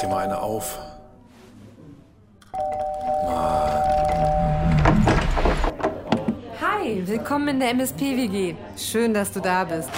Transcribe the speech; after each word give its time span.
dir 0.00 0.08
mal 0.08 0.24
eine 0.24 0.40
auf. 0.40 0.78
Hi, 6.60 7.02
willkommen 7.06 7.48
in 7.48 7.60
der 7.60 7.70
MSP-WG. 7.70 8.54
Schön, 8.76 9.14
dass 9.14 9.32
du 9.32 9.40
da 9.40 9.64
bist. 9.64 9.88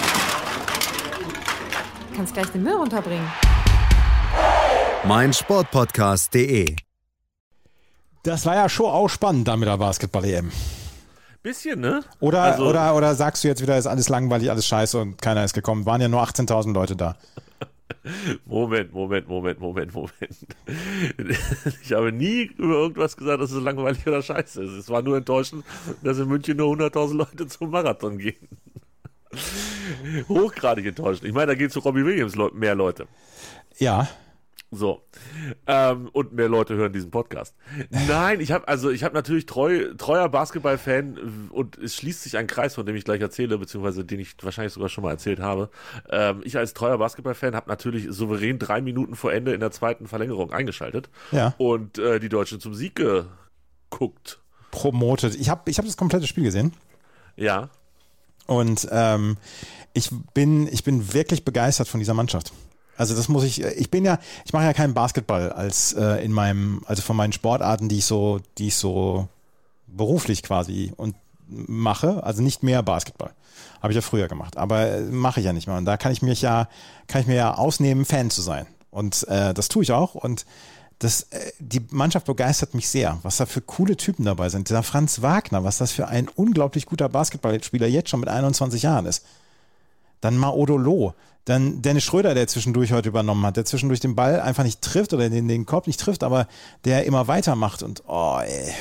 Du 2.11 2.17
kannst 2.17 2.35
gleich 2.35 2.49
den 2.49 2.63
Müll 2.63 2.75
runterbringen. 2.75 3.27
mein 5.05 5.33
Sportpodcast.de. 5.33 6.77
Das 8.25 8.47
war 8.47 8.55
ja 8.55 8.69
schon 8.69 8.87
auch 8.87 9.09
spannend 9.09 9.49
da 9.49 9.57
mit 9.57 9.69
der 9.69 9.79
Basketball-EM. 9.79 10.53
Bisschen, 11.43 11.81
ne? 11.81 12.03
Oder, 12.21 12.43
Also- 12.43 12.65
oder, 12.69 12.95
oder 12.95 13.15
sagst 13.17 13.43
du 13.43 13.49
jetzt 13.49 13.63
wieder, 13.63 13.77
ist 13.77 13.87
alles 13.89 14.09
langweilig, 14.09 14.49
alles 14.51 14.67
scheiße 14.67 15.01
und 15.01 15.21
keiner 15.21 15.45
ist 15.45 15.55
gekommen? 15.55 15.87
Waren 15.87 16.01
ja 16.01 16.07
nur 16.09 16.23
18.000 16.23 16.73
Leute 16.73 16.95
da. 16.95 17.17
Moment, 18.45 18.93
Moment, 18.93 19.29
Moment, 19.29 19.61
Moment, 19.61 19.95
Moment. 19.95 20.47
Ich 21.83 21.93
habe 21.93 22.13
nie 22.13 22.51
über 22.57 22.75
irgendwas 22.75 23.17
gesagt, 23.17 23.41
dass 23.41 23.53
es 23.53 23.63
langweilig 23.63 24.07
oder 24.07 24.23
scheiße 24.23 24.63
ist. 24.65 24.73
Es 24.73 24.89
war 24.89 25.03
nur 25.03 25.17
enttäuschend, 25.17 25.65
dass 26.03 26.19
in 26.19 26.29
München 26.29 26.57
nur 26.57 26.75
100.000 26.75 27.15
Leute 27.15 27.47
zum 27.47 27.71
Marathon 27.71 28.19
gehen. 28.19 28.49
Hochgradig 30.29 30.87
enttäuschend. 30.87 31.27
Ich 31.29 31.35
meine, 31.35 31.49
da 31.49 31.55
geht 31.55 31.73
zu 31.73 31.81
Robbie 31.81 32.05
Williams 32.05 32.37
mehr 32.53 32.75
Leute. 32.75 33.07
Ja. 33.79 34.09
So. 34.75 35.03
Ähm, 35.67 36.09
und 36.15 36.33
mehr 36.33 36.49
Leute 36.49 36.75
hören 36.75 36.95
diesen 36.95 37.11
Podcast. 37.11 37.55
Nein, 37.91 38.41
ich 38.41 38.53
habe 38.53 38.67
also 38.69 38.89
ich 38.91 39.05
habe 39.05 39.15
natürlich 39.15 39.45
treu, 39.45 39.93
treuer 39.99 40.31
Basketball-Fan 40.31 41.51
und 41.53 41.77
es 41.77 41.95
schließt 41.97 42.23
sich 42.23 42.39
ein 42.39 42.47
Kreis, 42.47 42.75
von 42.75 42.87
dem 42.87 42.97
ich 42.97 43.05
gleich 43.05 43.21
erzähle, 43.21 43.59
beziehungsweise 43.59 44.03
den 44.07 44.19
ich 44.19 44.35
wahrscheinlich 44.41 44.73
sogar 44.73 44.89
schon 44.89 45.05
mal 45.05 45.11
erzählt 45.11 45.41
habe. 45.41 45.69
Ähm, 46.09 46.41
ich 46.43 46.57
als 46.57 46.73
treuer 46.73 46.97
Basketball-Fan 46.97 47.55
habe 47.55 47.69
natürlich 47.69 48.07
souverän 48.09 48.59
drei 48.59 48.81
Minuten 48.81 49.15
vor 49.15 49.31
Ende 49.31 49.53
in 49.53 49.61
der 49.61 49.73
zweiten 49.73 50.07
Verlängerung 50.07 50.53
eingeschaltet 50.53 51.11
Ja. 51.33 51.55
und 51.59 51.99
äh, 51.99 52.19
die 52.19 52.31
Deutschen 52.31 52.59
zum 52.59 52.73
Sieg 52.75 52.95
geguckt. 52.97 54.41
Promoted. 54.71 55.35
Ich 55.35 55.51
habe 55.51 55.71
ich 55.71 55.77
hab 55.77 55.85
das 55.85 55.99
komplette 55.99 56.27
Spiel 56.27 56.45
gesehen. 56.45 56.73
Ja. 57.37 57.69
Und 58.47 58.89
ähm, 58.91 59.37
ich 59.93 60.09
bin, 60.33 60.67
ich 60.67 60.83
bin 60.83 61.13
wirklich 61.13 61.45
begeistert 61.45 61.89
von 61.89 62.01
dieser 62.01 62.15
Mannschaft. 62.15 62.55
Also 62.97 63.15
das 63.15 63.29
muss 63.29 63.45
ich, 63.45 63.63
ich 63.63 63.91
bin 63.91 64.05
ja, 64.05 64.19
ich 64.45 64.53
mache 64.53 64.65
ja 64.65 64.73
keinen 64.73 64.95
Basketball 64.95 65.51
als 65.51 65.93
äh, 65.95 66.25
in 66.25 66.33
meinem, 66.33 66.83
also 66.87 67.03
von 67.03 67.17
meinen 67.17 67.33
Sportarten, 67.33 67.89
die 67.89 67.99
ich 67.99 68.05
so, 68.05 68.41
die 68.59 68.69
ich 68.69 68.77
so 68.77 69.29
beruflich 69.87 70.43
quasi 70.43 70.93
und 70.97 71.17
mache, 71.47 72.23
also 72.23 72.43
nicht 72.43 72.63
mehr 72.63 72.83
Basketball. 72.83 73.33
Habe 73.83 73.93
ich 73.93 73.97
ja 73.97 74.03
früher 74.03 74.29
gemacht, 74.29 74.57
aber 74.57 74.89
äh, 74.89 75.01
mache 75.01 75.41
ich 75.41 75.47
ja 75.47 75.53
nicht 75.53 75.67
mehr. 75.67 75.77
Und 75.77 75.85
da 75.85 75.97
kann 75.97 76.13
ich 76.13 76.23
mich 76.23 76.43
ja, 76.43 76.69
kann 77.09 77.21
ich 77.21 77.27
mir 77.27 77.37
ja 77.37 77.55
ausnehmen, 77.55 78.05
Fan 78.05 78.31
zu 78.31 78.43
sein. 78.43 78.67
Und 78.91 79.27
äh, 79.29 79.55
das 79.55 79.69
tue 79.69 79.83
ich 79.83 79.93
auch. 79.93 80.15
Und 80.15 80.45
das, 80.99 81.23
äh, 81.31 81.53
die 81.59 81.85
Mannschaft 81.91 82.27
begeistert 82.27 82.75
mich 82.75 82.89
sehr, 82.89 83.19
was 83.23 83.39
da 83.39 83.47
für 83.47 83.61
coole 83.61 83.97
Typen 83.97 84.25
dabei 84.25 84.49
sind. 84.49 84.69
Dieser 84.69 84.83
Franz 84.83 85.23
Wagner, 85.23 85.65
was 85.65 85.79
das 85.79 85.93
für 85.93 86.09
ein 86.09 86.29
unglaublich 86.29 86.87
guter 86.87 87.09
Basketballspieler 87.09 87.87
jetzt 87.87 88.11
schon 88.11 88.21
mit 88.21 88.29
21 88.29 88.83
Jahren 88.83 89.07
ist. 89.07 89.25
Dann 90.23 90.39
Maodo 90.39 90.79
Loh. 90.79 91.13
Dann 91.45 91.83
Dennis 91.83 92.05
Schröder, 92.05 92.35
der 92.35 92.47
zwischendurch 92.47 92.93
heute 92.93 93.09
übernommen 93.09 93.45
hat, 93.45 93.57
der 93.57 93.65
zwischendurch 93.65 94.01
den 94.01 94.15
Ball 94.15 94.41
einfach 94.41 94.63
nicht 94.63 94.81
trifft 94.81 95.13
oder 95.13 95.29
den, 95.29 95.49
den 95.49 95.67
Korb 95.67 95.89
nicht 95.89 96.01
trifft, 96.01 96.23
aber 96.23 96.47
der 96.85 97.05
immer 97.05 97.29
weitermacht 97.29 97.83
und 97.83 98.05
oh, 98.07 98.39
ey. 98.41 98.73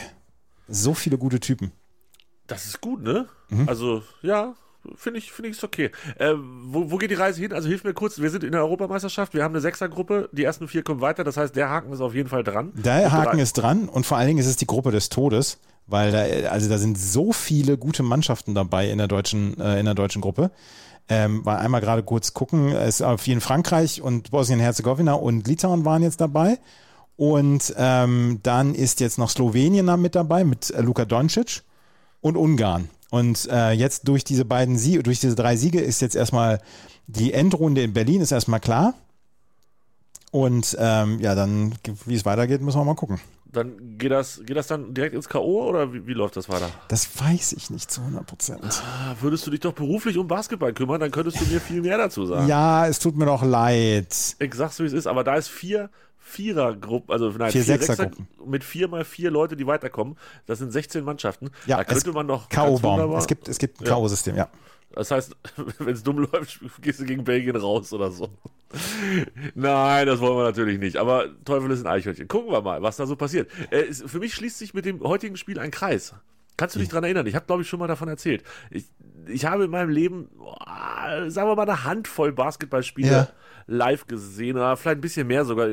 So 0.67 0.93
viele 0.93 1.17
gute 1.17 1.39
Typen. 1.39 1.71
Das 2.47 2.65
ist 2.65 2.79
gut, 2.79 3.01
ne? 3.01 3.27
Mhm. 3.49 3.67
Also, 3.67 4.03
ja, 4.21 4.53
finde 4.95 5.19
ich, 5.19 5.31
finde 5.31 5.49
ich 5.49 5.57
ist 5.57 5.63
okay. 5.63 5.89
Äh, 6.17 6.33
wo, 6.35 6.91
wo 6.91 6.97
geht 6.97 7.09
die 7.09 7.15
Reise 7.15 7.41
hin? 7.41 7.51
Also 7.51 7.67
hilf 7.67 7.83
mir 7.83 7.93
kurz, 7.93 8.19
wir 8.19 8.29
sind 8.29 8.43
in 8.43 8.51
der 8.51 8.61
Europameisterschaft, 8.61 9.33
wir 9.33 9.43
haben 9.43 9.53
eine 9.53 9.61
Sechsergruppe, 9.61 10.29
die 10.31 10.43
ersten 10.43 10.67
vier 10.67 10.83
kommen 10.83 11.01
weiter, 11.01 11.23
das 11.23 11.37
heißt, 11.37 11.55
der 11.55 11.69
Haken 11.69 11.91
ist 11.91 12.01
auf 12.01 12.13
jeden 12.13 12.29
Fall 12.29 12.43
dran. 12.43 12.71
Der 12.75 13.11
Haken 13.11 13.39
ist 13.39 13.53
dran 13.53 13.89
und 13.89 14.05
vor 14.05 14.17
allen 14.17 14.27
Dingen 14.27 14.39
ist 14.39 14.47
es 14.47 14.57
die 14.57 14.67
Gruppe 14.67 14.91
des 14.91 15.09
Todes, 15.09 15.59
weil 15.87 16.11
da, 16.11 16.49
also 16.49 16.69
da 16.69 16.77
sind 16.77 16.97
so 16.97 17.33
viele 17.33 17.77
gute 17.77 18.03
Mannschaften 18.03 18.53
dabei 18.53 18.89
in 18.89 18.99
der 18.99 19.07
deutschen, 19.07 19.59
äh, 19.59 19.79
in 19.79 19.85
der 19.85 19.95
deutschen 19.95 20.21
Gruppe. 20.21 20.51
Ähm, 21.09 21.45
war 21.45 21.59
einmal 21.59 21.81
gerade 21.81 22.03
kurz 22.03 22.33
gucken, 22.33 22.69
es 22.69 22.95
ist 22.95 23.01
auf 23.01 23.27
jeden 23.27 23.41
Frankreich 23.41 24.01
und 24.01 24.31
Bosnien-Herzegowina 24.31 25.13
und 25.13 25.47
Litauen 25.47 25.83
waren 25.83 26.03
jetzt 26.03 26.21
dabei. 26.21 26.57
Und 27.17 27.73
ähm, 27.77 28.39
dann 28.43 28.73
ist 28.73 28.99
jetzt 28.99 29.17
noch 29.17 29.29
Slowenien 29.29 29.87
da 29.87 29.97
mit 29.97 30.15
dabei 30.15 30.43
mit 30.43 30.71
äh, 30.71 30.81
Luka 30.81 31.05
Doncic 31.05 31.63
und 32.21 32.37
Ungarn. 32.37 32.89
Und 33.09 33.47
äh, 33.51 33.71
jetzt 33.71 34.07
durch 34.07 34.23
diese 34.23 34.45
beiden 34.45 34.77
Siege, 34.77 35.03
durch 35.03 35.19
diese 35.19 35.35
drei 35.35 35.57
Siege 35.57 35.81
ist 35.81 36.01
jetzt 36.01 36.15
erstmal 36.15 36.61
die 37.07 37.33
Endrunde 37.33 37.83
in 37.83 37.93
Berlin 37.93 38.21
ist 38.21 38.31
erstmal 38.31 38.61
klar. 38.61 38.93
Und 40.31 40.77
ähm, 40.79 41.19
ja, 41.19 41.35
dann, 41.35 41.75
wie 42.05 42.15
es 42.15 42.25
weitergeht, 42.25 42.61
müssen 42.61 42.79
wir 42.79 42.85
mal 42.85 42.95
gucken. 42.95 43.19
Dann 43.53 43.97
geht 43.97 44.11
das, 44.11 44.41
geht 44.45 44.55
das 44.55 44.67
dann 44.67 44.93
direkt 44.93 45.13
ins 45.13 45.27
K.O. 45.27 45.67
oder 45.69 45.91
wie, 45.93 46.07
wie 46.07 46.13
läuft 46.13 46.37
das 46.37 46.47
weiter? 46.47 46.69
Das 46.87 47.09
weiß 47.21 47.51
ich 47.53 47.69
nicht 47.69 47.91
zu 47.91 47.99
100 48.01 48.25
Prozent. 48.25 48.61
Ah, 48.63 49.15
Würdest 49.19 49.45
du 49.45 49.51
dich 49.51 49.59
doch 49.59 49.73
beruflich 49.73 50.17
um 50.17 50.27
Basketball 50.27 50.71
kümmern, 50.73 51.01
dann 51.01 51.11
könntest 51.11 51.41
du 51.41 51.45
mir 51.45 51.59
viel 51.59 51.81
mehr 51.81 51.97
dazu 51.97 52.25
sagen. 52.25 52.47
Ja, 52.47 52.87
es 52.87 52.99
tut 52.99 53.17
mir 53.17 53.25
doch 53.25 53.43
leid. 53.43 54.07
Ich 54.39 54.53
sag's, 54.55 54.79
wie 54.79 54.85
es 54.85 54.93
ist, 54.93 55.05
aber 55.07 55.23
da 55.25 55.35
ist 55.35 55.49
vier 55.49 55.89
Vierergruppen, 56.23 57.11
also 57.11 57.29
nein, 57.29 57.51
Vier 57.51 57.63
vier 57.63 57.77
Sechsergruppen. 57.77 58.25
Sechser 58.29 58.49
mit 58.49 58.63
vier 58.63 58.87
mal 58.87 59.03
vier 59.03 59.31
Leute, 59.31 59.57
die 59.57 59.67
weiterkommen. 59.67 60.17
Das 60.45 60.59
sind 60.59 60.71
16 60.71 61.03
Mannschaften. 61.03 61.49
Ja, 61.65 61.77
da 61.77 61.83
könnte 61.83 62.09
es- 62.09 62.13
man 62.15 62.27
doch 62.27 62.47
K.O.-Baum. 62.47 62.81
wunderbar- 62.83 63.17
Es 63.19 63.27
gibt, 63.27 63.47
es 63.49 63.57
gibt 63.57 63.81
ein 63.81 63.85
Ja. 63.85 63.91
K.O.-System, 63.93 64.35
ja. 64.37 64.47
Das 64.93 65.11
heißt, 65.11 65.35
wenn 65.79 65.93
es 65.93 66.03
dumm 66.03 66.19
läuft, 66.19 66.59
gehst 66.81 66.99
du 66.99 67.05
gegen 67.05 67.23
Belgien 67.23 67.55
raus 67.55 67.93
oder 67.93 68.11
so. 68.11 68.29
Nein, 69.55 70.07
das 70.07 70.19
wollen 70.19 70.37
wir 70.37 70.43
natürlich 70.43 70.79
nicht. 70.79 70.97
Aber 70.97 71.27
Teufel 71.45 71.71
ist 71.71 71.85
ein 71.85 71.91
Eichhörnchen. 71.91 72.27
Gucken 72.27 72.51
wir 72.51 72.61
mal, 72.61 72.81
was 72.81 72.97
da 72.97 73.05
so 73.05 73.15
passiert. 73.15 73.49
Äh, 73.71 73.93
für 73.93 74.19
mich 74.19 74.33
schließt 74.33 74.57
sich 74.57 74.73
mit 74.73 74.85
dem 74.85 75.01
heutigen 75.01 75.37
Spiel 75.37 75.59
ein 75.59 75.71
Kreis. 75.71 76.13
Kannst 76.57 76.75
du 76.75 76.79
dich 76.79 76.89
dran 76.89 77.03
erinnern? 77.03 77.25
Ich 77.25 77.35
habe, 77.35 77.45
glaube 77.45 77.63
ich, 77.63 77.69
schon 77.69 77.79
mal 77.79 77.87
davon 77.87 78.07
erzählt. 78.07 78.43
Ich, 78.69 78.85
ich 79.31 79.45
habe 79.45 79.65
in 79.65 79.71
meinem 79.71 79.89
Leben, 79.89 80.29
sagen 81.27 81.47
wir 81.49 81.55
mal, 81.55 81.63
eine 81.63 81.83
Handvoll 81.83 82.31
Basketballspiele 82.31 83.11
Ja. 83.11 83.27
live 83.67 84.07
gesehen. 84.07 84.57
Oder 84.57 84.75
vielleicht 84.77 84.97
ein 84.97 85.01
bisschen 85.01 85.27
mehr 85.27 85.45
sogar. 85.45 85.69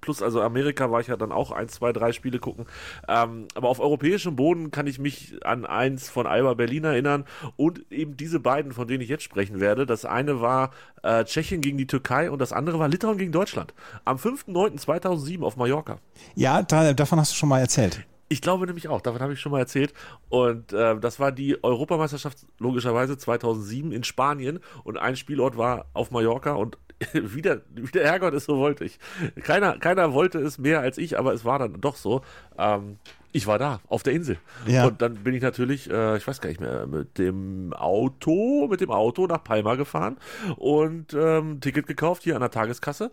Plus, 0.00 0.22
also 0.22 0.42
Amerika 0.42 0.90
war 0.90 1.00
ich 1.00 1.06
ja 1.06 1.16
dann 1.16 1.32
auch 1.32 1.50
ein, 1.50 1.68
zwei, 1.68 1.92
drei 1.92 2.12
Spiele 2.12 2.38
gucken. 2.38 2.66
Ähm, 3.08 3.48
aber 3.54 3.68
auf 3.68 3.80
europäischem 3.80 4.36
Boden 4.36 4.70
kann 4.70 4.86
ich 4.86 4.98
mich 4.98 5.36
an 5.44 5.64
eins 5.64 6.08
von 6.10 6.26
Alba 6.26 6.54
Berlin 6.54 6.84
erinnern 6.84 7.24
und 7.56 7.90
eben 7.90 8.16
diese 8.16 8.40
beiden, 8.40 8.72
von 8.72 8.86
denen 8.86 9.02
ich 9.02 9.08
jetzt 9.08 9.22
sprechen 9.24 9.60
werde. 9.60 9.86
Das 9.86 10.04
eine 10.04 10.40
war 10.40 10.70
äh, 11.02 11.24
Tschechien 11.24 11.60
gegen 11.60 11.78
die 11.78 11.86
Türkei 11.86 12.30
und 12.30 12.38
das 12.40 12.52
andere 12.52 12.78
war 12.78 12.88
Litauen 12.88 13.18
gegen 13.18 13.32
Deutschland. 13.32 13.74
Am 14.04 14.16
5.9.2007 14.18 15.42
auf 15.42 15.56
Mallorca. 15.56 15.98
Ja, 16.34 16.62
da, 16.62 16.92
davon 16.92 17.18
hast 17.18 17.32
du 17.32 17.36
schon 17.36 17.48
mal 17.48 17.60
erzählt. 17.60 18.04
Ich 18.34 18.40
glaube 18.40 18.66
nämlich 18.66 18.88
auch, 18.88 19.00
davon 19.00 19.20
habe 19.20 19.32
ich 19.32 19.38
schon 19.38 19.52
mal 19.52 19.60
erzählt. 19.60 19.94
Und 20.28 20.72
äh, 20.72 20.98
das 20.98 21.20
war 21.20 21.30
die 21.30 21.62
Europameisterschaft 21.62 22.38
logischerweise 22.58 23.16
2007 23.16 23.92
in 23.92 24.02
Spanien 24.02 24.58
und 24.82 24.98
ein 24.98 25.14
Spielort 25.14 25.56
war 25.56 25.86
auf 25.92 26.10
Mallorca 26.10 26.54
und 26.54 26.76
wieder, 27.12 27.60
wieder 27.70 28.02
Herrgott 28.02 28.34
es 28.34 28.46
so 28.46 28.56
wollte 28.58 28.84
ich. 28.84 28.98
Keiner, 29.44 29.78
keiner 29.78 30.14
wollte 30.14 30.40
es 30.40 30.58
mehr 30.58 30.80
als 30.80 30.98
ich, 30.98 31.16
aber 31.16 31.32
es 31.32 31.44
war 31.44 31.60
dann 31.60 31.80
doch 31.80 31.94
so. 31.94 32.22
Ähm, 32.58 32.98
ich 33.30 33.46
war 33.46 33.58
da, 33.58 33.80
auf 33.88 34.02
der 34.02 34.14
Insel. 34.14 34.38
Ja. 34.66 34.86
Und 34.86 35.00
dann 35.00 35.14
bin 35.14 35.34
ich 35.34 35.42
natürlich, 35.42 35.88
äh, 35.88 36.16
ich 36.16 36.26
weiß 36.26 36.40
gar 36.40 36.48
nicht 36.48 36.60
mehr, 36.60 36.88
mit 36.88 37.18
dem 37.18 37.72
Auto, 37.72 38.66
mit 38.68 38.80
dem 38.80 38.90
Auto 38.90 39.28
nach 39.28 39.44
Palma 39.44 39.76
gefahren 39.76 40.16
und 40.56 41.14
ähm, 41.14 41.60
Ticket 41.60 41.86
gekauft 41.86 42.24
hier 42.24 42.34
an 42.34 42.40
der 42.40 42.50
Tageskasse. 42.50 43.12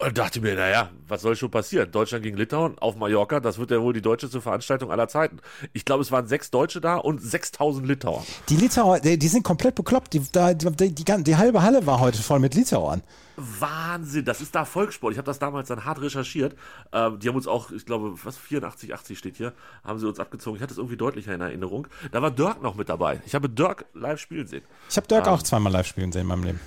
Und 0.00 0.16
dachte 0.16 0.40
mir, 0.40 0.54
naja, 0.54 0.88
was 1.08 1.20
soll 1.20 1.36
schon 1.36 1.50
passieren? 1.50 1.92
Deutschland 1.92 2.22
gegen 2.22 2.38
Litauen 2.38 2.78
auf 2.78 2.96
Mallorca, 2.96 3.38
das 3.38 3.58
wird 3.58 3.70
ja 3.70 3.82
wohl 3.82 3.92
die 3.92 4.00
deutscheste 4.00 4.40
Veranstaltung 4.40 4.90
aller 4.90 5.08
Zeiten. 5.08 5.40
Ich 5.74 5.84
glaube, 5.84 6.00
es 6.02 6.10
waren 6.10 6.26
sechs 6.26 6.50
Deutsche 6.50 6.80
da 6.80 6.96
und 6.96 7.20
6000 7.20 7.86
Litauer. 7.86 8.24
Die 8.48 8.56
Litauer, 8.56 9.00
die, 9.00 9.18
die 9.18 9.28
sind 9.28 9.42
komplett 9.42 9.74
bekloppt. 9.74 10.14
Die, 10.14 10.20
die, 10.20 10.94
die, 10.94 11.36
halbe 11.36 11.62
Halle 11.62 11.84
war 11.84 12.00
heute 12.00 12.16
voll 12.16 12.38
mit 12.38 12.54
Litauern. 12.54 13.02
Wahnsinn, 13.36 14.24
das 14.24 14.40
ist 14.40 14.54
da 14.54 14.64
Volkssport. 14.64 15.12
Ich 15.12 15.18
habe 15.18 15.26
das 15.26 15.38
damals 15.38 15.68
dann 15.68 15.84
hart 15.84 16.00
recherchiert. 16.00 16.56
Ähm, 16.92 17.18
die 17.18 17.28
haben 17.28 17.36
uns 17.36 17.46
auch, 17.46 17.70
ich 17.70 17.84
glaube, 17.84 18.14
was 18.24 18.38
84, 18.38 18.94
80 18.94 19.18
steht 19.18 19.36
hier, 19.36 19.52
haben 19.84 19.98
sie 19.98 20.08
uns 20.08 20.18
abgezogen. 20.18 20.56
Ich 20.56 20.62
hatte 20.62 20.72
es 20.72 20.78
irgendwie 20.78 20.96
deutlicher 20.96 21.34
in 21.34 21.42
Erinnerung. 21.42 21.86
Da 22.10 22.22
war 22.22 22.30
Dirk 22.30 22.62
noch 22.62 22.74
mit 22.74 22.88
dabei. 22.88 23.20
Ich 23.26 23.34
habe 23.34 23.50
Dirk 23.50 23.84
live 23.92 24.18
spielen 24.18 24.46
sehen. 24.46 24.62
Ich 24.88 24.96
habe 24.96 25.06
Dirk 25.08 25.28
auch 25.28 25.42
zweimal 25.42 25.72
live 25.72 25.86
spielen 25.86 26.10
sehen 26.10 26.22
in 26.22 26.28
meinem 26.28 26.44
Leben. 26.44 26.60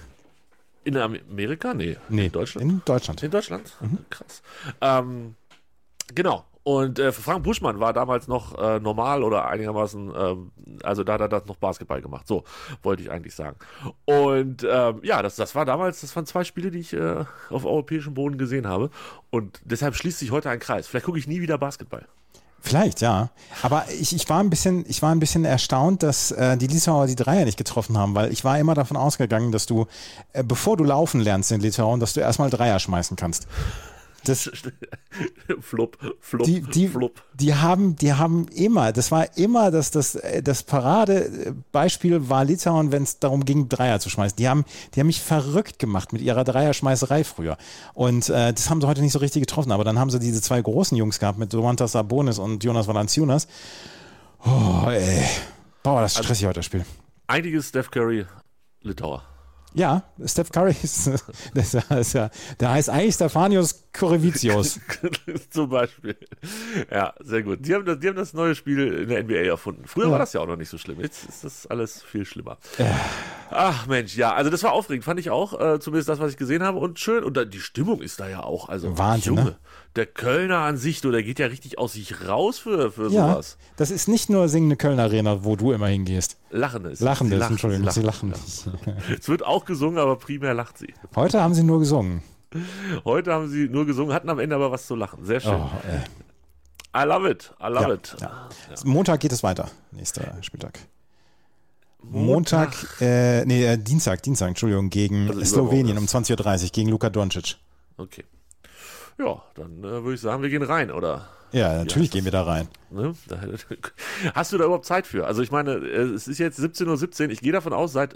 In 0.83 0.97
Amerika? 0.97 1.73
Nee. 1.73 1.97
Nee, 2.09 2.25
In 2.25 2.31
Deutschland? 2.31 2.69
In 2.69 2.81
Deutschland. 2.85 3.23
In 3.23 3.31
Deutschland? 3.31 3.77
Krass. 4.09 4.41
Ähm, 4.81 5.35
genau. 6.13 6.45
Und 6.63 6.97
äh, 6.97 7.11
Frank 7.11 7.43
Buschmann 7.43 7.81
war 7.81 7.91
damals 7.91 8.29
noch 8.29 8.57
äh, 8.57 8.79
normal 8.79 9.21
oder 9.23 9.47
einigermaßen, 9.47 10.13
ähm, 10.15 10.51
also 10.81 11.03
da 11.03 11.13
hat 11.13 11.21
er 11.21 11.27
das 11.27 11.45
noch 11.45 11.57
Basketball 11.57 12.01
gemacht. 12.01 12.25
So 12.25 12.45
wollte 12.81 13.03
ich 13.03 13.11
eigentlich 13.11 13.35
sagen. 13.35 13.57
Und 14.05 14.65
ähm, 14.69 15.01
ja, 15.03 15.21
das, 15.21 15.35
das 15.35 15.55
war 15.55 15.65
damals, 15.65 15.99
das 16.01 16.15
waren 16.15 16.25
zwei 16.25 16.45
Spiele, 16.45 16.71
die 16.71 16.79
ich 16.79 16.93
äh, 16.93 17.25
auf 17.49 17.65
europäischem 17.65 18.13
Boden 18.13 18.37
gesehen 18.37 18.65
habe. 18.65 18.91
Und 19.29 19.59
deshalb 19.65 19.95
schließt 19.95 20.19
sich 20.19 20.31
heute 20.31 20.49
ein 20.49 20.59
Kreis. 20.59 20.87
Vielleicht 20.87 21.05
gucke 21.05 21.19
ich 21.19 21.27
nie 21.27 21.41
wieder 21.41 21.57
Basketball. 21.57 22.07
Vielleicht, 22.65 23.01
ja. 23.01 23.29
Aber 23.61 23.85
ich, 23.99 24.15
ich, 24.15 24.29
war 24.29 24.39
ein 24.39 24.49
bisschen, 24.49 24.85
ich 24.87 25.01
war 25.01 25.11
ein 25.13 25.19
bisschen 25.19 25.43
erstaunt, 25.43 26.01
dass 26.01 26.31
äh, 26.31 26.55
die 26.55 26.67
Litauer 26.67 27.07
die 27.07 27.15
Dreier 27.15 27.43
nicht 27.43 27.57
getroffen 27.57 27.97
haben, 27.97 28.15
weil 28.15 28.31
ich 28.31 28.45
war 28.45 28.57
immer 28.57 28.73
davon 28.73 28.95
ausgegangen, 28.95 29.51
dass 29.51 29.65
du, 29.65 29.85
äh, 30.31 30.43
bevor 30.43 30.77
du 30.77 30.85
laufen 30.85 31.19
lernst 31.19 31.51
in 31.51 31.59
Litauen, 31.59 31.99
dass 31.99 32.13
du 32.13 32.21
erstmal 32.21 32.49
Dreier 32.49 32.79
schmeißen 32.79 33.17
kannst. 33.17 33.47
Das, 34.25 34.49
flupp, 35.59 35.97
flupp, 36.19 36.45
die, 36.45 36.61
die, 36.61 36.87
flupp. 36.87 37.21
die 37.33 37.53
haben, 37.55 37.95
die 37.95 38.13
haben 38.13 38.47
immer, 38.47 38.91
das 38.91 39.11
war 39.11 39.37
immer 39.37 39.69
das, 39.69 39.91
das, 39.91 40.17
das 40.43 40.63
Paradebeispiel 40.63 42.29
war 42.29 42.45
Litauen, 42.45 42.91
wenn 42.91 43.03
es 43.03 43.19
darum 43.19 43.45
ging, 43.45 43.69
Dreier 43.69 43.99
zu 43.99 44.09
schmeißen. 44.09 44.37
Die 44.37 44.47
haben, 44.47 44.65
die 44.93 44.99
haben 44.99 45.07
mich 45.07 45.21
verrückt 45.21 45.79
gemacht 45.79 46.13
mit 46.13 46.21
ihrer 46.21 46.43
Dreierschmeißerei 46.43 47.23
früher. 47.23 47.57
Und 47.93 48.29
äh, 48.29 48.53
das 48.53 48.69
haben 48.69 48.81
sie 48.81 48.87
heute 48.87 49.01
nicht 49.01 49.13
so 49.13 49.19
richtig 49.19 49.41
getroffen. 49.41 49.71
Aber 49.71 49.83
dann 49.83 49.99
haben 49.99 50.09
sie 50.09 50.19
diese 50.19 50.41
zwei 50.41 50.61
großen 50.61 50.97
Jungs 50.97 51.19
gehabt 51.19 51.37
mit 51.37 51.53
Domantas 51.53 51.93
Sabonis 51.93 52.39
und 52.39 52.63
Jonas 52.63 52.87
Valanciunas. 52.87 53.47
Oh, 54.45 54.89
ey. 54.89 55.23
Boah, 55.83 56.01
das 56.01 56.13
ist 56.13 56.23
stressig 56.23 56.45
heute 56.45 56.59
das 56.59 56.65
Spiel. 56.65 56.85
Eigentlich 57.27 57.55
ist 57.55 57.69
Steph 57.69 57.91
Curry 57.91 58.25
Litauer. 58.81 59.23
Ja, 59.75 60.03
Steph 60.25 60.51
Curry 60.51 60.75
ist, 60.83 61.09
das 61.53 61.73
ist 61.73 62.13
ja, 62.13 62.29
der 62.59 62.71
heißt 62.71 62.89
eigentlich 62.89 63.15
Stefanios 63.15 63.83
Korevicius. 63.97 64.79
Zum 65.49 65.69
Beispiel. 65.69 66.15
Ja, 66.91 67.13
sehr 67.19 67.43
gut. 67.43 67.59
Die 67.65 67.73
haben, 67.75 67.85
das, 67.85 67.99
die 67.99 68.07
haben 68.07 68.15
das 68.15 68.33
neue 68.33 68.55
Spiel 68.55 68.87
in 68.93 69.09
der 69.09 69.23
NBA 69.23 69.33
erfunden. 69.49 69.83
Früher 69.85 70.05
Ja. 70.05 70.11
war 70.11 70.19
das 70.19 70.33
ja 70.33 70.41
auch 70.41 70.47
noch 70.47 70.55
nicht 70.55 70.69
so 70.69 70.77
schlimm. 70.77 70.99
Jetzt 70.99 71.27
ist 71.29 71.43
das 71.43 71.67
alles 71.67 72.01
viel 72.03 72.25
schlimmer. 72.25 72.57
Ach 73.51 73.85
Mensch, 73.87 74.15
ja, 74.15 74.33
also 74.33 74.49
das 74.49 74.63
war 74.63 74.71
aufregend, 74.73 75.05
fand 75.05 75.19
ich 75.19 75.29
auch, 75.29 75.59
äh, 75.59 75.79
zumindest 75.79 76.09
das, 76.09 76.19
was 76.19 76.31
ich 76.31 76.37
gesehen 76.37 76.63
habe. 76.63 76.79
Und 76.79 76.99
schön, 76.99 77.23
und 77.23 77.37
da, 77.37 77.45
die 77.45 77.59
Stimmung 77.59 78.01
ist 78.01 78.19
da 78.19 78.27
ja 78.27 78.41
auch. 78.43 78.69
Also, 78.69 78.97
Wahnsinn, 78.97 79.35
Junge, 79.35 79.43
ne? 79.51 79.57
Der 79.95 80.05
Kölner 80.07 80.59
an 80.59 80.77
sich, 80.77 81.01
du, 81.01 81.11
der 81.11 81.21
geht 81.23 81.37
ja 81.39 81.45
richtig 81.47 81.77
aus 81.77 81.93
sich 81.93 82.27
raus 82.27 82.57
für, 82.59 82.91
für 82.91 83.09
Ja, 83.09 83.31
sowas. 83.33 83.57
das 83.75 83.91
ist 83.91 84.07
nicht 84.07 84.29
nur 84.29 84.49
singende 84.49 84.75
Kölner 84.75 85.03
Arena, 85.03 85.43
wo 85.43 85.55
du 85.55 85.71
immer 85.71 85.87
hingehst. 85.87 86.37
Lachendes. 86.49 86.99
Lachendes, 86.99 87.35
Sie 87.35 87.39
lachen, 87.39 87.51
Entschuldigung, 87.53 87.89
sie 87.91 87.99
sie 87.99 88.05
lachen. 88.05 88.31
lachen. 88.31 88.97
Es 89.19 89.29
wird 89.29 89.45
auch 89.45 89.65
gesungen, 89.65 89.99
aber 89.99 90.15
primär 90.15 90.53
lacht 90.55 90.77
sie. 90.79 90.93
Heute 91.15 91.41
haben 91.41 91.53
sie 91.53 91.63
nur 91.63 91.79
gesungen. 91.79 92.23
Heute 93.05 93.33
haben 93.33 93.49
sie 93.49 93.67
nur 93.69 93.85
gesungen, 93.85 94.13
hatten 94.13 94.29
am 94.29 94.39
Ende 94.39 94.55
aber 94.55 94.71
was 94.71 94.87
zu 94.87 94.95
lachen. 94.95 95.23
Sehr 95.25 95.39
schön. 95.39 95.53
Oh, 95.53 95.69
ey. 95.87 95.99
I 96.95 97.07
love 97.07 97.27
it. 97.29 97.51
I 97.59 97.67
love 97.69 97.83
Ja, 97.87 97.93
it. 97.93 98.15
ja. 98.21 98.49
Montag 98.85 99.19
geht 99.19 99.31
es 99.31 99.41
weiter, 99.43 99.69
nächster 99.91 100.37
Spieltag. 100.41 100.79
Montag, 102.01 102.73
äh, 103.01 103.45
nee, 103.45 103.65
äh, 103.65 103.77
Dienstag, 103.77 104.21
Dienstag, 104.23 104.49
Entschuldigung, 104.49 104.89
gegen 104.89 105.29
Also 105.29 105.43
Slowenien 105.45 105.97
um 105.97 106.05
20.30 106.05 106.63
Uhr, 106.65 106.69
gegen 106.71 106.89
Luka 106.89 107.09
Doncic. 107.09 107.55
Okay. 107.97 108.23
Ja, 109.19 109.41
dann 109.55 109.79
äh, 109.79 110.03
würde 110.03 110.13
ich 110.13 110.21
sagen, 110.21 110.41
wir 110.41 110.49
gehen 110.49 110.63
rein, 110.63 110.91
oder? 110.91 111.27
Ja, 111.51 111.75
natürlich 111.83 112.09
gehen 112.09 112.25
wir 112.25 112.31
da 112.31 112.43
rein. 112.43 112.67
Ne? 112.89 113.13
Hast 114.33 114.51
du 114.53 114.57
da 114.57 114.65
überhaupt 114.65 114.85
Zeit 114.85 115.05
für? 115.05 115.27
Also 115.27 115.41
ich 115.43 115.51
meine, 115.51 115.73
äh, 115.75 116.01
es 116.13 116.27
ist 116.27 116.39
jetzt 116.39 116.59
17.17 116.59 117.25
Uhr. 117.25 117.29
Ich 117.31 117.41
gehe 117.41 117.51
davon 117.51 117.73
aus, 117.73 117.93
seit 117.93 118.15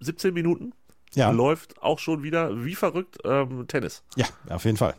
17 0.00 0.32
Minuten 0.32 0.72
Ja, 1.14 1.30
läuft 1.30 1.82
auch 1.82 1.98
schon 1.98 2.22
wieder 2.22 2.64
wie 2.64 2.74
verrückt 2.74 3.18
ähm, 3.24 3.66
Tennis. 3.68 4.02
ja, 4.16 4.26
auf 4.48 4.64
jeden 4.64 4.78
Fall. 4.78 4.94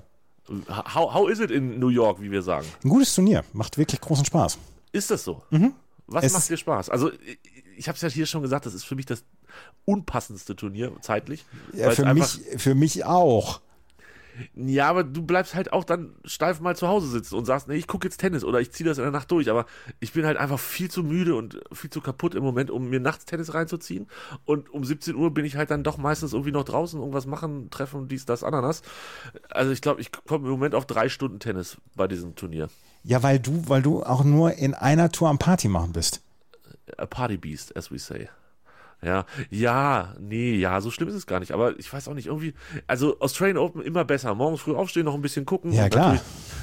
How, 0.69 1.13
how 1.13 1.29
is 1.29 1.39
it 1.39 1.49
in 1.51 1.79
New 1.79 1.87
York, 1.89 2.21
wie 2.21 2.29
wir 2.29 2.41
sagen? 2.43 2.67
Ein 2.83 2.89
gutes 2.89 3.15
Turnier, 3.15 3.43
macht 3.53 3.77
wirklich 3.77 4.01
großen 4.01 4.25
Spaß. 4.25 4.59
Ist 4.91 5.09
das 5.09 5.23
so? 5.23 5.41
Was 5.49 5.59
Mhm. 5.59 5.73
Es- 6.21 6.33
macht 6.33 6.49
dir 6.49 6.57
Spaß? 6.57 6.89
Also 6.89 7.11
ich, 7.11 7.39
ich 7.77 7.87
habe 7.87 7.95
es 7.95 8.01
ja 8.03 8.09
hier 8.09 8.25
schon 8.27 8.41
gesagt, 8.43 8.65
das 8.67 8.73
ist 8.75 8.83
für 8.83 8.95
mich 8.95 9.05
das 9.07 9.23
unpassendste 9.85 10.55
Turnier 10.55 10.91
zeitlich. 11.01 11.45
Ja, 11.73 11.89
für, 11.91 12.13
mich, 12.13 12.39
für 12.57 12.75
mich 12.75 13.03
auch. 13.05 13.61
Ja, 14.55 14.89
aber 14.89 15.03
du 15.03 15.21
bleibst 15.21 15.53
halt 15.53 15.73
auch 15.73 15.83
dann 15.83 16.15
steif 16.25 16.59
mal 16.59 16.75
zu 16.75 16.87
Hause 16.87 17.07
sitzen 17.07 17.35
und 17.35 17.45
sagst, 17.45 17.67
nee, 17.67 17.75
ich 17.75 17.87
gucke 17.87 18.07
jetzt 18.07 18.17
Tennis 18.17 18.43
oder 18.43 18.59
ich 18.59 18.71
ziehe 18.71 18.87
das 18.87 18.97
in 18.97 19.03
der 19.03 19.11
Nacht 19.11 19.29
durch. 19.31 19.49
Aber 19.49 19.65
ich 19.99 20.13
bin 20.13 20.25
halt 20.25 20.37
einfach 20.37 20.59
viel 20.59 20.89
zu 20.89 21.03
müde 21.03 21.35
und 21.35 21.59
viel 21.71 21.89
zu 21.89 22.01
kaputt 22.01 22.35
im 22.35 22.43
Moment, 22.43 22.71
um 22.71 22.89
mir 22.89 22.99
nachts 22.99 23.25
Tennis 23.25 23.53
reinzuziehen. 23.53 24.07
Und 24.45 24.69
um 24.73 24.83
17 24.83 25.15
Uhr 25.15 25.33
bin 25.33 25.45
ich 25.45 25.55
halt 25.55 25.71
dann 25.71 25.83
doch 25.83 25.97
meistens 25.97 26.33
irgendwie 26.33 26.51
noch 26.51 26.63
draußen, 26.63 26.99
irgendwas 26.99 27.25
machen, 27.25 27.69
treffen, 27.69 28.07
dies, 28.07 28.25
das, 28.25 28.43
Ananas. 28.43 28.81
Also 29.49 29.71
ich 29.71 29.81
glaube, 29.81 30.01
ich 30.01 30.11
komme 30.11 30.45
im 30.45 30.51
Moment 30.51 30.75
auf 30.75 30.85
drei 30.85 31.09
Stunden 31.09 31.39
Tennis 31.39 31.77
bei 31.95 32.07
diesem 32.07 32.35
Turnier. 32.35 32.69
Ja, 33.03 33.21
weil 33.21 33.39
du, 33.39 33.63
weil 33.67 33.81
du 33.81 34.03
auch 34.03 34.23
nur 34.23 34.53
in 34.53 34.73
einer 34.73 35.11
Tour 35.11 35.29
am 35.29 35.37
Party 35.37 35.67
machen 35.67 35.93
bist. 35.93 36.21
A 36.97 37.05
Party 37.05 37.37
Beast, 37.37 37.75
as 37.75 37.91
we 37.91 37.99
say. 37.99 38.29
Ja, 39.03 39.25
ja, 39.49 40.13
nee, 40.19 40.53
ja, 40.55 40.79
so 40.81 40.89
schlimm 40.91 41.09
ist 41.09 41.15
es 41.15 41.27
gar 41.27 41.39
nicht. 41.39 41.51
Aber 41.51 41.77
ich 41.79 41.91
weiß 41.91 42.07
auch 42.07 42.13
nicht, 42.13 42.27
irgendwie, 42.27 42.53
also 42.87 43.19
Australian 43.19 43.57
Open 43.57 43.81
immer 43.81 44.05
besser. 44.05 44.33
Morgens 44.35 44.61
früh 44.61 44.75
aufstehen, 44.75 45.05
noch 45.05 45.13
ein 45.15 45.21
bisschen 45.21 45.45
gucken. 45.45 45.71
Ja, 45.73 45.89
klar. 45.89 46.19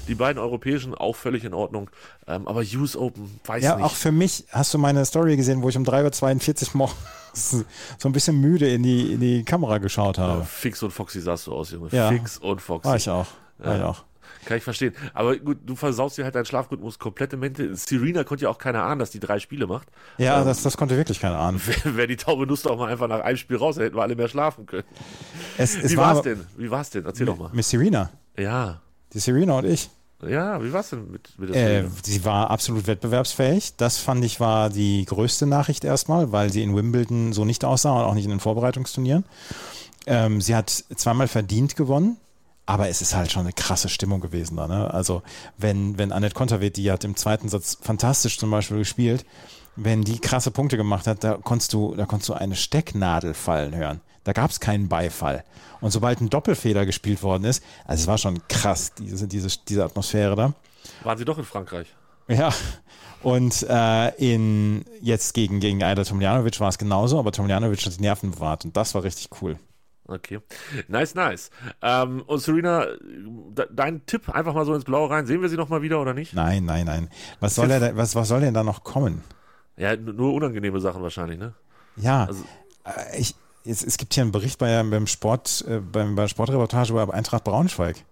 Die 0.08 0.14
beiden 0.14 0.40
europäischen 0.40 0.94
auch 0.94 1.14
völlig 1.16 1.44
in 1.44 1.54
Ordnung. 1.54 1.90
Ähm, 2.26 2.48
aber 2.48 2.60
US 2.76 2.96
Open, 2.96 3.40
weiß 3.44 3.62
Ja, 3.62 3.76
nicht. 3.76 3.84
auch 3.84 3.92
für 3.94 4.12
mich 4.12 4.44
hast 4.50 4.72
du 4.75 4.78
meine 4.78 5.04
Story 5.04 5.37
gesehen, 5.37 5.62
wo 5.62 5.69
ich 5.69 5.76
um 5.76 5.84
3.42 5.84 6.69
Uhr 6.75 6.76
morgens 6.78 6.96
so 7.98 8.08
ein 8.08 8.12
bisschen 8.12 8.40
müde 8.40 8.69
in 8.72 8.82
die, 8.82 9.12
in 9.12 9.20
die 9.20 9.44
Kamera 9.44 9.78
geschaut 9.78 10.19
habe. 10.19 10.44
Fix 10.44 10.82
und 10.82 10.90
Foxy 10.90 11.20
sahst 11.20 11.46
du 11.46 11.52
aus, 11.52 11.70
Junge. 11.70 11.88
Ja. 11.93 12.08
Fix 12.08 12.38
und 12.38 12.60
Foxy. 12.60 12.88
War 12.88 12.96
ich 12.96 13.08
auch. 13.10 13.26
War 13.58 13.75
ich 13.75 13.81
Ja. 13.81 13.86
auch. 13.88 14.04
Kann 14.44 14.56
ich 14.59 14.65
verstehen. 14.65 14.94
Aber 15.15 15.37
gut, 15.37 15.59
du 15.67 15.77
versaust 15.77 16.17
dir 16.19 16.25
halt 16.25 16.35
deinen 16.35 16.44
Schlafrhythmus 16.47 16.99
komplett 16.99 17.32
im 17.32 17.41
Mente. 17.41 17.75
Serena 17.77 18.25
konnte 18.25 18.44
ja 18.44 18.50
auch 18.50 18.59
keiner 18.59 18.82
ahnen, 18.85 18.99
dass 18.99 19.11
die 19.11 19.21
drei 19.21 19.38
Spiele 19.38 19.67
macht. 19.67 19.88
Ja, 20.19 20.41
Ähm, 20.41 20.47
das, 20.47 20.62
das 20.62 20.77
konnte 20.77 20.97
wirklich 20.97 21.21
keiner 21.21 21.38
ahnen. 21.38 21.61
Wäre 21.85 22.06
die 22.06 22.17
taube 22.17 22.47
Nuss 22.47 22.62
doch 22.62 22.77
mal 22.79 22.91
einfach 22.91 23.09
nach 23.09 23.21
einem 23.21 23.37
Spiel 23.37 23.56
raus, 23.56 23.77
dann 23.77 23.85
hätten 23.85 23.97
wir 23.97 24.03
alle 24.03 24.17
mehr 24.17 24.29
schlafen 24.29 24.67
können. 24.67 24.85
Es, 25.59 25.77
es 25.77 25.93
Wie 25.93 25.97
war 25.97 26.06
war's 26.09 26.19
aber- 26.19 26.29
denn? 26.31 26.47
Wie 26.56 26.71
war's 26.71 26.91
denn? 26.91 27.05
Erzähl 27.05 27.27
doch 27.27 27.38
mal. 27.38 27.50
Mit 27.53 27.65
Serena. 27.65 28.11
Ja. 28.38 28.81
Die 29.12 29.19
Serena 29.19 29.59
und 29.59 29.65
ich. 29.67 29.91
Ja, 30.27 30.62
wie 30.62 30.71
war's 30.73 30.91
denn 30.91 31.11
mit, 31.11 31.31
mit 31.38 31.49
der 31.49 31.56
Äh, 31.56 31.67
Serena? 31.81 31.91
sie 32.05 32.25
war 32.27 32.50
absolut 32.50 32.87
wettbewerbsfähig. 32.87 33.77
Das 33.77 33.97
fand 33.99 34.23
ich 34.25 34.38
war 34.38 34.69
die 34.69 35.05
größte 35.06 35.47
Nachricht 35.47 35.82
erstmal, 35.85 36.31
weil 36.31 36.53
sie 36.53 36.62
in 36.62 36.77
Wimbledon 36.77 37.32
so 37.32 37.44
nicht 37.47 37.65
aussah 37.65 37.93
und 38.00 38.05
auch 38.05 38.15
nicht 38.15 38.25
in 38.25 38.31
den 38.31 38.41
Vorbereitungsturnieren. 38.41 39.25
Ähm, 40.06 40.41
sie 40.41 40.55
hat 40.55 40.71
zweimal 40.71 41.29
verdient 41.29 41.75
gewonnen, 41.77 42.17
aber 42.66 42.88
es 42.88 43.02
ist 43.02 43.14
halt 43.14 43.32
schon 43.32 43.42
eine 43.42 43.52
krasse 43.52 43.88
Stimmung 43.88 44.20
gewesen 44.20 44.56
da. 44.56 44.68
Ne? 44.68 44.92
Also 44.92 45.22
wenn, 45.58 45.98
wenn 45.98 46.12
Annette 46.12 46.34
Konterweht, 46.34 46.76
die 46.76 46.90
hat 46.90 47.04
im 47.04 47.16
zweiten 47.16 47.48
Satz 47.48 47.78
fantastisch 47.80 48.38
zum 48.38 48.50
Beispiel 48.50 48.78
gespielt, 48.78 49.24
wenn 49.76 50.02
die 50.02 50.18
krasse 50.18 50.50
Punkte 50.50 50.76
gemacht 50.76 51.06
hat, 51.06 51.24
da 51.24 51.38
konntest 51.42 51.72
du, 51.72 51.94
da 51.94 52.06
konntest 52.06 52.28
du 52.28 52.34
eine 52.34 52.56
Stecknadel 52.56 53.34
fallen 53.34 53.74
hören. 53.74 54.00
Da 54.24 54.32
gab 54.32 54.50
es 54.50 54.60
keinen 54.60 54.88
Beifall. 54.88 55.44
Und 55.80 55.90
sobald 55.90 56.20
ein 56.20 56.28
Doppelfehler 56.28 56.84
gespielt 56.84 57.22
worden 57.22 57.44
ist, 57.44 57.64
also 57.86 58.02
es 58.02 58.06
war 58.06 58.18
schon 58.18 58.46
krass, 58.48 58.92
diese, 58.94 59.26
diese, 59.26 59.48
diese 59.66 59.84
Atmosphäre 59.84 60.36
da. 60.36 60.52
Waren 61.02 61.18
sie 61.18 61.24
doch 61.24 61.38
in 61.38 61.44
Frankreich? 61.44 61.88
Ja, 62.28 62.52
und 63.22 63.66
äh, 63.68 64.14
in 64.16 64.84
jetzt 65.00 65.34
gegen, 65.34 65.60
gegen 65.60 65.82
Aida 65.82 66.04
Tomljanovic 66.04 66.60
war 66.60 66.68
es 66.68 66.78
genauso, 66.78 67.18
aber 67.18 67.32
Tomljanovic 67.32 67.84
hat 67.84 67.96
die 67.96 68.02
Nerven 68.02 68.31
bewahrt 68.31 68.64
und 68.64 68.76
das 68.76 68.94
war 68.94 69.02
richtig 69.02 69.29
cool. 69.43 69.58
Okay. 70.10 70.40
Nice, 70.88 71.14
nice. 71.14 71.50
Ähm, 71.82 72.22
und 72.26 72.40
Serena, 72.40 72.84
de 73.00 73.67
dein 73.70 74.05
Tipp 74.06 74.29
einfach 74.29 74.55
mal 74.55 74.64
so 74.67 74.74
ins 74.74 74.84
Blaue 74.84 75.08
rein. 75.08 75.24
Sehen 75.26 75.40
wir 75.40 75.48
sie 75.48 75.56
noch 75.56 75.69
mal 75.69 75.82
wieder 75.82 76.00
oder 76.02 76.14
nicht? 76.14 76.34
Nein, 76.34 76.64
nein, 76.64 76.86
nein. 76.86 77.08
Was 77.38 77.55
soll, 77.55 77.70
er, 77.70 77.79
da- 77.81 77.96
was, 77.96 78.14
was 78.17 78.26
soll 78.29 78.40
denn 78.40 78.55
da 78.55 78.64
noch 78.64 78.82
kommen? 78.82 79.22
Ja, 79.76 79.94
nur 79.96 80.34
unangenehme 80.34 80.81
Sachen 80.81 81.02
wahrscheinlich, 81.02 81.38
ne? 81.38 81.55
Ja, 81.96 82.24
Also- 82.26 82.44
äh, 82.84 83.19
ich, 83.20 83.34
jetzt, 83.64 83.84
es 83.86 83.96
gibt 83.98 84.14
hier 84.14 84.24
einen 84.24 84.32
Bericht 84.32 84.58
bei, 84.58 84.82
beim 84.82 85.06
Sport, 85.06 85.64
äh, 85.69 85.79
beim, 85.81 86.17
bei 86.17 86.26
Sportreportage 86.29 86.93
über 86.93 87.14
Eintracht 87.14 87.44
Braunschweig. 87.44 88.05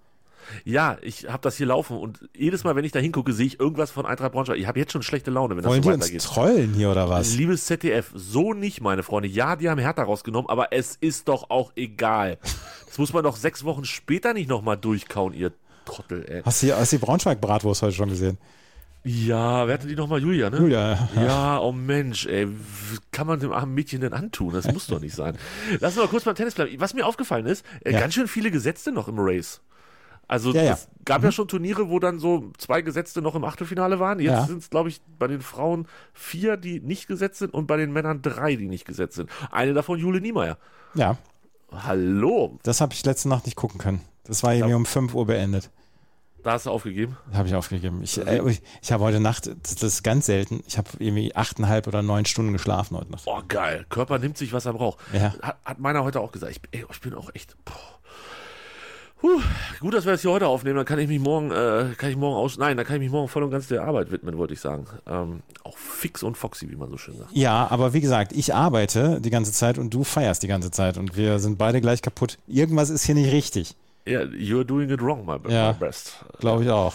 Ja, 0.65 0.97
ich 1.03 1.29
habe 1.29 1.41
das 1.43 1.57
hier 1.57 1.67
laufen 1.67 1.97
und 1.99 2.29
jedes 2.37 2.65
Mal, 2.65 2.75
wenn 2.77 2.85
ich 2.85 2.93
da 2.93 2.99
hingucke, 2.99 3.33
sehe 3.33 3.47
ich 3.47 3.61
irgendwas 3.61 3.91
von 3.91 4.07
Eintracht 4.07 4.33
Braunschweig. 4.33 4.59
Ich 4.59 4.67
habe 4.67 4.79
jetzt 4.79 4.93
schon 4.93 5.03
schlechte 5.03 5.31
Laune, 5.31 5.57
wenn 5.57 5.65
Wollen 5.65 5.83
das 5.83 5.83
die 5.83 5.89
so 5.89 5.95
uns 5.95 6.05
weitergeht. 6.05 6.23
trollen 6.25 6.75
hier 6.75 6.91
oder 6.91 7.09
was? 7.09 7.35
Liebes 7.35 7.67
ZDF, 7.67 8.11
so 8.15 8.53
nicht, 8.55 8.81
meine 8.81 9.03
Freunde. 9.03 9.29
Ja, 9.29 9.57
die 9.57 9.69
haben 9.69 9.79
Hertha 9.81 10.03
rausgenommen, 10.03 10.49
aber 10.51 10.73
es 10.73 10.97
ist 11.01 11.29
doch 11.29 11.51
auch 11.51 11.73
egal. 11.77 12.39
Das 12.87 12.99
muss 12.99 13.13
man 13.13 13.25
doch 13.25 13.37
sechs 13.37 13.65
Wochen 13.65 13.85
später 13.85 14.33
nicht 14.35 14.49
nochmal 14.49 14.77
durchkauen, 14.77 15.35
ihr 15.35 15.53
Trottel, 15.85 16.25
ey. 16.29 16.43
Hast 16.45 16.63
du, 16.63 16.77
hast 16.77 16.93
du 16.93 16.99
die 16.99 17.05
Braunschweig-Bratwurst 17.05 17.83
heute 17.83 17.95
schon 17.95 18.09
gesehen? 18.11 18.37
Ja, 19.05 19.67
wer 19.67 19.75
hatte 19.75 19.87
die 19.87 19.95
nochmal? 19.95 20.21
Julia, 20.21 20.51
ne? 20.51 20.59
Julia. 20.59 21.09
Ja, 21.17 21.61
oh 21.61 21.73
Mensch, 21.73 22.27
ey, 22.27 22.49
kann 23.13 23.27
man 23.27 23.39
dem 23.41 23.53
armen 23.53 23.73
Mädchen 23.73 24.01
denn 24.01 24.13
antun? 24.13 24.53
Das 24.53 24.71
muss 24.71 24.87
doch 24.89 25.01
nicht 25.01 25.15
sein. 25.15 25.39
Lass 25.81 25.95
uns 25.97 26.05
mal 26.05 26.11
kurz 26.11 26.25
beim 26.25 26.35
Tennis 26.35 26.55
bleiben. 26.55 26.73
Was 26.79 26.93
mir 26.95 27.07
aufgefallen 27.07 27.47
ist, 27.47 27.65
äh, 27.85 27.93
Ja. 27.93 28.01
ganz 28.01 28.15
schön 28.15 28.29
viele 28.29 28.51
Gesetzte 28.51 28.93
noch 28.93 29.09
im 29.09 29.15
Race. 29.19 29.61
Also 30.29 30.53
Ja, 30.53 30.61
Mhm. 30.61 30.67
ja. 30.69 30.73
es 30.75 30.89
gab 31.07 31.25
ja 31.25 31.33
schon 31.33 31.49
Turniere, 31.49 31.89
wo 31.89 31.99
dann 31.99 32.19
so 32.19 32.53
zwei 32.59 32.83
Gesetzte 32.83 33.23
noch 33.23 33.35
im 33.35 33.45
Achtelfinale 33.45 33.99
waren. 33.99 34.21
Jetzt 34.21 34.31
Ja. 34.33 34.45
sind 34.45 34.59
es, 34.63 34.71
glaube 34.71 34.91
ich, 34.91 35.01
bei 35.19 35.27
den 35.27 35.41
Frauen 35.41 35.89
vier, 36.13 36.57
die 36.59 36.81
nicht 36.81 37.07
gesetzt 37.09 37.39
sind 37.39 37.55
und 37.55 37.67
bei 37.67 37.77
den 37.79 37.93
Männern 37.93 38.21
drei, 38.23 38.55
die 38.55 38.69
nicht 38.69 38.85
gesetzt 38.85 39.17
sind. 39.17 39.31
Eine 39.51 39.73
davon 39.75 39.99
Jule 39.99 40.21
Niemeyer. 40.21 40.59
Ja, 40.95 41.17
Hallo, 41.73 42.59
das 42.63 42.81
habe 42.81 42.95
ich 42.95 43.05
letzte 43.05 43.29
Nacht 43.29 43.45
nicht 43.45 43.57
gucken 43.57 43.79
können. 43.79 44.01
Das 44.25 44.43
war 44.43 44.55
irgendwie 44.55 44.75
um 44.75 44.87
5 44.87 45.15
Uhr 45.15 45.27
beendet. 45.27 45.71
da 46.43 46.53
hast 46.53 46.65
du 46.67 46.71
aufgegeben. 46.71 47.17
Habe 47.35 47.47
ich 47.49 47.55
aufgegeben. 47.55 48.01
Ich, 48.03 48.17
äh, 48.25 48.41
ich, 48.49 48.63
ich 48.81 48.91
habe 48.93 49.05
heute 49.05 49.21
Nacht, 49.21 49.49
das, 49.49 49.75
das 49.75 49.83
ist 49.83 50.03
ganz 50.03 50.25
selten, 50.27 50.63
ich 50.67 50.79
habe 50.79 50.89
irgendwie 50.99 51.35
achteinhalb 51.37 51.87
oder 51.87 52.01
neun 52.01 52.25
Stunden 52.25 52.53
geschlafen 52.55 52.97
heute 52.97 53.11
Nacht. 53.13 53.25
Oh, 53.27 53.43
geil. 53.49 53.85
Körper 53.91 54.19
nimmt 54.19 54.39
sich, 54.39 54.53
was 54.55 54.65
er 54.65 54.73
braucht. 54.73 54.99
Ja. 55.13 55.35
Hat, 55.43 55.59
hat 55.65 55.79
meiner 55.79 56.05
heute 56.05 56.21
auch 56.21 56.33
gesagt. 56.33 56.53
Ich, 56.53 56.61
ey, 56.71 56.87
ich 56.91 57.01
bin 57.03 57.13
auch 57.15 57.35
echt. 57.35 57.55
Boah. 57.67 57.75
Puh, 59.21 59.41
gut, 59.81 59.95
dass 59.95 60.05
wir 60.05 60.13
das 60.13 60.23
hier 60.23 60.31
heute 60.31 60.47
aufnehmen. 60.47 60.77
Dann 60.77 60.85
kann 60.87 60.99
ich 61.01 61.09
mich 61.09 61.19
morgen, 61.19 61.51
äh, 61.51 61.87
kann 61.97 62.11
ich 62.11 62.17
morgen 62.17 62.37
aus. 62.37 62.57
Nein, 62.57 62.77
dann 62.77 62.87
kann 62.87 62.97
ich 62.97 63.03
mich 63.03 63.11
morgen 63.11 63.29
voll 63.29 63.43
und 63.43 63.51
ganz 63.51 63.67
der 63.67 63.83
Arbeit 63.83 64.13
widmen, 64.13 64.39
wollte 64.39 64.55
ich 64.55 64.61
sagen. 64.61 64.87
Ähm, 65.09 65.41
auch 65.65 65.77
fix 65.77 66.23
und 66.23 66.37
foxy, 66.37 66.71
wie 66.71 66.77
man 66.77 66.89
so 66.91 66.97
schön 66.99 67.17
sagt. 67.19 67.33
Ja, 67.33 67.67
aber 67.71 67.93
wie 67.95 68.01
gesagt, 68.01 68.33
ich 68.33 68.55
arbeite 68.55 69.21
die 69.21 69.31
ganze 69.31 69.51
Zeit 69.53 69.77
und 69.79 69.93
du 69.93 70.05
feierst 70.05 70.43
die 70.45 70.49
ganze 70.49 70.71
Zeit 70.71 70.99
und 70.99 71.17
wir 71.17 71.41
sind 71.41 71.59
beide 71.59 71.81
gleich 71.81 72.01
kaputt. 72.01 72.39
Irgendwas 72.47 72.91
ist 72.91 73.05
hier 73.05 73.17
nicht 73.17 73.33
richtig. 73.33 73.75
Ja, 74.07 74.21
you're 74.21 74.65
doing 74.65 74.89
it 74.91 75.03
wrong, 75.03 75.27
my, 75.27 75.37
Ja. 75.53 75.73
my 75.73 75.79
best. 75.79 76.25
Glaube 76.39 76.63
ich 76.65 76.71
auch. 76.71 76.95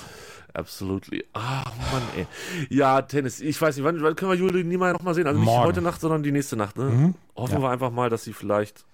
Absolutely. 0.54 1.26
Ach, 1.34 1.66
Mann, 1.92 2.04
ey. 2.16 2.28
Ja, 2.70 3.02
Tennis. 3.02 3.42
Ich 3.42 3.60
weiß 3.60 3.76
nicht, 3.76 3.84
wann, 3.86 4.02
wann 4.04 4.16
können 4.16 4.32
wir 4.32 4.38
Juli 4.38 4.64
niemals 4.64 4.94
noch 4.94 5.02
mal 5.02 5.14
sehen? 5.16 5.26
Also 5.28 5.40
nicht 5.40 5.46
Morgen. 5.48 5.66
heute 5.66 5.82
Nacht, 5.82 6.00
sondern 6.00 6.22
die 6.24 6.32
nächste 6.32 6.56
Nacht. 6.56 6.78
Ne? 6.78 7.14
Hoffen 7.36 7.56
Ja. 7.56 7.62
wir 7.62 7.70
einfach 7.70 7.92
mal, 7.92 8.10
dass 8.10 8.24
sie 8.24 8.34
vielleicht. 8.34 8.86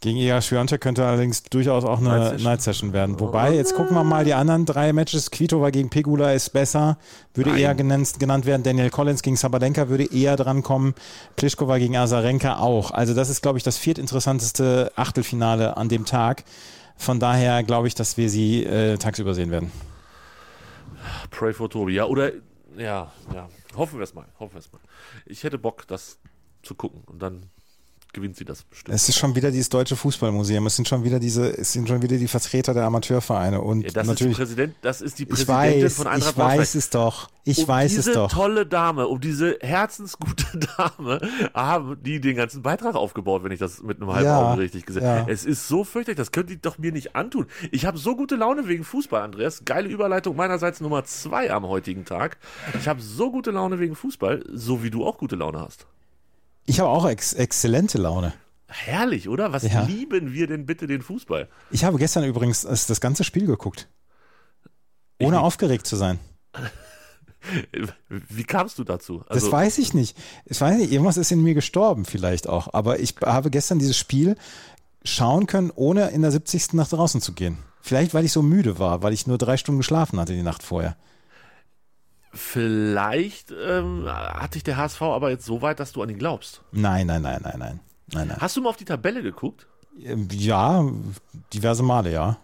Gegen 0.00 0.16
Iga 0.16 0.40
Swiatek 0.40 0.80
könnte 0.80 1.04
allerdings 1.04 1.42
durchaus 1.42 1.84
auch 1.84 1.98
eine 1.98 2.08
Night 2.08 2.40
Night 2.40 2.62
Session. 2.62 2.90
Session, 2.90 2.92
werden. 2.92 3.18
Wobei, 3.18 3.54
jetzt 3.54 3.74
gucken 3.74 3.96
wir 3.96 4.04
mal 4.04 4.24
die 4.24 4.34
anderen 4.34 4.64
drei 4.64 4.92
Matches. 4.92 5.32
Kvitova 5.32 5.70
gegen 5.70 5.90
Pegula 5.90 6.32
ist 6.32 6.50
besser, 6.50 6.98
würde 7.34 7.50
Nein. 7.50 7.58
eher 7.58 7.74
genannt, 7.74 8.14
genannt 8.20 8.46
werden. 8.46 8.62
Daniel 8.62 8.90
Collins 8.90 9.22
gegen 9.22 9.34
Sabalenka 9.34 9.88
würde 9.88 10.04
eher 10.04 10.36
drankommen. 10.36 10.94
Pliskova 11.34 11.78
gegen 11.78 11.96
Azarenka 11.96 12.58
auch. 12.58 12.92
Also 12.92 13.12
das 13.12 13.28
ist, 13.28 13.42
glaube 13.42 13.58
ich, 13.58 13.64
das 13.64 13.76
viertinteressanteste 13.76 14.92
Achtelfinale 14.94 15.76
an 15.76 15.88
dem 15.88 16.04
Tag. 16.04 16.44
Von 16.96 17.18
daher 17.18 17.64
glaube 17.64 17.88
ich, 17.88 17.96
dass 17.96 18.16
wir 18.16 18.30
sie 18.30 18.64
äh, 18.64 18.98
tagsüber 18.98 19.34
sehen 19.34 19.50
werden. 19.50 19.72
Pray 21.30 21.52
for 21.52 21.68
Tobi. 21.70 21.94
Ja, 21.94 22.04
oder. 22.04 22.30
Ja, 22.76 23.10
ja. 23.34 23.48
Hoffen 23.76 23.98
wir 23.98 24.04
es 24.04 24.14
mal. 24.14 24.26
Hoffen 24.38 24.54
wir 24.54 24.60
es 24.60 24.70
mal. 24.72 24.80
Ich 25.26 25.42
hätte 25.42 25.58
Bock, 25.58 25.88
das 25.88 26.18
zu 26.62 26.76
gucken. 26.76 27.02
Und 27.06 27.20
dann 27.20 27.50
gewinnt 28.12 28.36
sie 28.36 28.44
das 28.44 28.62
bestimmt. 28.64 28.94
Es 28.94 29.08
ist 29.08 29.16
schon 29.16 29.34
wieder 29.34 29.50
dieses 29.50 29.68
deutsche 29.68 29.96
Fußballmuseum. 29.96 30.66
Es 30.66 30.76
sind 30.76 30.88
schon 30.88 31.04
wieder 31.04 31.18
diese, 31.20 31.56
es 31.58 31.72
sind 31.72 31.88
schon 31.88 32.02
wieder 32.02 32.16
die 32.16 32.28
Vertreter 32.28 32.74
der 32.74 32.84
Amateurvereine 32.84 33.60
und 33.60 33.82
Ja, 33.82 33.90
das, 33.90 33.94
ist 33.94 34.02
die 34.02 34.08
natürlich. 34.08 34.36
Präsident, 34.36 34.74
das 34.82 35.00
ist 35.00 35.18
die 35.18 35.24
Ich 35.24 35.28
Präsidentin 35.28 35.82
weiß, 35.84 35.94
von 35.96 36.06
Eintracht 36.06 36.32
ich 36.32 36.36
weiß 36.38 36.74
es 36.74 36.90
doch. 36.90 37.28
Ich 37.44 37.58
um 37.60 37.68
weiß 37.68 37.90
diese 37.92 38.10
es 38.10 38.14
doch. 38.16 38.30
tolle 38.30 38.66
Dame, 38.66 39.06
um 39.08 39.20
diese 39.20 39.56
herzensgute 39.60 40.44
Dame, 40.76 41.20
haben 41.54 41.96
die 42.02 42.20
den 42.20 42.36
ganzen 42.36 42.62
Beitrag 42.62 42.94
aufgebaut, 42.94 43.42
wenn 43.42 43.52
ich 43.52 43.58
das 43.58 43.82
mit 43.82 44.00
einem 44.02 44.10
halben 44.12 44.26
Ja, 44.26 44.52
Auge 44.52 44.62
richtig 44.62 44.84
gesehen 44.84 45.02
ja. 45.02 45.20
habe. 45.20 45.32
Es 45.32 45.46
ist 45.46 45.66
so 45.66 45.84
fürchterlich, 45.84 46.18
das 46.18 46.30
könnt 46.32 46.50
ihr 46.50 46.58
doch 46.58 46.76
mir 46.78 46.92
nicht 46.92 47.16
antun. 47.16 47.46
Ich 47.72 47.86
habe 47.86 47.96
so 47.96 48.16
gute 48.16 48.36
Laune 48.36 48.68
wegen 48.68 48.84
Fußball, 48.84 49.22
Andreas. 49.22 49.64
Geile 49.64 49.88
Überleitung 49.88 50.36
meinerseits 50.36 50.80
Nummer 50.80 51.04
zwei 51.04 51.50
am 51.50 51.66
heutigen 51.66 52.04
Tag. 52.04 52.36
Ich 52.78 52.86
habe 52.86 53.00
so 53.00 53.30
gute 53.30 53.50
Laune 53.50 53.78
wegen 53.78 53.94
Fußball, 53.94 54.44
so 54.52 54.82
wie 54.82 54.90
du 54.90 55.06
auch 55.06 55.16
gute 55.18 55.36
Laune 55.36 55.60
hast. 55.60 55.86
Ich 56.68 56.80
habe 56.80 56.90
auch 56.90 57.08
ex 57.08 57.32
exzellente 57.32 57.96
Laune. 57.98 58.34
Herrlich, 58.68 59.28
oder? 59.30 59.52
Was 59.52 59.62
Ja. 59.62 59.82
lieben 59.82 60.34
wir 60.34 60.46
denn 60.46 60.66
bitte 60.66 60.86
den 60.86 61.00
Fußball? 61.00 61.48
Ich 61.70 61.84
habe 61.84 61.96
gestern 61.98 62.24
übrigens 62.24 62.62
das, 62.62 62.86
das 62.86 63.00
ganze 63.00 63.24
Spiel 63.24 63.46
geguckt. 63.46 63.88
Ohne 65.18 65.36
nicht. 65.36 65.40
aufgeregt 65.44 65.86
zu 65.86 65.96
sein. 65.96 66.18
Wie 68.08 68.44
kamst 68.44 68.78
du 68.78 68.84
dazu? 68.84 69.20
Das 69.28 69.38
Also, 69.38 69.52
weiß 69.52 69.78
ich 69.78 69.94
nicht. 69.94 70.16
Ich 70.44 70.60
weiß 70.60 70.76
nicht, 70.76 70.92
irgendwas 70.92 71.16
ist 71.16 71.32
in 71.32 71.42
mir 71.42 71.54
gestorben 71.54 72.04
vielleicht 72.04 72.46
auch. 72.48 72.68
Aber 72.74 72.98
ich 73.00 73.14
habe 73.24 73.50
gestern 73.50 73.78
dieses 73.78 73.96
Spiel 73.96 74.36
schauen 75.04 75.46
können, 75.46 75.70
ohne 75.74 76.08
in 76.10 76.20
der 76.20 76.32
70. 76.32 76.74
nach 76.74 76.88
draußen 76.88 77.22
zu 77.22 77.32
gehen. 77.32 77.56
Vielleicht, 77.80 78.12
weil 78.12 78.24
ich 78.26 78.32
so 78.32 78.42
müde 78.42 78.78
war, 78.78 79.02
weil 79.02 79.14
ich 79.14 79.26
nur 79.26 79.38
drei 79.38 79.56
Stunden 79.56 79.78
geschlafen 79.78 80.20
hatte 80.20 80.34
die 80.34 80.42
Nacht 80.42 80.62
vorher. 80.62 80.96
Vielleicht 82.38 83.52
ähm, 83.52 84.04
hat 84.08 84.54
dich 84.54 84.62
der 84.64 84.76
HSV 84.76 85.02
aber 85.02 85.30
jetzt 85.30 85.44
so 85.44 85.60
weit, 85.62 85.80
dass 85.80 85.92
du 85.92 86.02
an 86.02 86.08
ihn 86.08 86.18
glaubst. 86.18 86.62
Nein, 86.72 87.06
nein, 87.06 87.22
nein, 87.22 87.40
nein, 87.42 87.58
nein. 87.58 87.80
Nein, 88.12 88.28
nein. 88.28 88.36
Hast 88.40 88.56
du 88.56 88.62
mal 88.62 88.70
auf 88.70 88.76
die 88.76 88.84
Tabelle 88.86 89.22
geguckt? 89.22 89.66
Ähm, 90.02 90.28
Ja, 90.32 90.84
diverse 91.52 91.82
Male, 91.82 92.10
ja. 92.12 92.38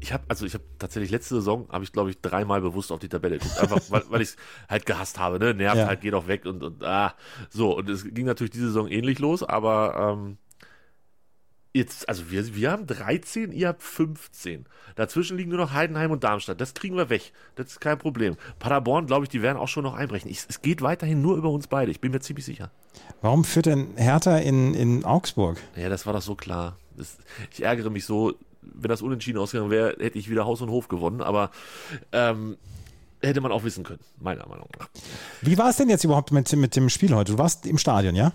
Ich 0.00 0.12
habe 0.12 0.22
also 0.28 0.46
ich 0.46 0.54
habe 0.54 0.62
tatsächlich 0.78 1.10
letzte 1.10 1.34
Saison 1.34 1.68
habe 1.70 1.82
ich 1.84 1.92
glaube 1.92 2.10
ich 2.10 2.20
dreimal 2.20 2.60
bewusst 2.60 2.92
auf 2.92 3.00
die 3.00 3.08
Tabelle 3.08 3.38
geguckt, 3.38 3.58
einfach 3.58 3.80
weil, 3.90 4.02
weil 4.10 4.20
ich 4.22 4.28
es 4.30 4.36
halt 4.68 4.86
gehasst 4.86 5.18
habe, 5.18 5.38
ne, 5.40 5.54
nervt 5.54 5.76
Ja. 5.78 5.86
halt, 5.86 6.00
geht 6.00 6.14
auch 6.14 6.28
weg 6.28 6.46
und 6.46 6.62
und 6.62 6.84
ah, 6.84 7.14
so 7.50 7.76
und 7.76 7.88
es 7.88 8.04
ging 8.04 8.24
natürlich 8.26 8.52
diese 8.52 8.66
Saison 8.66 8.86
ähnlich 8.88 9.18
los, 9.18 9.42
aber 9.42 10.14
ähm, 10.16 10.38
jetzt 11.72 12.08
also 12.08 12.30
wir 12.30 12.54
wir 12.54 12.70
haben 12.70 12.86
13, 12.86 13.52
ihr 13.52 13.68
habt 13.68 13.82
15. 13.82 14.66
Dazwischen 14.94 15.36
liegen 15.36 15.50
nur 15.50 15.58
noch 15.58 15.72
Heidenheim 15.72 16.10
und 16.10 16.24
Darmstadt. 16.24 16.60
Das 16.60 16.74
kriegen 16.74 16.96
wir 16.96 17.08
weg. 17.08 17.32
Das 17.54 17.66
ist 17.66 17.80
kein 17.80 17.98
Problem. 17.98 18.36
Paderborn, 18.58 19.06
glaube 19.06 19.24
ich, 19.24 19.28
die 19.30 19.42
werden 19.42 19.58
auch 19.58 19.68
schon 19.68 19.84
noch 19.84 19.94
einbrechen. 19.94 20.30
Ich, 20.30 20.44
es 20.48 20.60
geht 20.62 20.82
weiterhin 20.82 21.22
nur 21.22 21.36
über 21.36 21.50
uns 21.50 21.66
beide. 21.66 21.90
Ich 21.90 22.00
bin 22.00 22.12
mir 22.12 22.20
ziemlich 22.20 22.44
sicher. 22.44 22.70
Warum 23.20 23.44
führt 23.44 23.66
denn 23.66 23.96
Hertha 23.96 24.38
in, 24.38 24.74
in 24.74 25.04
Augsburg? 25.04 25.58
Ja, 25.76 25.88
das 25.88 26.06
war 26.06 26.12
doch 26.12 26.22
so 26.22 26.34
klar. 26.34 26.76
Das, 26.96 27.16
ich 27.52 27.62
ärgere 27.62 27.90
mich 27.90 28.04
so, 28.04 28.34
wenn 28.60 28.88
das 28.88 29.02
unentschieden 29.02 29.38
ausgegangen 29.38 29.70
wäre, 29.70 29.96
hätte 29.98 30.18
ich 30.18 30.30
wieder 30.30 30.44
Haus 30.44 30.60
und 30.60 30.70
Hof 30.70 30.88
gewonnen, 30.88 31.20
aber 31.20 31.50
ähm, 32.12 32.56
hätte 33.20 33.40
man 33.40 33.52
auch 33.52 33.64
wissen 33.64 33.84
können, 33.84 34.00
meiner 34.20 34.46
Meinung 34.46 34.68
nach. 34.78 34.88
Wie 35.40 35.56
war 35.58 35.70
es 35.70 35.76
denn 35.76 35.88
jetzt 35.88 36.04
überhaupt 36.04 36.32
mit, 36.32 36.54
mit 36.54 36.76
dem 36.76 36.88
Spiel 36.88 37.14
heute? 37.14 37.32
Du 37.32 37.38
warst 37.38 37.66
im 37.66 37.78
Stadion, 37.78 38.14
ja? 38.14 38.32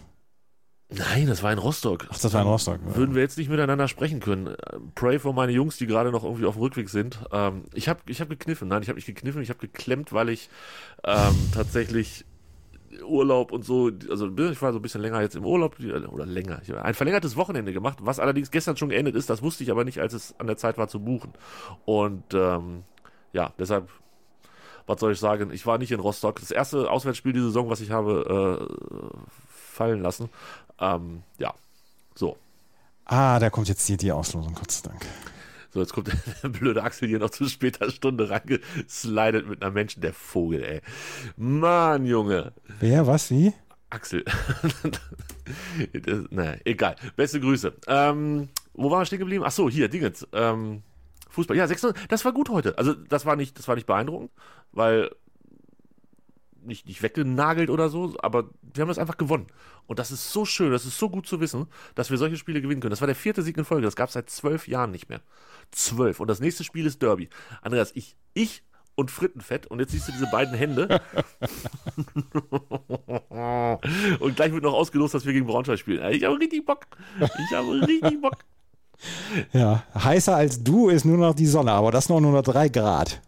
Nein, 0.89 1.27
das 1.27 1.43
war 1.43 1.51
in 1.51 1.59
Rostock. 1.59 2.07
Ach, 2.09 2.17
das 2.17 2.33
war 2.33 2.41
in 2.41 2.47
Rostock. 2.47 2.79
Würden 2.95 3.13
wir 3.13 3.21
jetzt 3.21 3.37
nicht 3.37 3.49
miteinander 3.49 3.89
sprechen 3.89 4.21
können. 4.21 4.55
Pray 4.95 5.19
for 5.19 5.33
meine 5.33 5.51
Jungs, 5.51 5.77
die 5.77 5.85
gerade 5.85 6.11
noch 6.11 6.23
irgendwie 6.23 6.45
auf 6.45 6.55
dem 6.55 6.61
Rückweg 6.61 6.87
sind. 6.89 7.19
Ähm, 7.31 7.63
ich 7.73 7.89
habe 7.89 7.99
ich 8.07 8.21
hab 8.21 8.29
gekniffen. 8.29 8.69
Nein, 8.69 8.83
ich 8.83 8.87
habe 8.87 8.95
nicht 8.95 9.05
gekniffen. 9.05 9.41
Ich 9.41 9.49
habe 9.49 9.59
geklemmt, 9.59 10.13
weil 10.13 10.29
ich 10.29 10.49
ähm, 11.03 11.35
tatsächlich 11.53 12.25
Urlaub 13.03 13.51
und 13.51 13.65
so, 13.65 13.91
also 14.09 14.27
ich 14.27 14.61
war 14.61 14.71
so 14.71 14.79
ein 14.79 14.81
bisschen 14.81 15.01
länger 15.01 15.21
jetzt 15.21 15.35
im 15.35 15.45
Urlaub 15.45 15.75
oder 15.79 16.25
länger. 16.25 16.61
Ich 16.63 16.69
habe 16.69 16.83
ein 16.83 16.93
verlängertes 16.93 17.35
Wochenende 17.35 17.73
gemacht, 17.73 17.99
was 18.01 18.19
allerdings 18.19 18.49
gestern 18.49 18.77
schon 18.77 18.89
geendet 18.89 19.15
ist. 19.15 19.29
Das 19.29 19.41
wusste 19.41 19.63
ich 19.63 19.71
aber 19.71 19.83
nicht, 19.83 19.99
als 19.99 20.13
es 20.13 20.35
an 20.39 20.47
der 20.47 20.57
Zeit 20.57 20.77
war 20.77 20.87
zu 20.87 21.01
buchen. 21.01 21.33
Und 21.85 22.33
ähm, 22.33 22.83
ja, 23.33 23.53
deshalb, 23.59 23.89
was 24.85 25.01
soll 25.01 25.11
ich 25.11 25.19
sagen? 25.19 25.51
Ich 25.51 25.65
war 25.65 25.77
nicht 25.77 25.91
in 25.91 25.99
Rostock. 25.99 26.39
Das 26.39 26.51
erste 26.51 26.89
Auswärtsspiel 26.89 27.33
diese 27.33 27.47
Saison, 27.47 27.69
was 27.69 27.81
ich 27.81 27.91
habe 27.91 28.69
äh, 28.69 29.07
fallen 29.77 30.01
lassen. 30.01 30.29
Ähm, 30.79 31.23
ja, 31.37 31.53
so. 32.15 32.37
Ah, 33.05 33.39
da 33.39 33.49
kommt 33.49 33.69
jetzt 33.69 33.87
die, 33.87 33.97
die 33.97 34.11
Auslosung, 34.11 34.53
Gott 34.53 34.71
sei 34.71 34.89
Dank. 34.89 35.05
So, 35.73 35.79
jetzt 35.79 35.93
kommt 35.93 36.11
der 36.43 36.49
blöde 36.49 36.83
Axel 36.83 37.07
hier 37.07 37.19
noch 37.19 37.29
zu 37.29 37.47
später 37.47 37.89
Stunde 37.91 38.29
reingeslidet 38.29 39.47
mit 39.47 39.61
einer 39.61 39.71
Menschen, 39.71 40.01
der 40.01 40.13
Vogel, 40.13 40.63
ey. 40.63 40.81
Mann, 41.37 42.05
Junge. 42.05 42.53
Wer, 42.79 43.07
was, 43.07 43.31
wie? 43.31 43.53
Axel. 43.89 44.25
das, 45.93 46.19
naja, 46.29 46.57
egal. 46.65 46.95
Beste 47.15 47.39
Grüße. 47.39 47.73
Ähm, 47.87 48.49
wo 48.73 48.91
waren 48.91 49.01
wir 49.01 49.05
stehen 49.05 49.19
geblieben? 49.19 49.43
Ach 49.45 49.51
so, 49.51 49.69
hier, 49.69 49.87
Dingens. 49.87 50.27
Ähm, 50.33 50.83
Fußball. 51.29 51.55
Ja, 51.55 51.67
6 51.67 51.93
das 52.09 52.25
war 52.25 52.33
gut 52.33 52.49
heute. 52.49 52.77
Also, 52.77 52.93
das 52.93 53.25
war 53.25 53.35
nicht, 53.35 53.57
das 53.57 53.67
war 53.67 53.75
nicht 53.75 53.87
beeindruckend, 53.87 54.31
weil 54.71 55.11
nicht, 56.67 56.85
nicht 56.85 57.01
weggenagelt 57.01 57.69
oder 57.69 57.89
so, 57.89 58.15
aber 58.21 58.49
wir 58.61 58.81
haben 58.81 58.89
das 58.89 58.99
einfach 58.99 59.17
gewonnen. 59.17 59.47
Und 59.87 59.99
das 59.99 60.11
ist 60.11 60.31
so 60.31 60.45
schön, 60.45 60.71
das 60.71 60.85
ist 60.85 60.99
so 60.99 61.09
gut 61.09 61.27
zu 61.27 61.39
wissen, 61.39 61.67
dass 61.95 62.11
wir 62.11 62.17
solche 62.17 62.37
Spiele 62.37 62.61
gewinnen 62.61 62.81
können. 62.81 62.91
Das 62.91 63.01
war 63.01 63.07
der 63.07 63.15
vierte 63.15 63.41
Sieg 63.41 63.57
in 63.57 63.65
Folge, 63.65 63.85
das 63.85 63.95
gab 63.95 64.09
es 64.09 64.13
seit 64.13 64.29
zwölf 64.29 64.67
Jahren 64.67 64.91
nicht 64.91 65.09
mehr. 65.09 65.21
Zwölf. 65.71 66.19
Und 66.19 66.27
das 66.27 66.39
nächste 66.39 66.63
Spiel 66.63 66.85
ist 66.85 67.01
Derby. 67.01 67.29
Andreas, 67.61 67.91
ich, 67.95 68.15
ich 68.33 68.63
und 68.95 69.11
Frittenfett, 69.11 69.67
und 69.67 69.79
jetzt 69.79 69.91
siehst 69.91 70.07
du 70.07 70.11
diese 70.11 70.27
beiden 70.27 70.55
Hände. 70.55 70.87
und 74.19 74.35
gleich 74.35 74.51
wird 74.51 74.63
noch 74.63 74.73
ausgelost, 74.73 75.13
dass 75.13 75.25
wir 75.25 75.33
gegen 75.33 75.45
Braunschweig 75.45 75.79
spielen. 75.79 76.11
Ich 76.11 76.23
habe 76.23 76.39
richtig 76.39 76.65
Bock. 76.65 76.87
Ich 77.19 77.55
habe 77.55 77.87
richtig 77.87 78.21
Bock. 78.21 78.37
Ja, 79.53 79.83
heißer 79.93 80.35
als 80.35 80.63
du 80.63 80.89
ist 80.89 81.05
nur 81.05 81.17
noch 81.17 81.35
die 81.35 81.45
Sonne, 81.45 81.71
aber 81.71 81.91
das 81.91 82.09
noch 82.09 82.19
nur 82.19 82.31
noch 82.31 82.41
drei 82.41 82.69
Grad. 82.69 83.21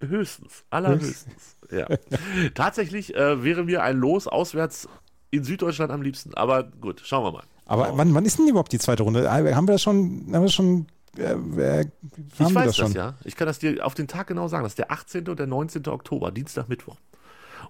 Höchstens, 0.00 0.64
allerhöchstens. 0.70 1.57
Ja. 1.70 1.86
Tatsächlich 2.54 3.14
äh, 3.14 3.42
wäre 3.44 3.64
mir 3.64 3.82
ein 3.82 3.96
Los 3.98 4.26
auswärts 4.26 4.88
in 5.30 5.44
Süddeutschland 5.44 5.92
am 5.92 6.02
liebsten. 6.02 6.34
Aber 6.34 6.64
gut, 6.64 7.02
schauen 7.04 7.24
wir 7.24 7.32
mal. 7.32 7.44
Aber 7.66 7.96
wann, 7.96 8.14
wann 8.14 8.24
ist 8.24 8.38
denn 8.38 8.48
überhaupt 8.48 8.72
die 8.72 8.78
zweite 8.78 9.02
Runde? 9.02 9.24
Äh, 9.24 9.54
Haben 9.54 9.68
wir 9.68 9.72
das 9.72 9.82
schon, 9.82 10.24
haben 10.26 10.32
wir 10.32 10.40
das 10.42 10.54
schon, 10.54 10.86
äh, 11.18 11.22
äh, 11.22 11.34
haben 11.34 11.92
Ich 12.32 12.38
wir 12.38 12.46
weiß 12.46 12.54
das 12.54 12.64
das, 12.64 12.76
schon? 12.76 12.92
ja. 12.92 13.14
Ich 13.24 13.36
kann 13.36 13.46
das 13.46 13.58
dir 13.58 13.84
auf 13.84 13.94
den 13.94 14.08
Tag 14.08 14.26
genau 14.26 14.48
sagen. 14.48 14.62
Das 14.62 14.72
ist 14.72 14.78
der 14.78 14.90
18. 14.90 15.28
und 15.28 15.38
der 15.38 15.46
19. 15.46 15.86
Oktober, 15.88 16.30
Dienstag, 16.30 16.68
Mittwoch. 16.68 16.96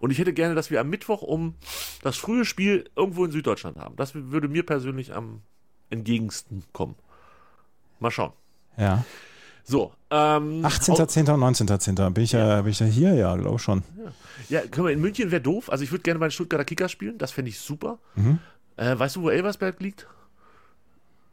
Und 0.01 0.13
ich 0.13 0.19
hätte 0.19 0.33
gerne, 0.33 0.55
dass 0.55 0.71
wir 0.71 0.81
am 0.81 0.89
Mittwoch 0.89 1.23
um 1.23 1.57
das 2.03 2.17
frühe 2.17 2.45
Spiel 2.45 2.89
irgendwo 2.95 3.25
in 3.25 3.33
Süddeutschland 3.33 3.79
haben. 3.79 3.97
Das 3.97 4.15
würde 4.15 4.47
mir 4.47 4.65
persönlich 4.65 5.13
am 5.13 5.41
entgegensten 5.91 6.63
kommen. 6.73 6.95
Mal 7.99 8.13
schauen. 8.13 8.33
Ja. 8.77 9.05
So, 9.69 9.93
ähm, 10.11 10.65
18.10. 10.65 11.31
und 11.31 11.43
19.10. 11.43 12.11
Bin 12.11 12.25
ich 12.25 12.33
ja, 12.33 12.63
bin 12.63 12.73
ich 12.73 12.81
ja 12.81 12.87
hier, 12.87 13.15
ja, 13.15 13.37
glaube 13.37 13.59
schon. 13.59 13.83
Ja, 14.49 14.63
können 14.63 14.87
wir 14.87 14.95
in 14.95 15.01
München 15.01 15.31
wäre 15.31 15.43
doof. 15.43 15.71
Also 15.71 15.85
ich 15.85 15.93
würde 15.93 16.03
gerne 16.03 16.19
bei 16.19 16.27
den 16.27 16.33
Stuttgarter 16.33 16.65
Kickers 16.65 16.91
spielen, 16.91 17.19
das 17.19 17.33
fände 17.33 17.51
ich 17.51 17.61
super. 17.61 17.99
Mhm. 18.15 18.39
Äh, 18.77 18.99
weißt 18.99 19.17
du, 19.17 19.23
wo 19.23 19.29
Elversberg 19.29 19.79
liegt? 19.81 20.07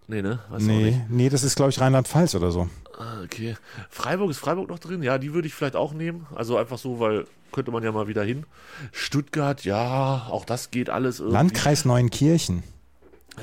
Nee, 0.07 0.21
ne? 0.21 0.39
Weißt 0.49 0.65
Nee, 0.65 1.01
nee, 1.09 1.29
das 1.29 1.43
ist, 1.43 1.55
glaube 1.55 1.71
ich, 1.71 1.79
Rheinland-Pfalz 1.79 2.35
oder 2.35 2.51
so. 2.51 2.69
Ah, 2.99 3.23
okay. 3.23 3.55
Freiburg 3.89 4.29
ist 4.29 4.39
Freiburg 4.39 4.69
noch 4.69 4.79
drin? 4.79 5.01
Ja, 5.01 5.17
die 5.17 5.33
würde 5.33 5.47
ich 5.47 5.53
vielleicht 5.53 5.75
auch 5.77 5.93
nehmen. 5.93 6.27
Also 6.35 6.57
einfach 6.57 6.77
so, 6.77 6.99
weil 6.99 7.25
könnte 7.53 7.71
man 7.71 7.83
ja 7.83 7.91
mal 7.93 8.07
wieder 8.09 8.23
hin. 8.23 8.45
Stuttgart, 8.91 9.63
ja, 9.63 10.27
auch 10.29 10.43
das 10.43 10.71
geht 10.71 10.89
alles 10.89 11.19
irgendwie. 11.19 11.37
Landkreis 11.37 11.85
Neunkirchen. 11.85 12.63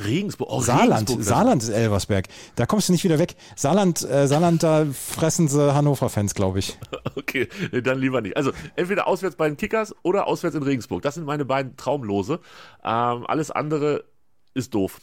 Regensburg. 0.04 0.48
Oh, 0.50 0.60
Saarland, 0.60 1.08
Regensburg, 1.08 1.22
Saarland 1.24 1.62
ist 1.62 1.68
Elversberg. 1.68 2.28
Da 2.56 2.66
kommst 2.66 2.88
du 2.88 2.92
nicht 2.92 3.04
wieder 3.04 3.18
weg. 3.18 3.36
Saarland, 3.56 4.02
äh, 4.08 4.26
Saarland, 4.26 4.62
da 4.62 4.86
fressen 4.92 5.48
sie 5.48 5.74
Hannover-Fans, 5.74 6.34
glaube 6.34 6.58
ich. 6.58 6.78
Okay, 7.14 7.48
dann 7.82 7.98
lieber 7.98 8.20
nicht. 8.20 8.36
Also 8.36 8.52
entweder 8.74 9.06
auswärts 9.06 9.36
bei 9.36 9.46
den 9.46 9.56
Kickers 9.56 9.94
oder 10.02 10.26
auswärts 10.26 10.56
in 10.56 10.62
Regensburg. 10.62 11.02
Das 11.02 11.14
sind 11.14 11.24
meine 11.24 11.44
beiden 11.44 11.76
Traumlose. 11.76 12.40
Ähm, 12.82 13.26
alles 13.26 13.50
andere 13.50 14.04
ist 14.54 14.74
doof. 14.74 14.98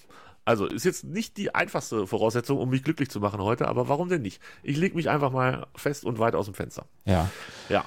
Also 0.46 0.66
ist 0.66 0.86
jetzt 0.86 1.04
nicht 1.04 1.38
die 1.38 1.54
einfachste 1.54 2.08
Voraussetzung, 2.08 2.58
um 2.58 2.70
mich 2.70 2.84
glücklich 2.84 3.10
zu 3.10 3.20
machen 3.20 3.40
heute, 3.42 3.68
aber 3.68 3.88
warum 3.88 4.10
denn 4.10 4.24
nicht? 4.24 4.42
Ich 4.64 4.78
lege 4.78 4.96
mich 4.96 5.10
einfach 5.10 5.32
mal 5.32 5.68
fest 5.76 6.06
und 6.06 6.18
weit 6.18 6.34
aus 6.34 6.46
dem 6.46 6.56
Fenster. 6.56 6.86
Ja. 7.06 7.30
Ja. 7.70 7.86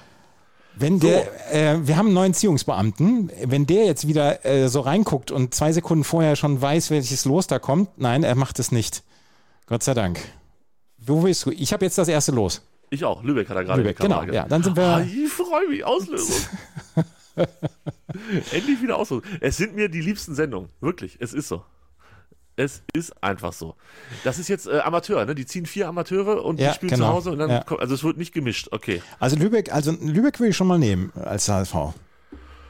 Wenn 0.75 0.99
der, 0.99 1.53
äh, 1.53 1.87
wir 1.87 1.97
haben 1.97 2.07
einen 2.07 2.15
neuen 2.15 2.33
Ziehungsbeamten, 2.33 3.31
wenn 3.45 3.65
der 3.65 3.85
jetzt 3.85 4.07
wieder 4.07 4.45
äh, 4.45 4.67
so 4.69 4.81
reinguckt 4.81 5.31
und 5.31 5.53
zwei 5.53 5.71
Sekunden 5.71 6.03
vorher 6.03 6.35
schon 6.35 6.61
weiß, 6.61 6.89
welches 6.89 7.25
Los 7.25 7.47
da 7.47 7.59
kommt, 7.59 7.89
nein, 7.97 8.23
er 8.23 8.35
macht 8.35 8.59
es 8.59 8.71
nicht. 8.71 9.03
Gott 9.67 9.83
sei 9.83 9.93
Dank. 9.93 10.19
Wo 10.97 11.21
bist 11.21 11.45
du? 11.45 11.51
Ich 11.51 11.73
habe 11.73 11.85
jetzt 11.85 11.97
das 11.97 12.07
erste 12.07 12.31
Los. 12.31 12.61
Ich 12.89 13.03
auch. 13.05 13.23
Lübeck 13.23 13.49
hat 13.49 13.57
er 13.57 13.63
gerade 13.65 13.81
Lübeck, 13.81 13.97
genau. 13.97 14.23
Ja, 14.23 14.45
dann 14.47 14.63
sind 14.63 14.77
wir. 14.77 14.83
Ah, 14.83 15.01
ich 15.01 15.31
freue 15.31 15.67
mich. 15.67 15.83
Auslösung. 15.83 16.35
Endlich 18.51 18.81
wieder 18.81 18.97
Auslösung. 18.97 19.23
Es 19.41 19.57
sind 19.57 19.75
mir 19.75 19.89
die 19.89 20.01
liebsten 20.01 20.35
Sendungen. 20.35 20.69
Wirklich. 20.79 21.17
Es 21.19 21.33
ist 21.33 21.47
so. 21.47 21.63
Es 22.55 22.83
ist 22.93 23.13
einfach 23.23 23.51
so. 23.53 23.75
Das 24.23 24.37
ist 24.37 24.47
jetzt 24.47 24.67
äh, 24.67 24.79
Amateur, 24.79 25.25
ne? 25.25 25.33
Die 25.33 25.45
ziehen 25.45 25.65
vier 25.65 25.87
Amateure 25.87 26.45
und 26.45 26.59
Ja, 26.59 26.69
die 26.69 26.75
spielen 26.75 26.91
genau. 26.91 27.07
zu 27.07 27.13
Hause 27.13 27.31
und 27.31 27.39
dann 27.39 27.49
Ja. 27.49 27.63
kommt, 27.63 27.81
also 27.81 27.95
es 27.95 28.03
wird 28.03 28.17
nicht 28.17 28.33
gemischt. 28.33 28.67
Okay. 28.71 29.01
Also 29.19 29.35
Lübeck, 29.37 29.73
also 29.73 29.91
Lübeck 29.91 30.39
will 30.39 30.49
ich 30.49 30.55
schon 30.55 30.67
mal 30.67 30.77
nehmen 30.77 31.11
als 31.15 31.49
HSV. 31.49 31.75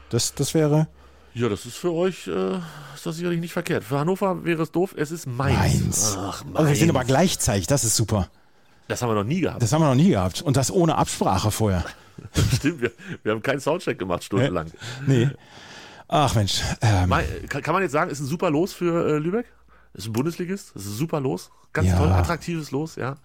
Das, 0.08 0.34
das 0.34 0.54
wäre 0.54 0.88
Ja, 1.34 1.48
das 1.50 1.66
ist 1.66 1.76
für 1.76 1.92
euch, 1.92 2.26
äh, 2.28 2.56
ist 2.94 3.04
das 3.04 3.16
sicherlich 3.16 3.40
nicht 3.40 3.52
verkehrt. 3.52 3.84
Für 3.84 3.98
Hannover 3.98 4.44
wäre 4.44 4.62
es 4.62 4.70
doof. 4.72 4.94
Es 4.96 5.10
ist 5.10 5.26
Mainz. 5.26 5.58
Mainz. 5.58 6.16
Ach, 6.18 6.44
Mainz. 6.44 6.56
Also 6.56 6.68
wir 6.70 6.76
sind 6.76 6.90
aber 6.90 7.04
gleichzeitig, 7.04 7.66
das 7.66 7.84
ist 7.84 7.96
super. 7.96 8.28
das 8.88 9.02
haben 9.02 9.10
wir 9.10 9.14
noch 9.14 9.24
nie 9.24 9.40
gehabt. 9.40 9.60
Das 9.62 9.72
haben 9.72 9.82
wir 9.82 9.88
noch 9.88 9.94
nie 9.94 10.10
gehabt. 10.10 10.40
Und 10.42 10.56
das 10.56 10.70
ohne 10.70 10.96
Absprache 10.96 11.50
vorher. 11.50 11.84
Stimmt, 12.56 12.80
wir, 12.80 12.92
wir 13.22 13.32
haben 13.32 13.42
keinen 13.42 13.60
Soundcheck 13.60 13.98
gemacht, 13.98 14.24
stundenlang. 14.24 14.68
Nee. 15.06 15.28
Ach 16.08 16.34
Mensch. 16.34 16.60
Ähm, 16.80 17.12
kann 17.48 17.72
man 17.74 17.82
jetzt 17.82 17.92
sagen, 17.92 18.10
ist 18.10 18.20
ein 18.20 18.26
super 18.26 18.50
Los 18.50 18.72
für 18.72 19.08
äh, 19.16 19.18
Lübeck? 19.18 19.46
Ist 19.94 20.06
ein 20.06 20.12
Bundesligist? 20.12 20.74
Ist 20.76 20.86
ein 20.86 20.92
super 20.92 21.20
Los? 21.20 21.50
Ganz 21.72 21.88
Ja. 21.88 21.98
toll, 21.98 22.08
attraktives 22.12 22.70
Los, 22.70 22.96
ja. 22.96 23.16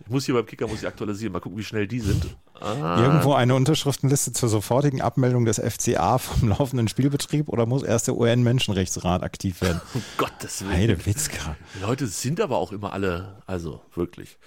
Ich 0.00 0.08
muss 0.08 0.24
hier 0.24 0.34
beim 0.34 0.46
Kicker 0.46 0.66
muss 0.66 0.80
ich 0.80 0.88
aktualisieren, 0.88 1.32
mal 1.32 1.40
gucken, 1.40 1.58
wie 1.58 1.62
schnell 1.64 1.86
die 1.86 2.00
sind. 2.00 2.36
Ah, 2.58 3.00
Irgendwo 3.02 3.34
eine 3.34 3.54
Unterschriftenliste 3.54 4.32
zur 4.32 4.48
sofortigen 4.48 5.02
Abmeldung 5.02 5.44
des 5.44 5.58
FCA 5.58 6.18
vom 6.18 6.48
laufenden 6.48 6.88
Spielbetrieb 6.88 7.48
oder 7.48 7.66
muss 7.66 7.82
erst 7.82 8.06
der 8.06 8.16
UN-Menschenrechtsrat 8.16 9.22
aktiv 9.22 9.60
werden? 9.60 9.80
um 9.94 10.02
Gottes 10.16 10.62
Willen. 10.62 10.72
Heide 10.72 11.06
Witzka. 11.06 11.56
Die 11.76 11.82
Leute 11.82 12.06
sind 12.06 12.40
aber 12.40 12.56
auch 12.56 12.72
immer 12.72 12.92
alle, 12.94 13.42
also 13.46 13.82
wirklich. 13.94 14.38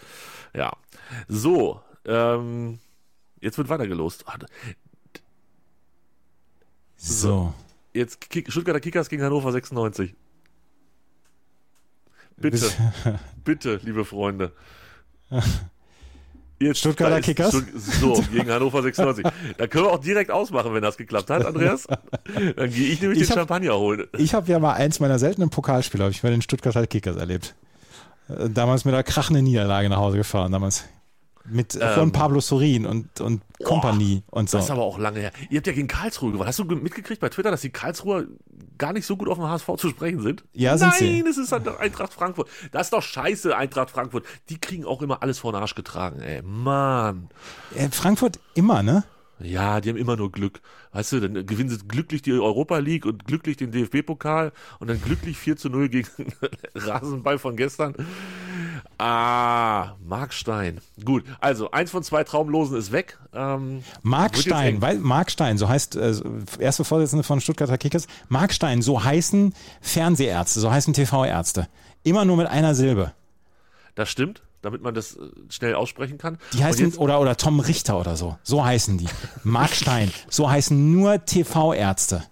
Ja. 0.56 0.74
So, 1.28 1.82
ähm, 2.06 2.80
jetzt 3.40 3.58
wird 3.60 3.70
weitergelost. 3.70 4.26
Ah, 4.28 4.38
So. 6.96 7.54
Jetzt 7.94 8.22
Kick, 8.30 8.52
Stuttgarter 8.52 8.80
Kickers 8.80 9.08
gegen 9.10 9.22
Hannover 9.24 9.52
96. 9.52 10.16
Bitte, 12.38 12.70
bitte, 13.44 13.80
liebe 13.84 14.06
Freunde. 14.06 14.52
Jetzt, 16.60 16.80
Stuttgarter 16.80 17.20
ist 17.20 17.26
Kickers? 17.26 17.52
So, 18.00 18.24
gegen 18.32 18.50
Hannover 18.50 18.82
96. 18.82 19.26
Da 19.58 19.68
können 19.68 19.86
wir 19.86 19.92
auch 19.92 20.00
direkt 20.00 20.32
ausmachen, 20.32 20.74
wenn 20.74 20.82
das 20.82 20.96
geklappt 20.96 21.30
hat, 21.30 21.46
Andreas. 21.46 21.88
Dann 22.56 22.70
gehe 22.70 22.88
ich 22.90 23.02
nämlich 23.02 23.20
Ich 23.20 23.28
den 23.28 23.32
hab- 23.32 23.40
Champagner 23.50 23.78
holen. 23.78 24.08
Ich 24.18 24.34
habe 24.34 24.50
ja 24.50 24.60
mal 24.60 24.74
eins 24.74 25.00
meiner 25.02 25.20
seltenen 25.20 25.50
Pokalspiele, 25.50 26.04
habe 26.04 26.12
ich 26.14 26.22
bei 26.22 26.30
den 26.30 26.42
Stuttgarter 26.42 26.88
Kickers 26.88 27.18
erlebt. 27.18 27.56
Äh, 28.30 28.50
Damals 28.50 28.86
mit 28.86 28.94
einer 28.94 29.04
krachenden 29.04 29.44
Niederlage 29.44 29.90
nach 29.90 29.98
Hause 29.98 30.18
gefahren, 30.18 30.52
damals. 30.54 30.86
Mit 31.46 31.76
äh, 31.76 31.94
von 31.96 32.04
Ähm. 32.04 32.12
Pablo 32.14 32.40
Sorin 32.40 32.86
und, 32.86 33.20
und 33.20 33.42
Kompanie 33.64 34.24
und 34.32 34.50
so. 34.50 34.58
Das 34.58 34.66
ist 34.66 34.72
aber 34.72 34.84
auch 34.84 34.98
lange 34.98 35.20
her. 35.20 35.32
Ihr 35.50 35.58
habt 35.58 35.68
ja 35.68 35.74
gegen 35.74 35.88
Karlsruhe 35.90 36.32
gewonnen. 36.32 36.48
Hast 36.48 36.60
du 36.60 36.66
ge- 36.66 36.78
mitgekriegt 36.78 37.20
bei 37.20 37.28
Twitter, 37.30 37.52
dass 37.52 37.62
die 37.62 37.70
Karlsruher 37.70 38.26
gar 38.78 38.94
nicht 38.94 39.06
so 39.06 39.18
gut 39.18 39.28
auf 39.28 39.38
dem 39.38 39.48
HSV 39.48 39.68
zu 39.78 39.90
sprechen 39.90 40.22
sind? 40.22 40.44
Ja, 40.54 40.78
sind 40.78 40.90
Nein, 40.90 41.00
sie. 41.00 41.20
es 41.30 41.38
ist 41.38 41.52
halt 41.52 41.68
Eintracht 41.68 42.14
Frankfurt. 42.14 42.48
Das 42.72 42.88
ist 42.88 42.94
doch 42.94 43.04
scheiße, 43.04 43.56
Eintracht 43.58 43.90
Frankfurt. 43.92 44.26
Die 44.50 44.58
kriegen 44.60 44.86
auch 44.86 45.02
immer 45.02 45.22
alles 45.22 45.40
vor 45.40 45.52
den 45.52 45.60
Arsch 45.62 45.76
getragen, 45.76 46.22
ey. 46.22 46.42
Mann. 46.44 47.30
Äh, 47.76 47.90
Frankfurt 47.90 48.40
immer, 48.54 48.82
ne? 48.84 49.04
Ja, 49.44 49.82
die 49.82 49.90
haben 49.90 49.98
immer 49.98 50.16
nur 50.16 50.32
Glück. 50.32 50.62
Weißt 50.94 51.12
du, 51.12 51.20
dann 51.20 51.46
gewinnen 51.46 51.70
sie 51.70 51.80
glücklich 51.88 52.22
die 52.22 52.32
Europa 52.32 52.78
League 52.78 53.06
und 53.06 53.26
glücklich 53.26 53.58
den 53.58 53.72
DFB-Pokal 53.72 54.52
und 54.80 54.90
dann 54.90 55.02
glücklich 55.02 55.38
4 55.38 55.58
zu 55.58 55.70
0 55.70 55.90
gegen 55.90 56.08
Rasenball 56.76 57.38
von 57.38 57.58
gestern. 57.58 57.94
Ah, 58.98 59.96
Markstein. 60.06 60.80
Gut, 61.04 61.26
also 61.42 61.72
eins 61.72 61.92
von 61.92 62.04
zwei 62.04 62.24
Traumlosen 62.24 62.78
ist 62.78 62.92
weg. 62.92 63.18
Ähm, 63.34 63.84
Mark 64.02 64.34
wird 64.34 64.46
jetzt 64.46 64.46
Stein, 64.46 64.76
eng. 64.76 64.82
weil 64.82 64.98
Mark 65.00 65.30
Stein, 65.30 65.58
so 65.58 65.68
heißt 65.68 65.96
äh, 65.96 66.16
erste 66.60 66.86
Vorsitzende 66.86 67.24
von 67.24 67.42
Stuttgarter 67.42 67.78
Kickers. 67.78 68.08
Mark 68.30 68.54
Stein, 68.54 68.82
so 68.82 69.04
heißen 69.04 69.54
Fernsehärzte, 69.82 70.60
so 70.60 70.72
heißen 70.72 70.94
TV-Ärzte. 70.94 71.68
Immer 72.04 72.24
nur 72.24 72.38
mit 72.38 72.48
einer 72.48 72.76
Silbe. 72.76 73.12
Das 73.96 74.10
stimmt, 74.10 74.42
damit 74.64 74.82
man 74.82 74.96
das 74.96 75.16
äh, 75.16 75.20
schnell 75.50 75.76
aussprechen 75.76 76.18
kann. 76.18 76.40
Die 76.54 76.64
heißen, 76.64 76.86
jetzt, 76.86 76.98
oder, 76.98 77.22
oder 77.22 77.38
Tom 77.38 77.60
Richter 77.60 78.00
oder 78.00 78.16
so. 78.16 78.38
So 78.42 78.66
heißen 78.66 78.98
die. 78.98 79.08
Mark 79.44 79.70
Stein, 79.76 80.12
so 80.30 80.50
heißen 80.50 80.92
nur 80.92 81.24
TV-Ärzte. 81.24 82.24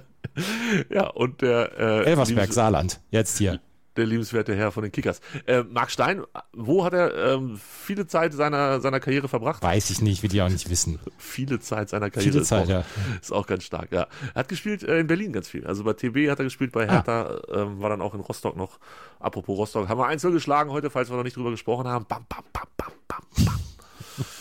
ja, 0.90 1.06
und 1.08 1.40
der, 1.40 1.78
äh, 1.78 2.04
Elversberg, 2.04 2.52
Saarland. 2.52 3.00
Jetzt 3.10 3.38
hier. 3.38 3.60
Der 3.96 4.06
liebenswerte 4.06 4.54
Herr 4.54 4.72
von 4.72 4.82
den 4.82 4.92
Kickers. 4.92 5.20
Äh, 5.46 5.62
Marc 5.62 5.90
Stein, 5.90 6.22
wo 6.52 6.84
hat 6.84 6.92
er 6.94 7.34
ähm, 7.34 7.60
viele 7.60 8.06
Zeit 8.06 8.32
seiner, 8.32 8.80
seiner 8.80 9.00
Karriere 9.00 9.28
verbracht? 9.28 9.62
Weiß 9.62 9.90
ich 9.90 10.00
nicht, 10.00 10.22
will 10.22 10.30
die 10.30 10.42
auch 10.42 10.48
nicht 10.48 10.68
wissen. 10.70 10.98
Viele 11.18 11.60
Zeit 11.60 11.88
seiner 11.88 12.10
Karriere. 12.10 12.32
Viele 12.32 12.42
ist 12.42 12.48
Zeit, 12.48 12.64
auch, 12.64 12.68
ja. 12.68 12.84
Ist 13.20 13.32
auch 13.32 13.46
ganz 13.46 13.64
stark, 13.64 13.92
ja. 13.92 14.06
Er 14.34 14.40
hat 14.40 14.48
gespielt 14.48 14.82
äh, 14.82 14.98
in 14.98 15.06
Berlin 15.06 15.32
ganz 15.32 15.48
viel. 15.48 15.66
Also 15.66 15.84
bei 15.84 15.92
TB 15.92 16.30
hat 16.30 16.38
er 16.38 16.44
gespielt, 16.44 16.72
bei 16.72 16.88
Hertha, 16.88 17.40
ähm, 17.52 17.80
war 17.80 17.90
dann 17.90 18.02
auch 18.02 18.14
in 18.14 18.20
Rostock 18.20 18.56
noch. 18.56 18.78
Apropos 19.20 19.56
Rostock, 19.56 19.88
haben 19.88 19.98
wir 19.98 20.06
einzeln 20.06 20.32
geschlagen 20.32 20.70
heute, 20.70 20.90
falls 20.90 21.10
wir 21.10 21.16
noch 21.16 21.24
nicht 21.24 21.36
drüber 21.36 21.50
gesprochen 21.50 21.86
haben. 21.86 22.04
Bam, 22.06 22.26
bam, 22.28 22.44
bam, 22.52 22.66
bam, 22.76 22.92
bam, 23.08 23.44
bam. 23.44 23.54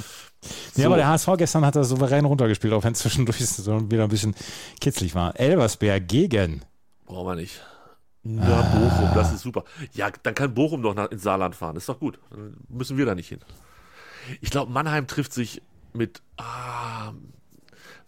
Ja, 0.75 0.87
aber 0.87 0.95
der 0.95 1.07
HSV 1.07 1.29
gestern 1.37 1.65
hat 1.65 1.75
er 1.75 1.83
souverän 1.83 2.25
runtergespielt, 2.25 2.73
auch 2.73 2.83
wenn 2.83 2.93
es 2.93 2.99
zwischendurch 2.99 3.37
so 3.45 3.91
wieder 3.91 4.03
ein 4.03 4.09
bisschen 4.09 4.35
kitzlig 4.81 5.13
war. 5.15 5.39
Elversberg 5.39 6.07
gegen. 6.07 6.63
Brauchen 7.05 7.27
wir 7.27 7.35
nicht. 7.35 7.61
Na, 8.23 8.61
Bochum, 8.61 9.09
das 9.13 9.33
ist 9.33 9.41
super. 9.41 9.63
Ja, 9.93 10.09
dann 10.23 10.33
kann 10.33 10.53
Bochum 10.53 10.81
doch 10.81 10.95
nach, 10.95 11.11
ins 11.11 11.23
Saarland 11.23 11.55
fahren. 11.55 11.75
Ist 11.75 11.89
doch 11.89 11.99
gut. 11.99 12.19
Dann 12.29 12.55
müssen 12.69 12.97
wir 12.97 13.05
da 13.05 13.15
nicht 13.15 13.27
hin. 13.27 13.39
Ich 14.39 14.49
glaube, 14.49 14.71
Mannheim 14.71 15.07
trifft 15.07 15.33
sich 15.33 15.61
mit. 15.91 16.21
Ah, 16.37 17.11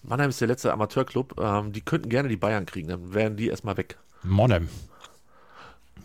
Mannheim 0.04 0.30
ist 0.30 0.40
der 0.40 0.48
letzte 0.48 0.72
Amateurclub. 0.72 1.38
Ähm, 1.40 1.74
die 1.74 1.82
könnten 1.82 2.08
gerne 2.10 2.30
die 2.30 2.38
Bayern 2.38 2.66
kriegen. 2.66 2.88
Dann 2.88 3.14
wären 3.14 3.36
die 3.36 3.50
erstmal 3.50 3.76
weg. 3.76 3.98
Monem. 4.24 4.70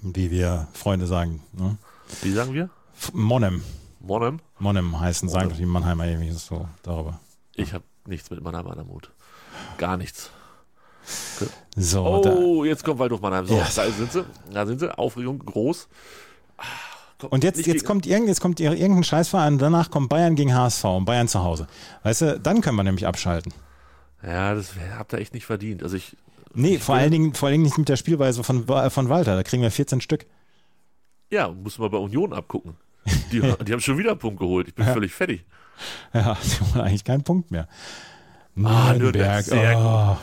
Wie 0.03 0.31
wir 0.31 0.66
Freunde 0.73 1.07
sagen. 1.07 1.42
Ne? 1.53 1.77
Wie 2.23 2.33
sagen 2.33 2.53
wir? 2.55 2.68
F- 2.99 3.12
Monem. 3.12 3.62
Monheim? 4.01 4.40
Monem 4.59 4.99
heißen, 4.99 5.29
sagen 5.29 5.51
doch 5.51 5.57
die 5.57 5.66
Mannheimer 5.66 6.07
irgendwie 6.07 6.31
so 6.33 6.66
darüber. 6.83 7.20
Ich 7.55 7.75
habe 7.75 7.85
nichts 8.07 8.31
mit 8.31 8.42
Mannheim 8.42 8.66
an 8.66 8.77
der 8.77 8.85
Mut. 8.85 9.11
Gar 9.77 9.99
nichts. 9.99 10.31
So, 11.77 12.20
da, 12.23 12.31
Oh, 12.35 12.64
jetzt 12.64 12.85
kommt 12.85 12.99
Waldhof 12.99 13.20
Mannheim. 13.20 13.46
So, 13.46 13.55
Ja. 13.57 13.66
da 13.75 13.90
sind 13.90 14.12
sie. 14.12 14.25
Da 14.53 14.66
sind 14.66 14.81
sie. 14.81 14.96
Aufregung 14.99 15.38
groß. 15.38 15.88
Ah, 16.59 16.62
komm, 17.18 17.31
und 17.31 17.44
jetzt, 17.44 17.59
jetzt 17.59 17.66
gegen- 17.66 17.85
kommt 17.87 18.07
irgend, 18.07 18.29
jetzt 18.29 18.40
kommt 18.40 18.59
ir- 18.61 18.73
irgendein 18.75 19.05
Scheißverein, 19.05 19.59
danach 19.59 19.90
kommt 19.90 20.09
Bayern 20.09 20.35
gegen 20.35 20.55
HSV 20.55 20.85
und 20.96 21.05
Bayern 21.05 21.29
zu 21.29 21.42
Hause. 21.42 21.68
Weißt 22.03 22.23
du, 22.23 22.40
dann 22.40 22.61
können 22.61 22.77
wir 22.77 22.83
nämlich 22.83 23.07
abschalten. 23.07 23.53
Ja, 24.23 24.55
das 24.55 24.73
habt 24.99 25.12
ihr 25.14 25.18
echt 25.20 25.33
nicht 25.35 25.46
verdient. 25.46 25.83
Also 25.83 25.96
ich. 25.96 26.16
Nee, 26.53 26.75
ich 26.77 26.83
vor 26.83 26.96
allen 26.96 27.12
Dingen, 27.12 27.35
vor 27.35 27.46
allen 27.46 27.55
Dingen 27.55 27.64
nicht 27.64 27.79
mit 27.79 27.88
der 27.88 27.96
Spielweise 27.96 28.42
von, 28.42 28.66
von 28.66 29.09
Walter. 29.09 29.37
Da 29.37 29.42
kriegen 29.44 29.62
wir 29.62 29.70
14 29.70 30.01
Stück. 30.01 30.27
Ja, 31.31 31.49
muss 31.49 31.79
man 31.79 31.90
bei 31.90 31.99
Union 31.99 32.33
abgucken. 32.33 32.75
Die, 33.33 33.40
die 33.40 33.73
haben 33.73 33.81
schon 33.81 33.96
wieder 33.96 34.11
einen 34.11 34.18
Punkt 34.18 34.40
geholt. 34.40 34.66
Ich 34.68 34.75
bin 34.75 34.85
völlig 34.85 35.12
fertig. 35.14 35.44
Ja, 36.12 36.37
die 36.44 36.61
holen 36.75 36.85
eigentlich 36.85 37.05
keinen 37.05 37.23
Punkt 37.23 37.51
mehr. 37.53 37.68
Ah, 38.62 38.92
Nürnberg, 38.92 39.46
oh. 39.53 40.16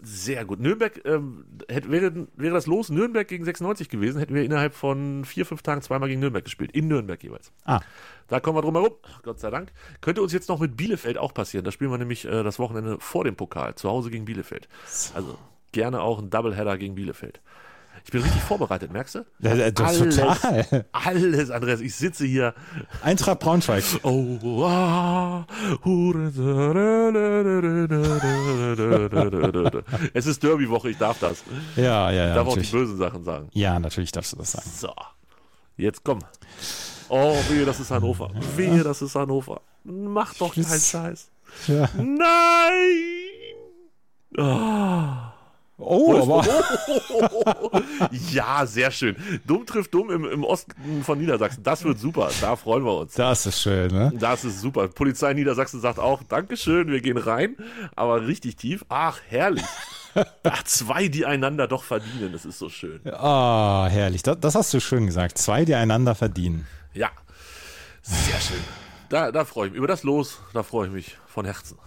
Sehr 0.00 0.44
gut. 0.44 0.60
Nürnberg, 0.60 1.00
ähm, 1.04 1.44
hätte, 1.68 1.90
wäre, 1.90 2.28
wäre 2.36 2.54
das 2.54 2.66
los 2.66 2.88
Nürnberg 2.88 3.26
gegen 3.26 3.44
96 3.44 3.88
gewesen, 3.88 4.18
hätten 4.18 4.34
wir 4.34 4.44
innerhalb 4.44 4.74
von 4.74 5.24
vier, 5.24 5.44
fünf 5.44 5.62
Tagen 5.62 5.82
zweimal 5.82 6.08
gegen 6.08 6.20
Nürnberg 6.20 6.44
gespielt. 6.44 6.70
In 6.72 6.86
Nürnberg 6.86 7.20
jeweils. 7.22 7.50
Ah, 7.64 7.80
Da 8.28 8.38
kommen 8.38 8.56
wir 8.56 8.62
drum 8.62 8.74
herum, 8.76 8.92
Gott 9.22 9.40
sei 9.40 9.50
Dank. 9.50 9.72
Könnte 10.00 10.22
uns 10.22 10.32
jetzt 10.32 10.48
noch 10.48 10.60
mit 10.60 10.76
Bielefeld 10.76 11.18
auch 11.18 11.34
passieren. 11.34 11.64
Da 11.64 11.72
spielen 11.72 11.90
wir 11.90 11.98
nämlich 11.98 12.24
äh, 12.26 12.44
das 12.44 12.58
Wochenende 12.60 12.98
vor 13.00 13.24
dem 13.24 13.34
Pokal, 13.34 13.74
zu 13.74 13.88
Hause 13.88 14.10
gegen 14.10 14.24
Bielefeld. 14.24 14.68
Also 15.14 15.36
gerne 15.72 16.00
auch 16.00 16.20
ein 16.20 16.30
Doubleheader 16.30 16.78
gegen 16.78 16.94
Bielefeld. 16.94 17.40
Ich 18.04 18.10
bin 18.10 18.22
richtig 18.22 18.42
vorbereitet, 18.42 18.92
merkst 18.92 19.16
du? 19.16 19.26
Ja, 19.40 19.54
ja, 19.54 19.70
das 19.70 20.00
ist 20.00 20.16
total. 20.18 20.84
Alles, 20.92 21.50
Andreas. 21.50 21.80
Ich 21.80 21.94
sitze 21.94 22.24
hier. 22.24 22.54
Eintracht 23.02 23.40
Braunschweig. 23.40 23.84
Oh, 24.02 24.64
ah, 24.64 25.46
Es 30.14 30.26
ist 30.26 30.42
Derby-Woche, 30.42 30.90
ich 30.90 30.98
darf 30.98 31.18
das. 31.18 31.42
Ja, 31.76 32.10
ja, 32.10 32.12
ja. 32.12 32.28
Ich 32.28 32.34
darf 32.34 32.46
auch 32.48 32.54
die 32.54 32.60
natürlich. 32.60 32.72
bösen 32.72 32.96
Sachen 32.96 33.24
sagen. 33.24 33.48
Ja, 33.52 33.78
natürlich 33.78 34.12
darfst 34.12 34.32
du 34.32 34.36
das 34.36 34.52
sagen. 34.52 34.70
So, 34.74 34.92
jetzt 35.76 36.04
komm. 36.04 36.20
Oh, 37.08 37.36
wehe, 37.48 37.64
das 37.64 37.80
ist 37.80 37.90
Hannover. 37.90 38.30
Wehe, 38.56 38.82
das 38.82 39.02
ist 39.02 39.14
Hannover. 39.14 39.60
Mach 39.84 40.34
doch 40.34 40.54
keinen. 40.54 40.64
Scheiß. 40.64 41.30
Ja. 41.66 41.88
Nein! 41.96 42.18
Ah. 44.36 45.27
Oh, 45.80 46.16
aber 46.16 46.44
ja, 48.32 48.66
sehr 48.66 48.90
schön. 48.90 49.14
Dumm 49.46 49.64
trifft 49.64 49.94
dumm 49.94 50.10
im, 50.10 50.24
im 50.24 50.42
Osten 50.42 51.04
von 51.04 51.18
Niedersachsen. 51.18 51.62
Das 51.62 51.84
wird 51.84 52.00
super. 52.00 52.30
Da 52.40 52.56
freuen 52.56 52.84
wir 52.84 52.98
uns. 52.98 53.14
das 53.14 53.46
ist 53.46 53.60
schön, 53.60 53.92
ne? 53.92 54.12
Das 54.18 54.44
ist 54.44 54.60
super. 54.60 54.88
Polizei 54.88 55.34
Niedersachsen 55.34 55.80
sagt 55.80 56.00
auch, 56.00 56.22
Dankeschön, 56.24 56.88
wir 56.88 57.00
gehen 57.00 57.16
rein, 57.16 57.56
aber 57.94 58.26
richtig 58.26 58.56
tief. 58.56 58.84
Ach, 58.88 59.20
herrlich. 59.28 59.64
Ach, 60.42 60.62
zwei, 60.64 61.06
die 61.06 61.24
einander 61.24 61.68
doch 61.68 61.84
verdienen. 61.84 62.32
Das 62.32 62.44
ist 62.44 62.58
so 62.58 62.68
schön. 62.68 63.00
Ah, 63.12 63.86
herrlich. 63.88 64.24
Das, 64.24 64.40
das 64.40 64.56
hast 64.56 64.74
du 64.74 64.80
schön 64.80 65.06
gesagt. 65.06 65.38
Zwei, 65.38 65.64
die 65.64 65.76
einander 65.76 66.16
verdienen. 66.16 66.66
Ja, 66.92 67.10
sehr 68.02 68.40
schön. 68.40 68.64
Da, 69.10 69.30
da 69.30 69.44
freue 69.44 69.68
ich 69.68 69.72
mich. 69.72 69.78
Über 69.78 69.86
das 69.86 70.02
Los, 70.02 70.40
da 70.54 70.64
freue 70.64 70.88
ich 70.88 70.92
mich 70.92 71.16
von 71.28 71.44
Herzen. 71.44 71.78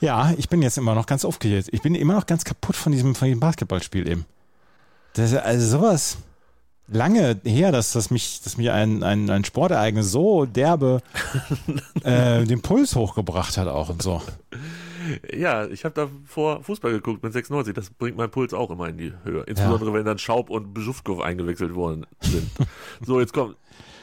Ja, 0.00 0.32
ich 0.36 0.48
bin 0.48 0.62
jetzt 0.62 0.78
immer 0.78 0.94
noch 0.94 1.06
ganz 1.06 1.24
aufgeregt. 1.24 1.68
Ich 1.72 1.82
bin 1.82 1.94
immer 1.94 2.14
noch 2.14 2.26
ganz 2.26 2.44
kaputt 2.44 2.76
von 2.76 2.92
diesem, 2.92 3.14
von 3.14 3.26
diesem 3.26 3.40
Basketballspiel 3.40 4.08
eben. 4.08 4.26
Das 5.14 5.32
ist 5.32 5.38
also 5.38 5.78
sowas 5.78 6.18
lange 6.88 7.40
her, 7.44 7.72
dass, 7.72 7.92
dass 7.92 8.10
mich, 8.10 8.40
dass 8.42 8.56
mich 8.56 8.70
ein, 8.70 9.02
ein, 9.02 9.30
ein 9.30 9.44
Sportereignis 9.44 10.10
so 10.10 10.44
derbe 10.44 11.02
äh, 12.04 12.44
den 12.44 12.62
Puls 12.62 12.94
hochgebracht 12.96 13.56
hat 13.56 13.68
auch 13.68 13.88
und 13.88 14.02
so. 14.02 14.22
Ja, 15.32 15.66
ich 15.66 15.84
habe 15.84 15.94
davor 15.94 16.62
Fußball 16.62 16.92
geguckt 16.92 17.22
mit 17.22 17.32
96. 17.32 17.74
Das 17.74 17.90
bringt 17.90 18.16
meinen 18.16 18.30
Puls 18.30 18.52
auch 18.52 18.70
immer 18.70 18.88
in 18.88 18.98
die 18.98 19.12
Höhe. 19.24 19.42
Insbesondere 19.46 19.92
wenn 19.92 20.04
dann 20.04 20.18
Schaub 20.18 20.50
und 20.50 20.74
Beschufkow 20.74 21.20
eingewechselt 21.20 21.74
worden 21.74 22.06
sind. 22.20 22.50
so, 23.06 23.20
jetzt 23.20 23.32
kommt. 23.32 23.56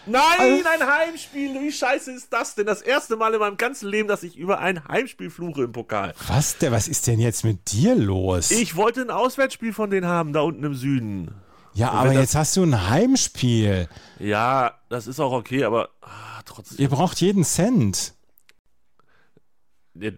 Nein, 0.08 0.64
ein 0.66 0.88
Heimspiel! 0.88 1.60
Wie 1.62 1.72
scheiße 1.72 2.12
ist 2.12 2.32
das 2.32 2.56
denn? 2.56 2.66
Das 2.66 2.82
erste 2.82 3.16
Mal 3.18 3.34
in 3.34 3.40
meinem 3.40 3.58
ganzen 3.58 3.90
Leben, 3.90 4.08
dass 4.08 4.24
ich 4.24 4.38
über 4.38 4.60
ein 4.60 4.88
Heimspiel 4.88 5.30
fluche 5.30 5.64
im 5.64 5.72
Pokal. 5.72 6.14
Was, 6.28 6.58
der, 6.58 6.72
was 6.72 6.88
ist 6.88 7.08
denn 7.08 7.20
jetzt 7.20 7.44
mit 7.44 7.72
dir 7.72 7.96
los? 7.96 8.52
Ich 8.52 8.76
wollte 8.76 9.02
ein 9.02 9.10
Auswärtsspiel 9.12 9.74
von 9.74 9.90
denen 9.90 10.08
haben, 10.08 10.34
da 10.34 10.42
unten 10.42 10.64
im 10.64 10.74
Süden. 10.76 11.36
ja, 11.74 11.92
aber 11.92 12.14
das- 12.14 12.22
jetzt 12.22 12.36
hast 12.36 12.58
du 12.58 12.64
ein 12.64 12.90
Heimspiel. 12.90 13.88
Ja, 14.20 14.74
das 14.90 15.08
ist 15.08 15.20
auch 15.20 15.32
okay, 15.34 15.64
aber 15.64 15.90
ah, 16.02 16.42
trotzdem. 16.46 16.78
Ihr 16.80 16.90
braucht 16.90 17.20
jeden 17.22 17.44
Cent. 17.44 18.14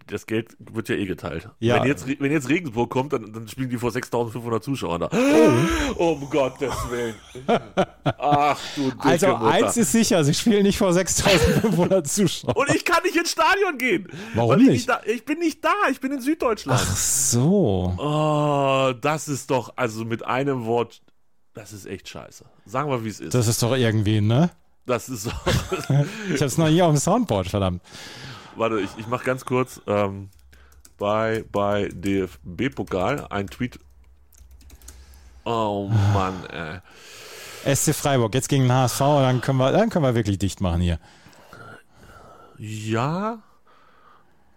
Das 0.07 0.25
Geld 0.27 0.55
wird 0.59 0.89
ja 0.89 0.95
eh 0.95 1.05
geteilt. 1.05 1.49
Ja. 1.59 1.75
Wenn, 1.81 1.87
jetzt, 1.87 2.05
wenn 2.07 2.31
jetzt 2.31 2.49
Regensburg 2.49 2.89
kommt, 2.89 3.13
dann, 3.13 3.31
dann 3.31 3.47
spielen 3.47 3.69
die 3.69 3.77
vor 3.77 3.91
6500 3.91 4.63
Zuschauern 4.63 5.01
da. 5.01 5.09
Oh. 5.95 6.11
Um 6.11 6.29
Gottes 6.29 6.73
Willen. 6.89 7.15
Ach 8.17 8.59
du 8.75 8.89
dicke 8.91 9.03
Also 9.03 9.27
Mutter. 9.27 9.45
eins 9.47 9.77
ist 9.77 9.91
sicher, 9.91 10.23
sie 10.23 10.33
spielen 10.33 10.63
nicht 10.63 10.77
vor 10.77 10.93
6500 10.93 12.07
Zuschauern. 12.07 12.55
Und 12.55 12.69
ich 12.75 12.83
kann 12.85 13.03
nicht 13.03 13.15
ins 13.15 13.31
Stadion 13.31 13.77
gehen. 13.77 14.07
Warum 14.35 14.51
weil 14.51 14.61
ich 14.61 14.67
nicht? 14.67 14.89
da, 14.89 15.01
ich 15.05 15.25
bin 15.25 15.39
nicht 15.39 15.63
da, 15.63 15.71
ich 15.91 15.99
bin 15.99 16.11
in 16.11 16.21
Süddeutschland. 16.21 16.79
Ach 16.83 16.95
so. 16.95 17.93
Oh, 17.97 18.93
das 19.01 19.27
ist 19.27 19.49
doch, 19.51 19.73
also 19.75 20.05
mit 20.05 20.25
einem 20.25 20.65
Wort, 20.65 21.01
das 21.53 21.73
ist 21.73 21.85
echt 21.85 22.07
scheiße. 22.09 22.45
Sagen 22.65 22.89
wir, 22.89 23.03
wie 23.03 23.09
es 23.09 23.19
ist. 23.19 23.33
Das, 23.33 23.45
Das 23.45 23.55
ist 23.55 23.63
doch 23.63 23.75
irgendwie, 23.75 24.21
ne? 24.21 24.49
ist 24.87 25.23
so. 25.23 25.31
Ich 26.33 26.41
hab's 26.41 26.57
noch 26.57 26.67
nie 26.69 26.81
auf 26.81 26.91
dem 26.91 26.97
Soundboard, 26.99 27.47
verdammt. 27.47 27.81
Warte, 28.59 28.81
ich, 28.81 28.89
ich 28.97 29.07
mach 29.07 29.23
ganz 29.23 29.45
kurz 29.45 29.81
ähm, 29.87 30.29
bei, 30.97 31.45
bei 31.49 31.89
DFB-Pokal 31.93 33.25
ein 33.29 33.47
Tweet. 33.47 33.79
Oh 35.45 35.89
Mann, 36.13 36.45
ey. 36.51 36.79
SC 37.73 37.95
Freiburg, 37.95 38.33
jetzt 38.35 38.49
gegen 38.49 38.63
den 38.63 38.73
HSV, 38.73 38.99
dann 38.99 39.39
können 39.39 39.59
wir, 39.59 39.71
dann 39.71 39.89
können 39.89 40.03
wir 40.03 40.13
wirklich 40.13 40.39
dicht 40.39 40.59
machen 40.59 40.81
hier. 40.81 40.99
Ja, 42.57 43.39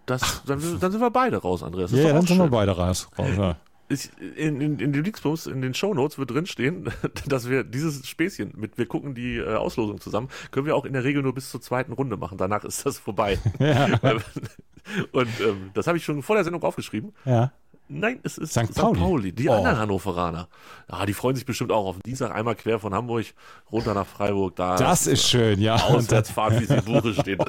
das, 0.05 0.41
dann, 0.45 0.59
dann 0.81 0.91
sind 0.91 0.99
wir 0.99 1.09
beide 1.09 1.37
raus, 1.37 1.63
Andreas. 1.63 1.91
Das 1.91 1.99
Ja, 2.01 2.11
dann 2.11 2.27
sind 2.27 2.37
wir 2.37 2.47
beide 2.47 2.73
raus. 2.73 3.07
raus 3.17 3.29
ja. 3.37 3.55
Ich, 3.89 4.09
in, 4.37 4.61
in, 4.61 4.79
in 4.79 4.93
den 4.93 5.03
Linksbums, 5.03 5.45
in 5.45 5.61
den 5.61 5.73
Shownotes 5.73 6.17
wird 6.17 6.31
drinstehen, 6.31 6.89
dass 7.27 7.49
wir 7.49 7.63
dieses 7.63 8.07
Späßchen 8.07 8.53
mit, 8.55 8.77
wir 8.77 8.85
gucken 8.87 9.13
die 9.13 9.37
äh, 9.37 9.55
Auslosung 9.55 9.99
zusammen, 9.99 10.29
können 10.51 10.65
wir 10.65 10.75
auch 10.75 10.85
in 10.85 10.93
der 10.93 11.03
Regel 11.03 11.21
nur 11.21 11.33
bis 11.33 11.49
zur 11.51 11.61
zweiten 11.61 11.91
Runde 11.93 12.17
machen. 12.17 12.37
Danach 12.37 12.63
ist 12.63 12.85
das 12.85 12.97
vorbei. 12.99 13.37
Ja. 13.59 13.87
Und 15.13 15.29
ähm, 15.39 15.71
das 15.73 15.87
habe 15.87 15.97
ich 15.97 16.03
schon 16.03 16.21
vor 16.23 16.35
der 16.35 16.43
Sendung 16.43 16.63
aufgeschrieben. 16.63 17.13
ja. 17.25 17.51
Nein, 17.89 18.21
es 18.23 18.37
ist 18.37 18.53
St. 18.53 18.73
Pauli. 18.73 19.33
die 19.33 19.49
Oh. 19.49 19.53
anderen 19.53 19.77
Hannoveraner. 19.77 20.47
Ja, 20.89 21.05
die 21.05 21.13
freuen 21.13 21.35
sich 21.35 21.45
bestimmt 21.45 21.71
auch 21.73 21.85
auf 21.85 21.99
Dienstag 21.99 22.33
einmal 22.33 22.55
quer 22.55 22.79
von 22.79 22.93
Hamburg 22.93 23.25
runter 23.71 23.93
nach 23.93 24.07
Freiburg. 24.07 24.55
Da 24.55 24.77
Das 24.77 25.05
ist 25.05 25.27
schön, 25.27 25.59
ja. 25.59 25.75
Auswärtsfahrt, 25.75 26.61
wie 26.61 26.65
sie 26.65 26.75
im 26.77 26.85
Buche 26.85 27.13
steht. 27.13 27.41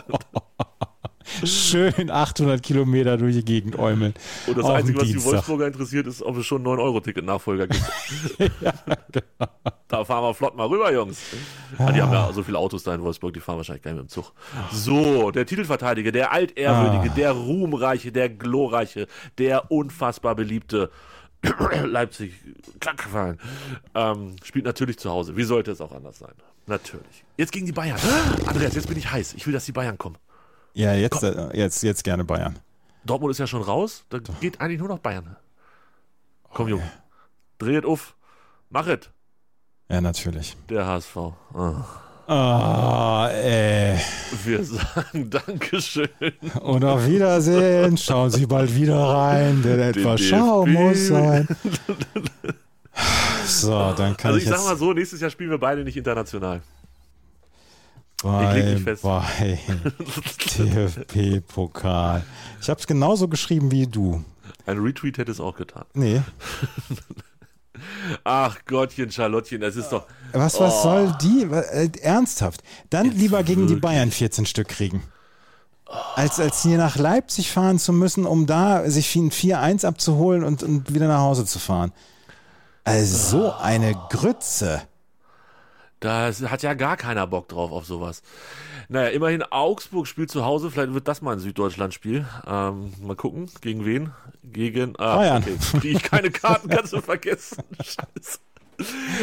Schön 1.44 2.10
800 2.10 2.62
Kilometer 2.62 3.16
durch 3.16 3.34
die 3.36 3.44
Gegend 3.44 3.78
äumeln. 3.78 4.14
Und 4.46 4.58
das 4.58 4.66
Einzige, 4.66 5.00
was 5.00 5.08
die. 5.08 5.24
Wolfsburger 5.24 5.66
interessiert, 5.66 6.06
ist, 6.06 6.22
ob 6.22 6.36
es 6.36 6.46
schon 6.46 6.66
einen 6.66 6.78
9-Euro-Ticket-Nachfolger 6.78 7.66
gibt. 7.68 7.84
genau. 8.38 9.50
Da 9.88 10.04
fahren 10.04 10.24
wir 10.24 10.34
flott 10.34 10.56
mal 10.56 10.66
rüber, 10.66 10.92
Jungs. 10.92 11.18
Ah, 11.78 11.92
die 11.92 12.02
haben 12.02 12.12
ja 12.12 12.32
so 12.32 12.42
viele 12.42 12.58
Autos 12.58 12.82
da 12.82 12.94
in 12.94 13.02
Wolfsburg, 13.02 13.32
die 13.34 13.40
fahren 13.40 13.56
wahrscheinlich 13.58 13.82
gleich 13.82 13.94
mit 13.94 14.04
dem 14.04 14.08
Zug. 14.08 14.32
So, 14.72 15.30
der 15.30 15.46
Titelverteidiger, 15.46 16.10
der 16.12 16.32
Altehrwürdige, 16.32 17.10
Ah. 17.10 17.14
der 17.16 17.30
Ruhmreiche, 17.32 18.10
der 18.12 18.28
Glorreiche, 18.28 19.06
der 19.38 19.70
unfassbar 19.70 20.34
beliebte 20.34 20.90
Leipzig, 21.84 22.32
Klackfallen, 22.80 23.38
ähm, 23.94 24.36
spielt 24.42 24.64
natürlich 24.64 24.98
zu 24.98 25.10
Hause. 25.10 25.36
Wie 25.36 25.44
sollte 25.44 25.70
es 25.70 25.80
auch 25.80 25.92
anders 25.92 26.18
sein? 26.18 26.32
Natürlich. 26.66 27.24
Jetzt 27.36 27.52
gegen 27.52 27.66
die 27.66 27.72
Bayern. 27.72 27.98
Andreas, 28.46 28.74
jetzt 28.74 28.88
bin 28.88 28.96
ich 28.96 29.10
heiß. 29.10 29.34
Ich 29.34 29.46
will, 29.46 29.52
dass 29.52 29.66
die 29.66 29.72
Bayern 29.72 29.98
kommen. 29.98 30.16
Ja, 30.74 30.92
jetzt, 30.94 31.22
äh, 31.22 31.56
jetzt, 31.56 31.82
jetzt 31.82 32.02
gerne 32.04 32.24
Bayern. 32.24 32.58
Dortmund 33.04 33.30
ist 33.30 33.38
ja 33.38 33.46
schon 33.46 33.62
raus. 33.62 34.04
Da 34.10 34.18
geht 34.40 34.60
eigentlich 34.60 34.80
nur 34.80 34.88
noch 34.88 34.98
Bayern. 34.98 35.36
Komm, 36.52 36.68
Junge. 36.68 36.90
Dreht 37.58 37.84
auf. 37.84 38.14
Mach 38.70 38.86
es. 38.86 39.10
Ja, 39.88 40.00
natürlich. 40.00 40.56
Der 40.68 40.86
HSV. 40.86 41.16
Ah. 41.54 41.84
Ah, 42.26 43.28
ey. 43.28 44.00
Wir 44.44 44.64
sagen 44.64 45.30
Dankeschön. 45.46 46.08
Und 46.62 46.84
auf 46.84 47.06
Wiedersehen. 47.06 47.98
Schauen 47.98 48.30
Sie 48.30 48.46
bald 48.46 48.74
wieder 48.74 48.98
rein, 48.98 49.62
denn 49.62 49.78
etwas. 49.78 50.20
Schau 50.22 50.66
muss 50.66 51.08
sein. 51.08 51.46
So, 53.46 53.92
dann 53.92 54.16
kann 54.16 54.32
Also 54.32 54.38
ich, 54.38 54.44
ich 54.44 54.48
sag 54.48 54.64
mal 54.64 54.76
so, 54.76 54.92
nächstes 54.92 55.20
Jahr 55.20 55.28
spielen 55.28 55.50
wir 55.50 55.58
beide 55.58 55.84
nicht 55.84 55.96
international. 55.96 56.62
Fest. 58.82 59.02
bei 59.02 59.58
DFB-Pokal. 60.58 62.22
Ich 62.60 62.70
habe 62.70 62.80
es 62.80 62.86
genauso 62.86 63.28
geschrieben 63.28 63.70
wie 63.70 63.86
du. 63.86 64.24
Ein 64.66 64.78
Retweet 64.78 65.18
hätte 65.18 65.30
es 65.30 65.38
auch 65.40 65.54
getan. 65.56 65.84
Nee. 65.92 66.22
Ach 68.24 68.56
Gottchen, 68.66 69.10
Charlottchen, 69.10 69.60
das 69.60 69.76
ist 69.76 69.90
doch. 69.90 70.06
Was, 70.32 70.58
was 70.58 70.74
Oh. 70.76 70.82
soll 70.82 71.14
die? 71.20 71.42
Äh, 71.42 71.90
ernsthaft. 72.00 72.62
Dann 72.88 73.06
Jetzt 73.06 73.18
lieber 73.18 73.42
gegen 73.42 73.62
die 73.66 73.74
wirklich. 73.74 73.82
Bayern 73.82 74.10
14 74.10 74.46
Stück 74.46 74.68
kriegen. 74.68 75.02
Als, 76.14 76.40
als 76.40 76.62
hier 76.62 76.78
nach 76.78 76.96
Leipzig 76.96 77.50
fahren 77.50 77.78
zu 77.78 77.92
müssen, 77.92 78.24
um 78.26 78.46
da 78.46 78.88
sich 78.88 79.14
ein 79.16 79.30
4-1 79.30 79.84
abzuholen 79.86 80.42
und, 80.44 80.62
und 80.62 80.94
wieder 80.94 81.08
nach 81.08 81.20
Hause 81.20 81.44
zu 81.44 81.58
fahren. 81.58 81.92
Also 82.84 83.16
so 83.38 83.52
eine 83.52 83.94
Grütze. 84.10 84.80
Da 86.04 86.30
hat 86.50 86.62
ja 86.62 86.74
gar 86.74 86.98
keiner 86.98 87.26
Bock 87.26 87.48
drauf 87.48 87.72
auf 87.72 87.86
sowas. 87.86 88.20
Naja, 88.90 89.08
immerhin 89.08 89.42
Augsburg 89.42 90.06
spielt 90.06 90.30
zu 90.30 90.44
Hause, 90.44 90.70
vielleicht 90.70 90.92
wird 90.92 91.08
das 91.08 91.22
mal 91.22 91.32
ein 91.32 91.38
Süddeutschland-Spiel. 91.38 92.26
Ähm, 92.46 92.92
mal 93.00 93.16
gucken, 93.16 93.50
gegen 93.62 93.86
wen? 93.86 94.10
Gegen 94.42 94.96
ah, 94.98 95.16
Bayern. 95.16 95.42
Okay. 95.42 95.56
Kriege 95.80 95.96
ich 95.96 96.02
keine 96.02 96.30
Karten, 96.30 96.68
kannst 96.68 96.92
du 96.92 97.00
vergessen. 97.00 97.64
Scheiße. 97.82 98.38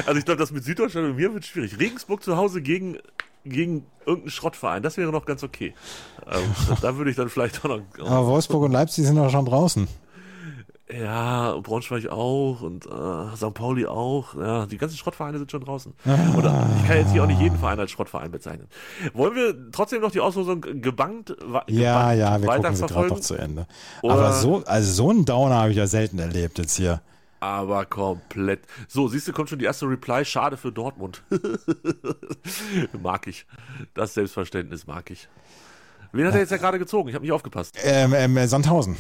Also 0.07 0.17
ich 0.17 0.25
glaube, 0.25 0.39
das 0.39 0.49
mit 0.51 0.63
Süddeutschland 0.63 1.07
und 1.07 1.17
mir 1.17 1.31
wird 1.31 1.45
schwierig. 1.45 1.77
Regensburg 1.77 2.23
zu 2.23 2.35
Hause 2.35 2.63
gegen, 2.63 2.97
gegen 3.45 3.85
irgendeinen 3.99 4.31
Schrottverein, 4.31 4.81
das 4.81 4.97
wäre 4.97 5.11
noch 5.11 5.25
ganz 5.25 5.43
okay. 5.43 5.75
Ähm, 6.25 6.77
da 6.81 6.97
würde 6.97 7.11
ich 7.11 7.15
dann 7.15 7.29
vielleicht 7.29 7.63
auch 7.63 7.69
noch. 7.69 7.81
Aber 7.99 8.25
Wolfsburg 8.25 8.63
und 8.63 8.71
Leipzig 8.71 9.05
sind 9.05 9.17
doch 9.17 9.29
schon 9.29 9.45
draußen. 9.45 9.87
Ja, 10.91 11.55
Braunschweig 11.61 12.07
auch 12.09 12.61
und 12.61 12.85
äh, 12.85 13.35
St. 13.37 13.53
Pauli 13.53 13.85
auch. 13.85 14.35
Ja, 14.35 14.65
die 14.65 14.77
ganzen 14.77 14.97
Schrottvereine 14.97 15.37
sind 15.37 15.49
schon 15.51 15.63
draußen. 15.63 15.93
Oder 16.37 16.67
ich 16.81 16.87
kann 16.87 16.97
jetzt 16.97 17.11
hier 17.11 17.23
auch 17.23 17.27
nicht 17.27 17.39
jeden 17.39 17.57
Verein 17.57 17.79
als 17.79 17.91
Schrottverein 17.91 18.31
bezeichnen. 18.31 18.67
Wollen 19.13 19.35
wir 19.35 19.71
trotzdem 19.71 20.01
noch 20.01 20.11
die 20.11 20.19
Auslosung 20.19 20.61
gebankt, 20.61 21.35
wa 21.45 21.63
Ja, 21.67 22.11
ja, 22.13 22.41
wir 22.41 22.49
gucken 22.49 22.75
sie 22.75 22.85
gerade 22.87 23.07
noch 23.07 23.19
zu 23.21 23.35
Ende. 23.35 23.67
Oder- 24.01 24.13
Aber 24.15 24.33
so, 24.33 24.63
also 24.65 24.91
so 24.91 25.09
einen 25.09 25.23
Downer 25.25 25.55
habe 25.55 25.71
ich 25.71 25.77
ja 25.77 25.87
selten 25.87 26.19
erlebt 26.19 26.57
jetzt 26.57 26.75
hier. 26.75 27.01
Aber 27.39 27.85
komplett. 27.85 28.61
So, 28.87 29.07
siehst 29.07 29.27
du, 29.27 29.31
kommt 29.33 29.49
schon 29.49 29.57
die 29.59 29.65
erste 29.65 29.87
Reply. 29.87 30.23
Schade 30.25 30.57
für 30.57 30.71
Dortmund. 30.71 31.23
mag 33.01 33.25
ich. 33.27 33.47
Das 33.95 34.13
Selbstverständnis 34.13 34.85
mag 34.85 35.09
ich. 35.09 35.27
Wen 36.11 36.27
hat 36.27 36.33
er 36.35 36.41
jetzt 36.41 36.51
ja 36.51 36.57
gerade 36.57 36.77
gezogen? 36.77 37.09
Ich 37.09 37.15
habe 37.15 37.23
nicht 37.23 37.31
aufgepasst. 37.31 37.75
Ähm, 37.83 38.13
ähm, 38.13 38.37
äh, 38.37 38.47
Sandhausen. 38.47 38.95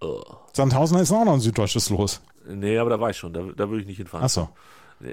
Oh. 0.00 0.22
Sandhausen 0.52 0.98
ist 0.98 1.10
auch 1.12 1.24
noch 1.24 1.34
ein 1.34 1.40
süddeutsches 1.40 1.90
Los. 1.90 2.20
Nee, 2.48 2.78
aber 2.78 2.90
da 2.90 3.00
war 3.00 3.10
ich 3.10 3.16
schon, 3.16 3.32
da, 3.32 3.42
da 3.56 3.68
würde 3.68 3.80
ich 3.80 3.86
nicht 3.86 3.96
hinfahren. 3.96 4.24
Ach 4.26 4.30
so. 4.30 4.48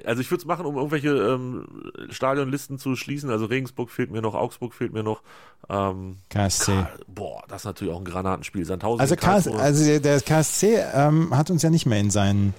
Also 0.06 0.22
ich 0.22 0.32
würde 0.32 0.40
es 0.42 0.46
machen, 0.46 0.66
um 0.66 0.76
irgendwelche 0.78 1.10
ähm, 1.10 1.68
Stadionlisten 2.10 2.78
zu 2.80 2.96
schließen. 2.96 3.30
Also 3.30 3.46
Regensburg 3.46 3.90
fehlt 3.92 4.12
mir 4.12 4.22
noch, 4.22 4.34
Augsburg 4.34 4.74
fehlt 4.74 4.94
mir 4.94 5.04
noch. 5.04 5.22
Ähm, 5.70 6.18
KSC. 6.30 6.72
Ka- 6.72 6.90
boah, 7.08 7.44
das 7.50 7.62
ist 7.64 7.66
natürlich 7.66 7.94
auch 7.94 7.98
ein 8.00 8.06
Granatenspiel. 8.06 8.64
Sandhausen 8.66 9.02
Also, 9.02 9.16
KS, 9.18 9.48
also 9.48 10.00
der- 10.00 10.22
KSC 10.22 10.78
ähm, 10.94 11.36
hat 11.36 11.50
uns 11.52 11.64
ja 11.64 11.70
nicht 11.70 11.86
mehr 11.86 12.00
in 12.00 12.12
seinen 12.12 12.54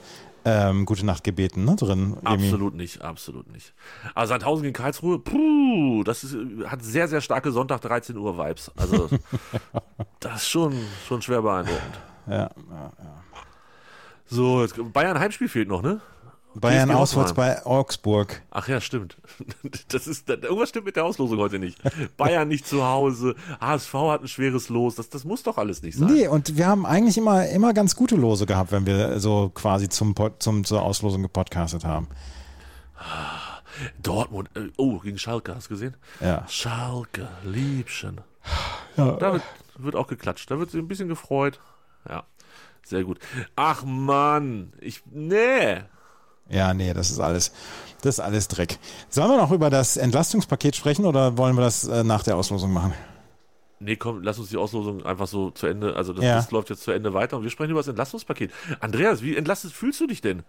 ähm, 0.45 0.85
Gute 0.85 1.07
Nacht 1.07 1.25
gebeten, 1.25 1.65
ne, 1.65 1.77
drin. 1.77 2.19
Emi? 2.27 2.45
Absolut 2.45 2.75
nicht, 2.75 3.01
absolut 3.01 3.51
nicht. 3.51 3.73
Aber 4.15 4.27
Sandhausen 4.27 4.63
gegen 4.65 4.75
Karlsruhe, 4.75 5.19
puh, 5.19 6.03
das 6.05 6.25
ist, 6.25 6.37
hat 6.67 6.85
sehr, 6.85 7.09
sehr 7.09 7.23
starke 7.23 7.53
Sonntag 7.53 7.81
13 7.81 8.19
Uhr 8.19 8.37
Vibes. 8.37 8.71
Also 8.77 9.09
das 10.21 10.43
ist 10.43 10.49
schon, 10.49 10.75
schon 11.09 11.23
schwer 11.23 11.41
beeindruckend. 11.41 11.99
Ja. 12.27 12.51
So, 14.27 14.63
jetzt, 14.63 14.75
Bayern 14.93 15.19
Heimspiel 15.19 15.49
fehlt 15.49 15.69
noch, 15.69 15.83
ne? 15.83 16.01
Bayern 16.55 16.91
auswärts 16.93 17.35
bei 17.35 17.65
Augsburg. 17.67 18.43
Ach 18.51 18.69
ja, 18.69 18.81
stimmt. 18.81 19.17
Das 19.89 20.07
ist, 20.07 20.29
irgendwas 20.29 20.69
stimmt 20.69 20.87
mit 20.87 20.97
der 20.97 21.05
Auslosung 21.05 21.39
heute 21.39 21.59
nicht. 21.59 21.79
Bayern 22.17 22.49
nicht 22.49 22.67
zu 22.67 22.85
Hause, 22.85 23.35
HSV 23.61 23.95
hat 23.95 24.23
ein 24.23 24.29
schweres 24.29 24.69
Los, 24.69 24.95
das, 24.95 25.09
das 25.09 25.25
muss 25.25 25.43
doch 25.43 25.59
alles 25.59 25.83
nicht 25.83 25.99
sein. 25.99 26.13
Nee, 26.13 26.29
und 26.29 26.57
wir 26.57 26.67
haben 26.67 26.87
eigentlich 26.87 27.17
immer, 27.17 27.49
immer 27.49 27.73
ganz 27.75 27.97
gute 27.97 28.17
Lose 28.17 28.47
gehabt, 28.47 28.73
wenn 28.73 28.87
wir 28.87 29.21
so 29.21 29.51
quasi 29.55 29.89
zum, 29.89 30.15
zum 30.39 30.65
zur 30.65 30.83
Auslosung 30.83 31.23
gepodcastet 31.23 31.85
haben. 31.85 32.09
Dortmund, 34.03 34.51
äh, 34.55 34.69
oh, 34.77 34.99
gegen 34.99 35.19
Schalke, 35.19 35.55
hast 35.55 35.67
du 35.67 35.75
gesehen? 35.75 35.97
Ja. 36.21 36.47
Schalke, 36.49 37.29
Liebchen. 37.45 38.21
Ja. 38.97 39.13
Da 39.13 39.33
wird, 39.33 39.43
wird 39.79 39.97
auch 39.97 40.07
geklatscht, 40.07 40.51
da 40.51 40.59
wird 40.59 40.71
sich 40.71 40.81
ein 40.81 40.89
bisschen 40.89 41.09
gefreut. 41.09 41.59
Ja, 42.09 42.25
sehr 42.85 43.05
gut. 43.05 43.19
Ach 43.57 43.85
Mann, 43.85 44.73
ich, 44.81 45.03
nee. 45.11 45.83
Ja, 46.51 46.75
nee, 46.75 46.93
das 46.93 47.11
ist 47.11 47.21
alles, 47.21 47.53
das 48.03 48.17
ist 48.17 48.21
alles 48.21 48.49
Dreck. 48.49 48.79
Sollen 49.09 49.31
wir 49.31 49.39
noch 49.39 49.51
über 49.51 49.71
das 49.71 49.97
Entlastungspaket 49.97 50.77
sprechen 50.77 51.07
oder 51.07 51.39
wollen 51.39 51.57
wir 51.57 51.63
das 51.63 51.85
äh, 51.89 52.05
nach 52.05 52.23
der 52.23 52.37
Auslosung 52.37 52.73
machen? 52.73 52.93
Nee, 53.81 53.97
komm, 53.97 54.23
lass 54.23 54.39
uns 54.39 54.51
die 54.51 54.57
Auslosung 54.57 55.05
einfach 55.05 55.27
so 55.27 55.51
zu 55.51 55.67
Ende, 55.67 55.97
also 55.97 56.13
das, 56.13 56.25
Ja. 56.25 56.37
das 56.37 56.51
läuft 56.51 56.71
jetzt 56.71 56.83
zu 56.83 56.91
Ende 56.93 57.13
weiter 57.13 57.37
und 57.37 57.43
wir 57.43 57.51
sprechen 57.51 57.71
über 57.71 57.81
das 57.81 57.89
Entlastungspaket. 57.89 58.51
Andreas, 58.81 59.23
wie 59.23 59.37
entlastet 59.37 59.73
fühlst 59.73 60.01
du 60.01 60.07
dich 60.07 60.21
denn? 60.21 60.43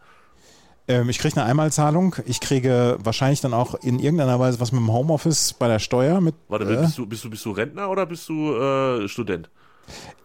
Ähm, 0.88 1.10
ich 1.10 1.18
kriege 1.18 1.36
eine 1.38 1.46
Einmalzahlung. 1.50 2.16
Ich 2.26 2.40
kriege 2.40 2.98
wahrscheinlich 3.00 3.42
dann 3.42 3.54
auch 3.54 3.74
in 3.76 4.00
irgendeiner 4.00 4.40
Weise 4.40 4.60
was 4.60 4.72
mit 4.72 4.80
dem 4.82 4.92
Homeoffice 4.92 5.54
bei 5.54 5.68
der 5.68 5.80
Steuer 5.80 6.22
mit. 6.22 6.36
Warte, 6.48 6.66
äh, 6.66 6.78
bist, 6.78 6.98
du, 6.98 7.06
bist, 7.08 7.24
du, 7.24 7.30
bist 7.30 7.44
du 7.46 7.52
Rentner 7.52 7.90
oder 7.90 8.06
bist 8.06 8.30
du 8.30 8.54
äh, 8.56 9.08
Student? 9.08 9.50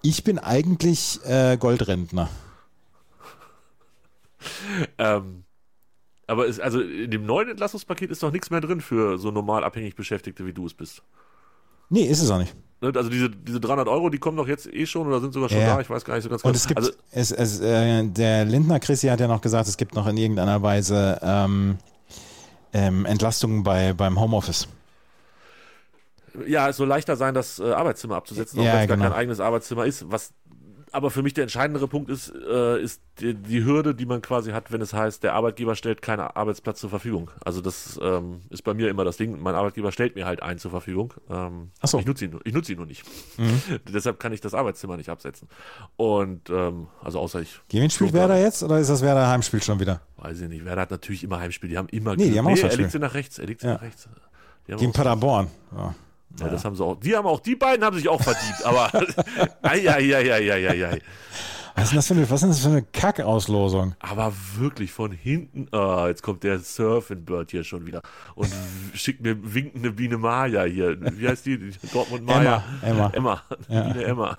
Ich 0.03 0.25
bin 0.25 0.39
eigentlich 0.39 1.21
äh, 1.25 1.57
Goldrentner. 1.57 2.29
Ähm, 4.99 5.45
aber 6.27 6.47
ist, 6.47 6.61
also 6.61 6.81
in 6.81 7.11
dem 7.11 7.27
neuen 7.27 7.51
Entlastungspaket 7.51 8.11
ist 8.11 8.23
doch 8.23 8.31
nichts 8.31 8.51
mehr 8.51 8.61
drin 8.61 8.81
für 8.81 9.19
so 9.19 9.31
normal 9.31 9.65
abhängig 9.65 9.97
Beschäftigte, 9.97 10.47
wie 10.47 10.53
du 10.53 10.67
es 10.67 10.75
bist. 10.75 11.03
Nee, 11.89 12.03
ist 12.05 12.23
es 12.23 12.31
auch 12.31 12.39
nicht. 12.39 12.55
Ne, 12.81 12.93
Also 12.95 13.11
diese, 13.11 13.29
diese 13.29 13.61
300 13.61 13.89
Euro, 13.89 14.09
die 14.11 14.19
kommen 14.19 14.37
doch 14.37 14.47
jetzt 14.49 14.73
eh 14.73 14.87
schon 14.87 15.07
oder 15.09 15.21
sind 15.21 15.33
sogar 15.35 15.49
schon 15.49 15.59
Ja. 15.59 15.75
da, 15.75 15.81
ich 15.81 15.91
weiß 15.91 16.05
gar 16.05 16.15
nicht 16.15 16.23
so 16.23 16.31
ganz 16.31 16.43
Und 16.45 16.53
genau. 16.53 16.57
es 16.57 16.67
gibt, 16.69 16.79
also, 16.79 16.93
es, 17.11 17.33
es, 17.33 17.61
äh, 17.61 18.05
der 18.07 18.45
Lindner 18.45 18.79
Christi 18.81 19.09
hat 19.09 19.21
ja 19.21 19.27
noch 19.29 19.41
gesagt, 19.41 19.69
es 19.69 19.77
gibt 19.77 19.95
noch 19.95 20.07
in 20.07 20.17
irgendeiner 20.17 20.63
Weise 20.63 21.19
ähm, 21.23 21.79
ähm, 22.73 23.05
Entlastungen 23.07 23.65
bei, 23.65 23.93
beim 23.93 24.19
Homeoffice. 24.19 24.69
Ja, 26.47 26.69
es 26.69 26.77
soll 26.77 26.89
leichter 26.89 27.17
sein, 27.17 27.35
das 27.35 27.59
äh, 27.59 27.73
Arbeitszimmer 27.73 28.17
abzusetzen, 28.17 28.61
auch 28.61 28.65
Ja, 28.65 28.75
wenn 28.75 28.81
es 28.83 28.89
gar 28.89 28.97
genau. 28.97 29.09
kein 29.11 29.19
eigenes 29.19 29.41
Arbeitszimmer 29.41 29.87
ist. 29.87 30.11
Was 30.11 30.33
aber 30.93 31.13
für 31.13 31.23
mich 31.23 31.35
der 31.35 31.43
entscheidendere 31.43 31.87
Punkt 31.87 32.11
ist, 32.11 32.33
äh, 32.35 32.83
ist 32.83 33.01
die, 33.21 33.35
die 33.35 33.65
Hürde, 33.65 33.95
die 33.95 34.07
man 34.07 34.23
quasi 34.23 34.51
hat, 34.51 34.73
wenn 34.73 34.81
es 34.81 34.93
heißt, 34.93 35.23
der 35.23 35.35
Arbeitgeber 35.35 35.77
stellt 35.77 36.03
keinen 36.03 36.19
Arbeitsplatz 36.19 36.81
zur 36.81 36.91
Verfügung. 36.91 37.31
Also 37.45 37.61
das 37.61 37.97
ähm, 38.03 38.41
ist 38.51 38.63
bei 38.65 38.75
mir 38.75 38.89
immer 38.91 39.05
das 39.05 39.17
Ding. 39.17 39.41
Mein 39.41 39.55
Arbeitgeber 39.55 39.93
stellt 39.93 40.17
mir 40.17 40.27
halt 40.27 40.43
einen 40.43 40.59
zur 40.59 40.73
Verfügung. 40.73 41.15
Ähm, 41.31 41.71
Ach 41.81 41.87
so. 41.87 42.01
Ich 42.01 42.07
nutze 42.07 42.25
ihn, 42.25 42.33
nur- 42.33 42.41
ich 42.45 42.53
nutze 42.53 42.73
ihn 42.73 42.79
nur 42.79 42.87
nicht. 42.87 43.05
Mhm. 43.39 43.63
Deshalb 43.89 44.19
kann 44.19 44.33
ich 44.33 44.41
das 44.41 44.53
Arbeitszimmer 44.53 44.97
nicht 44.97 45.11
absetzen. 45.11 45.47
Und 45.97 46.51
ähm, 46.51 46.89
also 47.05 47.21
außer 47.21 47.41
ich 47.41 47.61
Gegen 47.69 47.85
wen 47.85 47.91
spielt 47.91 48.13
Werder 48.13 48.41
jetzt 48.41 48.65
oder 48.65 48.81
ist 48.81 48.91
das 48.91 49.01
Werder 49.03 49.29
Heimspiel 49.29 49.63
schon 49.63 49.79
wieder? 49.79 50.01
Weiß 50.17 50.41
ich 50.41 50.49
nicht. 50.49 50.65
Werder 50.65 50.83
hat 50.83 50.91
natürlich 50.91 51.23
immer 51.23 51.39
Heimspiel. 51.39 51.71
Die 51.71 51.79
haben 51.79 51.89
immer. 51.91 52.17
Nee, 52.17 52.31
die 52.31 52.39
haben 52.39 52.47
er 52.47 52.53
Auswärtsspiel. 52.55 52.83
legt 52.87 52.93
sie 52.93 52.99
nach 52.99 53.15
rechts. 53.15 53.39
Er 53.39 53.47
legt 53.47 53.61
sie 53.61 53.69
Ja. 53.69 53.75
nach 53.75 53.83
rechts. 53.83 54.09
Gegen 54.67 54.91
auch- 54.91 54.93
Paderborn. 54.93 55.47
Ja. 55.77 55.95
Ja, 56.39 56.49
das 56.49 56.65
haben 56.65 56.77
sie 56.77 56.85
auch. 56.85 56.99
Die 57.01 57.17
haben 57.17 57.27
auch. 57.27 57.41
Die 57.41 57.57
beiden 57.57 57.85
haben 57.85 57.97
sich 57.97 58.09
auch 58.09 58.23
verdient. 58.23 58.65
Aber. 58.65 58.91
Eieieiei. 59.63 61.01
Was 61.75 61.85
ist 61.85 61.91
denn 61.93 61.97
das 61.97 62.07
für 62.09 62.15
eine, 62.15 62.31
was 62.31 62.35
ist 62.35 62.43
denn 62.43 62.51
das 62.51 62.61
für 62.61 62.69
eine 62.69 62.83
Kackauslosung? 62.83 63.95
Aber 64.01 64.33
wirklich 64.57 64.93
von 64.93 65.13
hinten. 65.13 65.69
Ah, 65.73 66.07
jetzt 66.09 66.23
kommt 66.23 66.43
der 66.43 66.59
Surfing 66.59 67.25
Bird 67.25 67.51
hier 67.51 67.65
schon 67.65 67.87
wieder 67.87 68.03
und 68.35 68.53
schickt 68.95 69.23
mir 69.23 69.37
winkende 69.55 69.93
Biene 69.93 70.19
Maya 70.19 70.65
hier. 70.65 70.99
Wie 71.19 71.29
heißt 71.29 71.47
die? 71.47 71.59
Die 71.59 71.73
Dortmund 71.93 72.27
Maya. 72.27 72.63
Emma, 72.83 73.11
Emma. 73.13 73.13
Emma. 73.15 73.43
Ja. 73.69 73.83
Biene 73.93 74.05
Emma. 74.05 74.39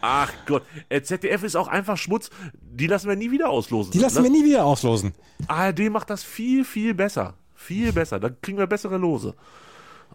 Ach 0.00 0.32
Gott. 0.46 0.62
Äh, 0.88 1.02
ZDF 1.02 1.42
ist 1.42 1.56
auch 1.56 1.68
einfach 1.68 1.96
Schmutz. 1.96 2.30
Die 2.62 2.86
lassen 2.86 3.08
wir 3.08 3.16
nie 3.16 3.30
wieder 3.30 3.50
auslosen. 3.50 3.92
Die 3.92 3.98
lassen 3.98 4.22
wir 4.22 4.30
nie 4.30 4.44
wieder 4.44 4.64
auslosen. 4.64 5.14
ARD 5.48 5.90
macht 5.90 6.10
das 6.10 6.22
viel, 6.22 6.64
viel 6.64 6.94
besser. 6.94 7.34
Viel 7.54 7.92
besser. 7.92 8.20
Dann 8.20 8.36
kriegen 8.40 8.58
wir 8.58 8.66
bessere 8.66 8.96
Lose. 8.96 9.34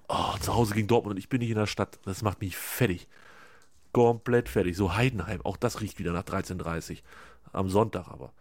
Oh, 0.10 0.38
zu 0.40 0.56
Hause 0.56 0.74
gegen 0.74 0.88
Dortmund 0.88 1.16
und 1.16 1.20
ich 1.20 1.30
bin 1.30 1.40
nicht 1.40 1.50
in 1.50 1.58
der 1.58 1.68
Stadt. 1.68 2.00
Das 2.06 2.22
macht 2.22 2.42
mich 2.42 2.56
fertig. 2.56 3.08
Komplett 3.92 4.48
fertig. 4.50 4.78
So 4.78 4.96
Heidenheim, 4.96 5.42
auch 5.44 5.58
das 5.58 5.82
riecht 5.82 6.00
wieder 6.00 6.14
nach 6.14 6.24
13.30 6.24 7.00
Am 7.54 7.70
Sonntag 7.70 8.08
aber. 8.10 8.32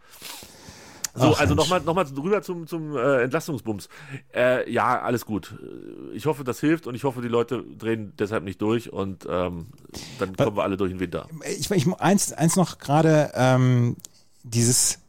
So, 1.15 1.33
Ach, 1.33 1.39
also 1.39 1.55
nochmal 1.55 1.81
noch 1.81 1.95
mal 1.95 2.05
rüber 2.05 2.43
zum, 2.43 2.67
zum 2.67 2.95
äh, 2.95 3.23
Entlastungsbums. 3.23 3.89
Äh, 4.35 4.71
ja, 4.71 5.01
alles 5.01 5.25
gut. 5.25 5.55
Ich 6.13 6.27
hoffe, 6.27 6.43
das 6.43 6.59
hilft 6.59 6.85
und 6.85 6.93
ich 6.93 7.05
hoffe, 7.05 7.21
die 7.21 7.27
Leute 7.27 7.63
drehen 7.77 8.13
deshalb 8.19 8.43
nicht 8.43 8.61
durch 8.61 8.93
und 8.93 9.25
ähm, 9.27 9.67
dann 10.19 10.35
kommen 10.35 10.55
wir 10.55 10.63
alle 10.63 10.77
durch 10.77 10.91
den 10.91 10.99
Winter. 10.99 11.27
Ich, 11.57 11.71
ich 11.71 11.87
eins, 11.99 12.33
eins 12.33 12.55
noch 12.55 12.77
gerade 12.77 13.31
ähm, 13.33 13.95
dieses 14.43 14.99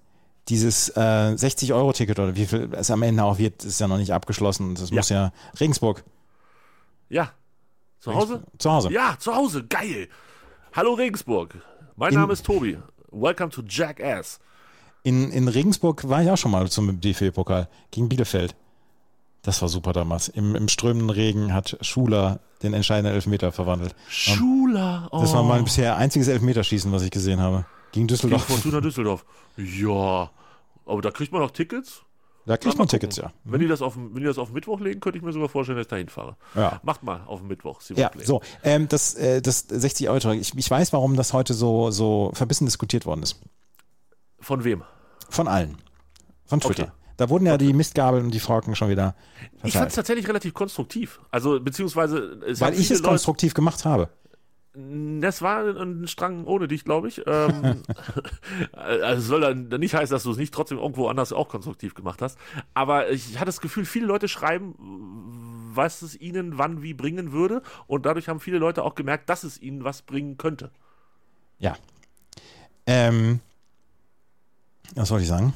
dieses 0.48 0.88
äh, 0.96 1.00
60-Euro-Ticket 1.00 2.18
oder 2.18 2.34
wie 2.34 2.46
viel 2.46 2.70
es 2.72 2.90
am 2.90 3.02
Ende 3.02 3.22
auch 3.22 3.36
wird, 3.36 3.64
ist 3.64 3.78
ja 3.80 3.86
noch 3.86 3.98
nicht 3.98 4.14
abgeschlossen. 4.14 4.76
Das 4.76 4.88
Ja. 4.88 4.96
muss 4.96 5.08
ja 5.10 5.32
Regensburg. 5.60 6.04
Ja. 7.08 7.32
Zu 8.00 8.14
Hause? 8.14 8.42
Zu 8.58 8.70
Hause. 8.70 8.92
Ja, 8.92 9.16
zu 9.18 9.34
Hause. 9.34 9.64
Geil. 9.66 10.08
Hallo 10.74 10.94
Regensburg. 10.94 11.54
Mein 11.96 12.12
In- 12.12 12.20
Name 12.20 12.32
ist 12.32 12.44
Tobi. 12.46 12.78
Welcome 13.10 13.50
to 13.50 13.62
Jackass. 13.66 14.38
In, 15.02 15.30
in 15.30 15.48
Regensburg 15.48 16.08
war 16.08 16.22
ich 16.22 16.30
auch 16.30 16.36
schon 16.36 16.50
mal 16.50 16.68
zum 16.68 17.00
DFB-Pokal 17.00 17.68
gegen 17.90 18.08
Bielefeld. 18.08 18.54
Das 19.42 19.62
war 19.62 19.68
super 19.68 19.92
damals. 19.92 20.28
Im, 20.28 20.54
Im 20.54 20.68
strömenden 20.68 21.10
Regen 21.10 21.54
hat 21.54 21.78
Schuler 21.80 22.40
den 22.62 22.74
entscheidenden 22.74 23.14
Elfmeter 23.14 23.52
verwandelt. 23.52 23.94
Schula. 24.08 25.08
Oh. 25.10 25.20
Das 25.20 25.32
war 25.32 25.42
mein 25.42 25.64
bisher 25.64 25.96
einziges 25.96 26.28
Elfmeterschießen, 26.28 26.92
was 26.92 27.02
ich 27.02 27.10
gesehen 27.10 27.40
habe. 27.40 27.64
Gegen 27.92 28.06
Gegen 28.06 28.08
Düsseldorf. 28.08 28.44
Fortuna 28.44 28.80
Düsseldorf. 28.80 29.24
Ja. 29.56 30.30
Aber 30.84 31.00
da 31.02 31.10
kriegt 31.10 31.32
man 31.32 31.40
noch 31.40 31.52
Tickets. 31.52 32.02
Da 32.48 32.56
kriegt 32.56 32.78
man 32.78 32.88
Tickets, 32.88 33.18
ja. 33.18 33.30
Wenn 33.44 33.60
die 33.60 33.68
das 33.68 33.82
auf, 33.82 33.94
wenn 33.94 34.14
die 34.14 34.24
das 34.24 34.38
auf 34.38 34.50
Mittwoch 34.52 34.80
legen, 34.80 35.00
könnte 35.00 35.18
ich 35.18 35.22
mir 35.22 35.34
sogar 35.34 35.50
vorstellen, 35.50 35.76
dass 35.76 35.84
ich 35.84 35.90
da 35.90 35.96
hinfahre. 35.96 36.36
Ja. 36.54 36.80
Macht 36.82 37.02
mal 37.02 37.20
auf 37.26 37.42
Mittwoch. 37.42 37.82
Ja, 37.94 38.10
so. 38.24 38.40
Ähm, 38.64 38.88
das, 38.88 39.14
äh, 39.16 39.42
das 39.42 39.66
60 39.68 40.08
Euro. 40.08 40.32
Ich, 40.32 40.56
ich 40.56 40.70
weiß, 40.70 40.94
warum 40.94 41.14
das 41.14 41.34
heute 41.34 41.52
so, 41.52 41.90
so 41.90 42.30
verbissen 42.32 42.64
diskutiert 42.64 43.04
worden 43.04 43.22
ist. 43.22 43.38
Von 44.40 44.64
wem? 44.64 44.82
Von 45.28 45.46
allen. 45.46 45.76
Von 46.46 46.60
Twitter. 46.60 46.84
Okay. 46.84 46.92
Da 47.18 47.28
wurden 47.28 47.44
ja 47.44 47.58
die 47.58 47.74
Mistgabeln 47.74 48.24
und 48.24 48.30
die 48.32 48.40
Forken 48.40 48.74
schon 48.74 48.88
wieder 48.88 49.14
Ich 49.56 49.60
fand 49.60 49.64
es 49.64 49.72
verteilt. 49.72 49.94
tatsächlich 49.96 50.28
relativ 50.28 50.54
konstruktiv. 50.54 51.20
Also, 51.30 51.60
beziehungsweise, 51.60 52.40
es 52.46 52.62
Weil 52.62 52.72
ich 52.72 52.90
es 52.90 53.02
konstruktiv 53.02 53.52
gemacht 53.52 53.84
habe. 53.84 54.08
Das 55.20 55.42
war 55.42 55.64
ein 55.64 56.06
Strang 56.06 56.44
ohne 56.44 56.68
dich, 56.68 56.84
glaube 56.84 57.08
ich. 57.08 57.22
Ähm, 57.26 57.82
also 58.72 59.20
soll 59.22 59.40
dann 59.40 59.80
nicht 59.80 59.94
heißen, 59.94 60.14
dass 60.14 60.22
du 60.22 60.30
es 60.30 60.36
nicht 60.36 60.54
trotzdem 60.54 60.78
irgendwo 60.78 61.08
anders 61.08 61.32
auch 61.32 61.48
konstruktiv 61.48 61.94
gemacht 61.94 62.22
hast. 62.22 62.38
Aber 62.74 63.10
ich 63.10 63.34
hatte 63.36 63.46
das 63.46 63.60
Gefühl, 63.60 63.84
viele 63.84 64.06
Leute 64.06 64.28
schreiben, 64.28 64.74
was 65.74 66.02
es 66.02 66.20
ihnen 66.20 66.58
wann 66.58 66.82
wie 66.82 66.94
bringen 66.94 67.32
würde. 67.32 67.62
Und 67.88 68.06
dadurch 68.06 68.28
haben 68.28 68.38
viele 68.38 68.58
Leute 68.58 68.84
auch 68.84 68.94
gemerkt, 68.94 69.28
dass 69.28 69.42
es 69.42 69.60
ihnen 69.60 69.82
was 69.82 70.02
bringen 70.02 70.38
könnte. 70.38 70.70
Ja. 71.58 71.76
Ähm, 72.86 73.40
was 74.94 75.10
wollte 75.10 75.24
ich 75.24 75.28
sagen? 75.28 75.54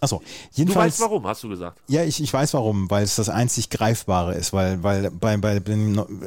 Achso, 0.00 0.18
Du 0.18 0.24
jedenfalls. 0.52 0.94
weißt 0.94 1.00
warum, 1.02 1.26
hast 1.26 1.42
du 1.42 1.48
gesagt. 1.48 1.80
Ja, 1.88 2.02
ich, 2.02 2.22
ich 2.22 2.32
weiß 2.32 2.54
warum, 2.54 2.90
weil 2.90 3.04
es 3.04 3.16
das 3.16 3.28
einzig 3.28 3.70
Greifbare 3.70 4.34
ist, 4.34 4.52
weil, 4.52 4.82
weil 4.82 5.10
bei, 5.10 5.36
bei 5.36 5.62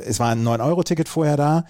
es 0.05 0.19
war 0.19 0.29
ein 0.29 0.43
9-Euro-Ticket 0.43 1.09
vorher 1.09 1.37
da 1.37 1.65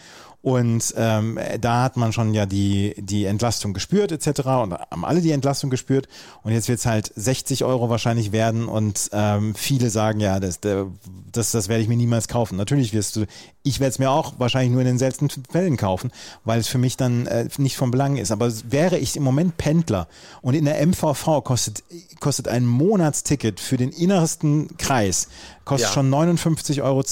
Und 0.47 0.93
ähm, 0.95 1.37
da 1.59 1.83
hat 1.83 1.97
man 1.97 2.13
schon 2.13 2.33
ja 2.33 2.45
die, 2.45 2.95
die 2.99 3.25
Entlastung 3.25 3.73
gespürt 3.73 4.13
etc. 4.13 4.39
und 4.63 4.73
haben 4.75 5.03
alle 5.03 5.19
die 5.19 5.31
Entlastung 5.31 5.69
gespürt. 5.69 6.07
Und 6.41 6.53
jetzt 6.53 6.69
wird 6.69 6.79
es 6.79 6.85
halt 6.85 7.11
60 7.17 7.65
Euro 7.65 7.89
wahrscheinlich 7.89 8.31
werden 8.31 8.69
und 8.69 9.09
ähm, 9.11 9.55
viele 9.55 9.89
sagen, 9.89 10.21
ja, 10.21 10.39
das, 10.39 10.61
das, 10.61 11.51
das 11.51 11.67
werde 11.67 11.83
ich 11.83 11.89
mir 11.89 11.97
niemals 11.97 12.29
kaufen. 12.29 12.55
Natürlich 12.55 12.93
wirst 12.93 13.17
du, 13.17 13.25
ich 13.63 13.81
werde 13.81 13.89
es 13.89 13.99
mir 13.99 14.09
auch 14.09 14.35
wahrscheinlich 14.37 14.71
nur 14.71 14.79
in 14.79 14.87
den 14.87 14.99
seltensten 14.99 15.43
Fällen 15.51 15.75
kaufen, 15.75 16.11
weil 16.45 16.61
es 16.61 16.69
für 16.69 16.77
mich 16.77 16.95
dann 16.95 17.27
äh, 17.27 17.49
nicht 17.57 17.75
von 17.75 17.91
Belang 17.91 18.15
ist. 18.15 18.31
Aber 18.31 18.49
wäre 18.69 18.97
ich 18.97 19.17
im 19.17 19.23
Moment 19.23 19.57
Pendler 19.57 20.07
und 20.41 20.53
in 20.53 20.63
der 20.63 20.79
MVV 20.87 21.43
kostet, 21.43 21.83
kostet 22.21 22.47
ein 22.47 22.65
Monatsticket 22.65 23.59
für 23.59 23.75
den 23.75 23.89
innersten 23.89 24.77
Kreis 24.77 25.27
kostet 25.67 25.89
ja. 25.89 25.93
schon 25.93 26.09
59,10 26.09 26.81
Euro. 26.81 27.03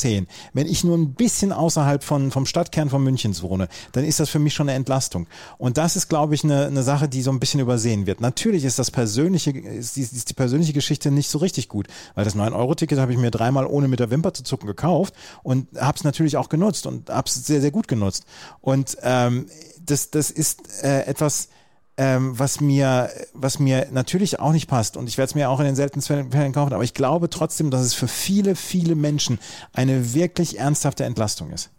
Wenn 0.54 0.66
ich 0.66 0.84
nur 0.84 0.98
ein 0.98 1.14
bisschen 1.14 1.52
außerhalb 1.52 2.04
von, 2.04 2.32
vom 2.32 2.46
Stadtkern 2.46 2.90
von 2.90 3.04
München 3.04 3.40
wohne, 3.42 3.68
dann 3.92 4.04
ist 4.04 4.20
das 4.20 4.30
für 4.30 4.40
mich 4.40 4.54
schon 4.54 4.70
eine 4.70 4.78
Entlastung. 4.78 5.28
Und 5.58 5.78
das 5.78 5.96
ist, 5.96 6.08
glaube 6.08 6.34
ich, 6.34 6.44
eine, 6.44 6.68
eine 6.68 6.82
Sache, 6.82 7.08
die 7.08 7.22
so 7.22 7.32
ein 7.32 7.40
bisschen 7.40 7.60
übersehen 7.60 8.08
wird. 8.08 8.22
Natürlich 8.22 8.64
ist 8.64 8.80
das 8.80 8.90
persönliche, 8.92 9.52
ist 9.52 9.98
die, 9.98 10.02
ist 10.02 10.30
die 10.30 10.34
persönliche 10.34 10.74
Geschichte 10.74 11.12
nicht 11.12 11.30
so 11.30 11.38
richtig 11.40 11.70
gut, 11.70 11.88
weil 12.16 12.26
das 12.26 12.36
9-Euro-Ticket 12.36 12.98
habe 12.98 13.12
ich 13.12 13.18
mir 13.18 13.30
dreimal 13.30 13.66
ohne 13.66 13.88
mit 13.88 14.00
der 14.00 14.10
Wimper 14.10 14.34
zu 14.34 14.44
zucken 14.44 14.68
gekauft 14.68 15.14
und 15.44 15.68
habe 15.78 15.98
es 15.98 16.04
natürlich 16.04 16.38
auch 16.38 16.50
genutzt 16.50 16.88
und 16.88 17.10
habe 17.10 17.28
es 17.28 17.36
sehr, 17.36 17.62
sehr 17.62 17.72
gut 17.72 17.88
genutzt. 17.88 18.26
Und 18.62 18.98
ähm, 19.04 19.48
das, 19.86 20.10
das 20.10 20.32
ist 20.32 20.84
äh, 20.84 21.02
etwas, 21.06 21.50
ähm, 21.98 22.38
was 22.38 22.60
mir, 22.60 23.10
was 23.34 23.60
mir 23.60 23.88
natürlich 23.92 24.40
auch 24.40 24.52
nicht 24.52 24.68
passt. 24.68 24.98
Und 24.98 25.08
ich 25.08 25.18
werde 25.18 25.30
es 25.30 25.36
mir 25.36 25.50
auch 25.50 25.60
in 25.60 25.66
den 25.66 25.76
seltensten 25.76 26.32
Fällen 26.32 26.52
kaufen. 26.52 26.74
Aber 26.74 26.84
ich 26.84 26.94
glaube 26.94 27.30
trotzdem, 27.30 27.72
dass 27.72 27.82
es 27.82 27.94
für 27.94 28.08
viele, 28.08 28.56
viele 28.56 28.96
Menschen 28.96 29.40
eine 29.74 30.14
wirklich 30.14 30.60
ernsthafte 30.60 31.06
Entlastung 31.06 31.52
ist. 31.52 31.72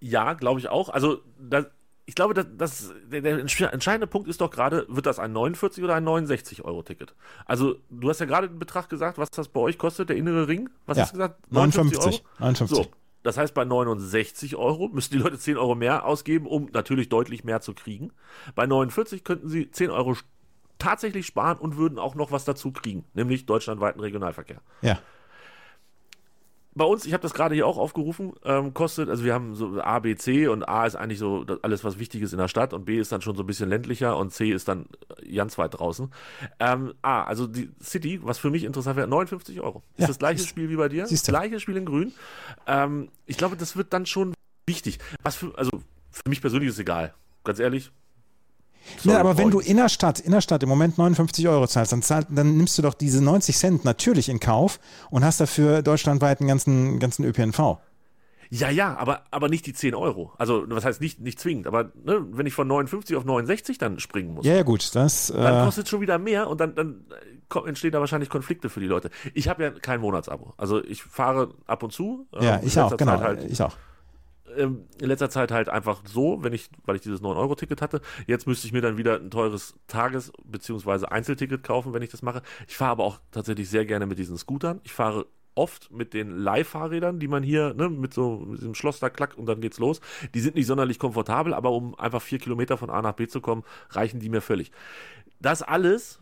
Ja, 0.00 0.34
glaube 0.34 0.60
ich 0.60 0.68
auch. 0.68 0.88
Also 0.88 1.18
das, 1.38 1.66
ich 2.06 2.14
glaube, 2.14 2.34
dass, 2.34 2.46
dass 2.56 2.92
der, 3.10 3.20
der, 3.20 3.38
entscheidende 3.38 4.06
Punkt 4.06 4.28
ist 4.28 4.40
doch 4.40 4.50
gerade, 4.50 4.86
wird 4.88 5.06
das 5.06 5.18
ein 5.18 5.32
49 5.32 5.82
oder 5.82 5.94
ein 5.94 6.04
69 6.04 6.64
Euro 6.64 6.82
Ticket? 6.82 7.14
Also 7.46 7.76
du 7.90 8.08
hast 8.08 8.20
ja 8.20 8.26
gerade 8.26 8.48
den 8.48 8.58
Betrag 8.58 8.88
gesagt, 8.88 9.18
was 9.18 9.30
das 9.30 9.48
bei 9.48 9.60
euch 9.60 9.78
kostet, 9.78 10.08
der 10.08 10.16
innere 10.16 10.48
Ring. 10.48 10.68
Was 10.86 10.96
ja, 10.96 11.02
hast 11.02 11.12
du 11.12 11.18
gesagt? 11.18 11.52
59 11.52 11.98
Euro? 11.98 12.18
59. 12.38 12.76
So, 12.76 12.86
das 13.26 13.36
heißt, 13.36 13.54
bei 13.54 13.64
69 13.64 14.56
Euro 14.56 14.88
müssen 14.88 15.12
die 15.12 15.18
Leute 15.18 15.38
10 15.38 15.56
Euro 15.56 15.74
mehr 15.74 16.06
ausgeben, 16.06 16.46
um 16.46 16.68
natürlich 16.72 17.08
deutlich 17.08 17.44
mehr 17.44 17.60
zu 17.60 17.74
kriegen. 17.74 18.12
Bei 18.54 18.66
49 18.66 19.24
könnten 19.24 19.48
sie 19.48 19.70
10 19.70 19.90
Euro 19.90 20.16
tatsächlich 20.78 21.26
sparen 21.26 21.58
und 21.58 21.76
würden 21.76 21.98
auch 21.98 22.14
noch 22.14 22.30
was 22.30 22.44
dazu 22.44 22.70
kriegen, 22.70 23.04
nämlich 23.14 23.44
deutschlandweiten 23.46 24.00
Regionalverkehr. 24.00 24.60
Ja 24.82 24.98
bei 26.76 26.84
uns, 26.84 27.06
ich 27.06 27.14
habe 27.14 27.22
das 27.22 27.32
gerade 27.32 27.54
hier 27.54 27.66
auch 27.66 27.78
aufgerufen, 27.78 28.34
ähm, 28.44 28.74
kostet, 28.74 29.08
also 29.08 29.24
wir 29.24 29.32
haben 29.32 29.54
so 29.54 29.80
A, 29.80 29.98
B, 29.98 30.14
C 30.14 30.46
und 30.46 30.68
A 30.68 30.84
ist 30.84 30.94
eigentlich 30.94 31.18
so 31.18 31.46
alles, 31.62 31.84
was 31.84 31.98
wichtig 31.98 32.20
ist 32.20 32.32
in 32.32 32.38
der 32.38 32.48
Stadt 32.48 32.74
und 32.74 32.84
B 32.84 32.98
ist 32.98 33.12
dann 33.12 33.22
schon 33.22 33.34
so 33.34 33.42
ein 33.42 33.46
bisschen 33.46 33.70
ländlicher 33.70 34.16
und 34.18 34.30
C 34.30 34.50
ist 34.50 34.68
dann 34.68 34.86
ganz 35.34 35.56
weit 35.56 35.78
draußen. 35.78 36.12
Ähm, 36.60 36.92
A, 37.00 37.22
also 37.24 37.46
die 37.46 37.70
City, 37.82 38.20
was 38.22 38.38
für 38.38 38.50
mich 38.50 38.64
interessant 38.64 38.96
wäre, 38.96 39.08
59 39.08 39.60
Euro. 39.62 39.82
Ist 39.94 40.02
ja, 40.02 40.06
das 40.08 40.18
gleiche 40.18 40.38
siehst, 40.38 40.50
Spiel 40.50 40.68
wie 40.68 40.76
bei 40.76 40.90
dir? 40.90 41.06
Siehst 41.06 41.26
du. 41.26 41.32
Gleiches 41.32 41.62
Spiel 41.62 41.78
in 41.78 41.86
grün. 41.86 42.12
Ähm, 42.66 43.08
ich 43.24 43.38
glaube, 43.38 43.56
das 43.56 43.76
wird 43.76 43.94
dann 43.94 44.04
schon 44.04 44.34
wichtig. 44.66 44.98
Was 45.22 45.36
für, 45.36 45.56
also 45.56 45.70
für 46.10 46.28
mich 46.28 46.42
persönlich 46.42 46.68
ist 46.68 46.78
egal. 46.78 47.14
Ganz 47.42 47.58
ehrlich, 47.58 47.90
ja, 49.02 49.18
aber 49.18 49.38
wenn 49.38 49.50
du 49.50 49.60
Innerstadt, 49.60 50.20
Innerstadt 50.20 50.62
im 50.62 50.68
Moment 50.68 50.98
59 50.98 51.48
Euro 51.48 51.66
zahlst, 51.66 51.92
dann, 51.92 52.02
zahl, 52.02 52.26
dann 52.28 52.56
nimmst 52.56 52.76
du 52.78 52.82
doch 52.82 52.94
diese 52.94 53.22
90 53.22 53.56
Cent 53.56 53.84
natürlich 53.84 54.28
in 54.28 54.40
Kauf 54.40 54.78
und 55.10 55.24
hast 55.24 55.40
dafür 55.40 55.82
deutschlandweit 55.82 56.40
einen 56.40 56.48
ganzen, 56.48 56.98
ganzen 56.98 57.24
ÖPNV. 57.24 57.78
Ja, 58.50 58.70
ja, 58.70 58.96
aber, 58.96 59.22
aber 59.30 59.48
nicht 59.48 59.66
die 59.66 59.72
10 59.72 59.94
Euro. 59.94 60.32
Also, 60.38 60.64
was 60.68 60.84
heißt 60.84 61.00
nicht, 61.00 61.20
nicht 61.20 61.40
zwingend, 61.40 61.66
aber 61.66 61.90
ne, 62.04 62.24
wenn 62.30 62.46
ich 62.46 62.54
von 62.54 62.68
59 62.68 63.16
auf 63.16 63.24
69 63.24 63.78
dann 63.78 63.98
springen 63.98 64.34
muss. 64.34 64.46
Ja, 64.46 64.54
ja, 64.54 64.62
gut. 64.62 64.94
Das, 64.94 65.32
dann 65.34 65.62
äh, 65.62 65.64
kostet 65.64 65.84
es 65.84 65.90
schon 65.90 66.00
wieder 66.00 66.18
mehr 66.18 66.48
und 66.48 66.60
dann, 66.60 66.74
dann 66.74 67.04
entstehen 67.66 67.92
da 67.92 68.00
wahrscheinlich 68.00 68.28
Konflikte 68.28 68.68
für 68.68 68.80
die 68.80 68.86
Leute. 68.86 69.10
Ich 69.34 69.48
habe 69.48 69.62
ja 69.64 69.70
kein 69.70 70.00
Monatsabo. 70.00 70.54
Also, 70.56 70.82
ich 70.82 71.02
fahre 71.02 71.54
ab 71.66 71.82
und 71.82 71.92
zu. 71.92 72.26
Ja, 72.40 72.60
ich 72.62 72.78
auch, 72.78 72.96
genau. 72.96 73.20
Halt, 73.20 73.44
ich 73.50 73.60
auch 73.60 73.74
ähm, 74.56 74.86
in 75.00 75.08
letzter 75.08 75.30
Zeit 75.30 75.50
halt 75.50 75.68
einfach 75.68 76.02
so, 76.06 76.42
wenn 76.42 76.52
ich, 76.52 76.70
weil 76.84 76.96
ich 76.96 77.02
dieses 77.02 77.20
9-Euro-Ticket 77.22 77.82
hatte. 77.82 78.00
Jetzt 78.26 78.46
müsste 78.46 78.66
ich 78.66 78.72
mir 78.72 78.80
dann 78.80 78.96
wieder 78.96 79.16
ein 79.16 79.30
teures 79.30 79.74
Tages- 79.86 80.32
bzw. 80.44 81.06
Einzelticket 81.06 81.62
kaufen, 81.62 81.92
wenn 81.92 82.02
ich 82.02 82.10
das 82.10 82.22
mache. 82.22 82.42
Ich 82.68 82.76
fahre 82.76 82.92
aber 82.92 83.04
auch 83.04 83.18
tatsächlich 83.30 83.68
sehr 83.68 83.84
gerne 83.84 84.06
mit 84.06 84.18
diesen 84.18 84.36
Scootern. 84.36 84.80
Ich 84.84 84.92
fahre 84.92 85.26
oft 85.54 85.90
mit 85.90 86.14
den 86.14 86.30
Leihfahrrädern, 86.30 87.18
die 87.18 87.28
man 87.28 87.42
hier, 87.42 87.74
ne, 87.74 87.88
mit 87.88 88.12
so 88.14 88.38
mit 88.46 88.60
diesem 88.60 88.74
Schloss 88.74 89.00
da 89.00 89.08
klack 89.08 89.36
und 89.36 89.46
dann 89.46 89.60
geht's 89.60 89.78
los. 89.78 90.00
Die 90.34 90.40
sind 90.40 90.54
nicht 90.54 90.66
sonderlich 90.66 90.98
komfortabel, 90.98 91.54
aber 91.54 91.72
um 91.72 91.98
einfach 91.98 92.22
vier 92.22 92.38
Kilometer 92.38 92.76
von 92.76 92.90
A 92.90 93.02
nach 93.02 93.14
B 93.14 93.26
zu 93.26 93.40
kommen, 93.40 93.64
reichen 93.90 94.20
die 94.20 94.28
mir 94.28 94.42
völlig. 94.42 94.70
Das 95.40 95.62
alles 95.62 96.20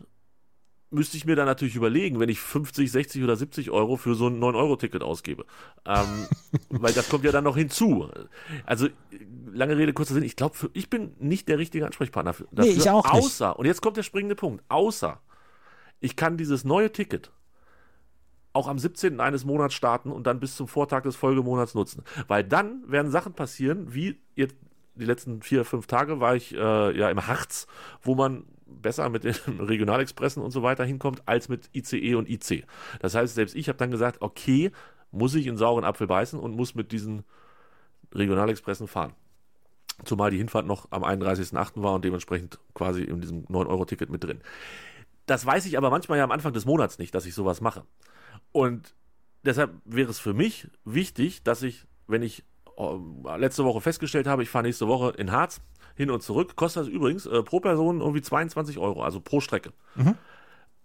müsste 0.95 1.17
ich 1.17 1.25
mir 1.25 1.35
dann 1.35 1.45
natürlich 1.45 1.75
überlegen, 1.75 2.19
wenn 2.19 2.29
ich 2.29 2.39
50, 2.39 2.91
60 2.91 3.23
oder 3.23 3.35
70 3.35 3.69
Euro 3.69 3.97
für 3.97 4.15
so 4.15 4.27
ein 4.27 4.39
9-Euro-Ticket 4.39 5.03
ausgebe. 5.03 5.45
Ähm, 5.85 6.27
weil 6.69 6.93
das 6.93 7.09
kommt 7.09 7.23
ja 7.23 7.31
dann 7.31 7.43
noch 7.43 7.57
hinzu. 7.57 8.09
Also, 8.65 8.87
lange 9.51 9.77
Rede, 9.77 9.93
kurzer 9.93 10.15
Sinn, 10.15 10.23
ich 10.23 10.35
glaube, 10.35 10.55
ich 10.73 10.89
bin 10.89 11.13
nicht 11.19 11.47
der 11.47 11.59
richtige 11.59 11.85
Ansprechpartner 11.85 12.31
dafür. 12.31 12.47
Nee, 12.51 12.69
ich 12.69 12.89
auch 12.89 13.05
nicht. 13.13 13.23
Außer, 13.23 13.59
und 13.59 13.65
jetzt 13.65 13.81
kommt 13.81 13.97
der 13.97 14.03
springende 14.03 14.35
Punkt, 14.35 14.63
außer 14.69 15.19
ich 15.99 16.15
kann 16.15 16.37
dieses 16.37 16.65
neue 16.65 16.91
Ticket 16.91 17.31
auch 18.53 18.67
am 18.67 18.79
17. 18.79 19.19
eines 19.19 19.43
Monats 19.43 19.73
starten 19.73 20.11
und 20.11 20.25
dann 20.27 20.39
bis 20.39 20.55
zum 20.55 20.67
Vortag 20.67 21.03
des 21.03 21.15
Folgemonats 21.15 21.75
nutzen. 21.75 22.03
Weil 22.27 22.43
dann 22.43 22.89
werden 22.89 23.11
Sachen 23.11 23.33
passieren, 23.33 23.93
wie 23.93 24.21
jetzt 24.35 24.55
die 24.95 25.05
letzten 25.05 25.41
vier, 25.41 25.65
fünf 25.65 25.87
Tage 25.87 26.21
war 26.21 26.35
ich 26.35 26.55
äh, 26.55 26.97
ja 26.97 27.09
im 27.09 27.27
Harz, 27.27 27.67
wo 28.01 28.15
man 28.15 28.45
besser 28.81 29.09
mit 29.09 29.23
den 29.23 29.35
Regionalexpressen 29.59 30.41
und 30.41 30.51
so 30.51 30.63
weiter 30.63 30.85
hinkommt, 30.85 31.23
als 31.25 31.49
mit 31.49 31.69
ICE 31.73 32.15
und 32.15 32.29
IC. 32.29 32.65
Das 32.99 33.15
heißt, 33.15 33.35
selbst 33.35 33.55
ich 33.55 33.67
habe 33.67 33.77
dann 33.77 33.91
gesagt, 33.91 34.21
okay, 34.21 34.71
muss 35.11 35.35
ich 35.35 35.47
in 35.47 35.57
sauren 35.57 35.85
Apfel 35.85 36.07
beißen 36.07 36.39
und 36.39 36.55
muss 36.55 36.75
mit 36.75 36.91
diesen 36.91 37.23
Regionalexpressen 38.13 38.87
fahren. 38.87 39.13
Zumal 40.03 40.29
die 40.29 40.37
Hinfahrt 40.37 40.65
noch 40.65 40.91
am 40.91 41.03
31.08. 41.03 41.81
war 41.81 41.93
und 41.93 42.03
dementsprechend 42.03 42.59
quasi 42.73 43.03
in 43.03 43.21
diesem 43.21 43.45
9-Euro-Ticket 43.45 44.09
mit 44.09 44.23
drin. 44.23 44.41
Das 45.25 45.45
weiß 45.45 45.65
ich 45.65 45.77
aber 45.77 45.89
manchmal 45.89 46.17
ja 46.17 46.23
am 46.23 46.31
Anfang 46.31 46.53
des 46.53 46.65
Monats 46.65 46.99
nicht, 46.99 47.15
dass 47.15 47.25
ich 47.25 47.33
sowas 47.33 47.61
mache. 47.61 47.83
Und 48.51 48.93
deshalb 49.43 49.71
wäre 49.85 50.09
es 50.09 50.19
für 50.19 50.33
mich 50.33 50.67
wichtig, 50.83 51.43
dass 51.43 51.63
ich, 51.63 51.85
wenn 52.07 52.23
ich 52.23 52.43
letzte 53.37 53.63
Woche 53.63 53.81
festgestellt 53.81 54.27
habe, 54.27 54.43
ich 54.43 54.49
fahre 54.49 54.65
nächste 54.65 54.87
Woche 54.87 55.11
in 55.17 55.31
Harz, 55.31 55.61
hin 55.95 56.11
und 56.11 56.21
zurück. 56.21 56.55
Kostet 56.55 56.83
das 56.83 56.87
übrigens 56.89 57.25
äh, 57.25 57.41
pro 57.43 57.59
Person 57.59 58.01
irgendwie 58.01 58.21
22 58.21 58.77
Euro, 58.77 59.03
also 59.03 59.19
pro 59.19 59.39
Strecke. 59.39 59.71
Mhm. 59.95 60.15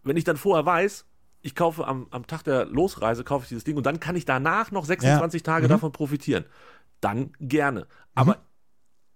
Wenn 0.02 0.16
ich 0.16 0.24
dann 0.24 0.36
vorher 0.36 0.64
weiß, 0.64 1.04
ich 1.42 1.54
kaufe 1.54 1.86
am, 1.86 2.06
am 2.10 2.26
Tag 2.26 2.44
der 2.44 2.66
Losreise, 2.66 3.24
kaufe 3.24 3.44
ich 3.44 3.48
dieses 3.48 3.64
Ding 3.64 3.76
und 3.76 3.86
dann 3.86 4.00
kann 4.00 4.16
ich 4.16 4.24
danach 4.24 4.70
noch 4.70 4.84
26 4.84 5.40
ja. 5.40 5.44
Tage 5.44 5.64
mhm. 5.66 5.70
davon 5.70 5.92
profitieren. 5.92 6.44
Dann 7.00 7.32
gerne. 7.40 7.86
Aber 8.14 8.34
mhm. 8.34 8.40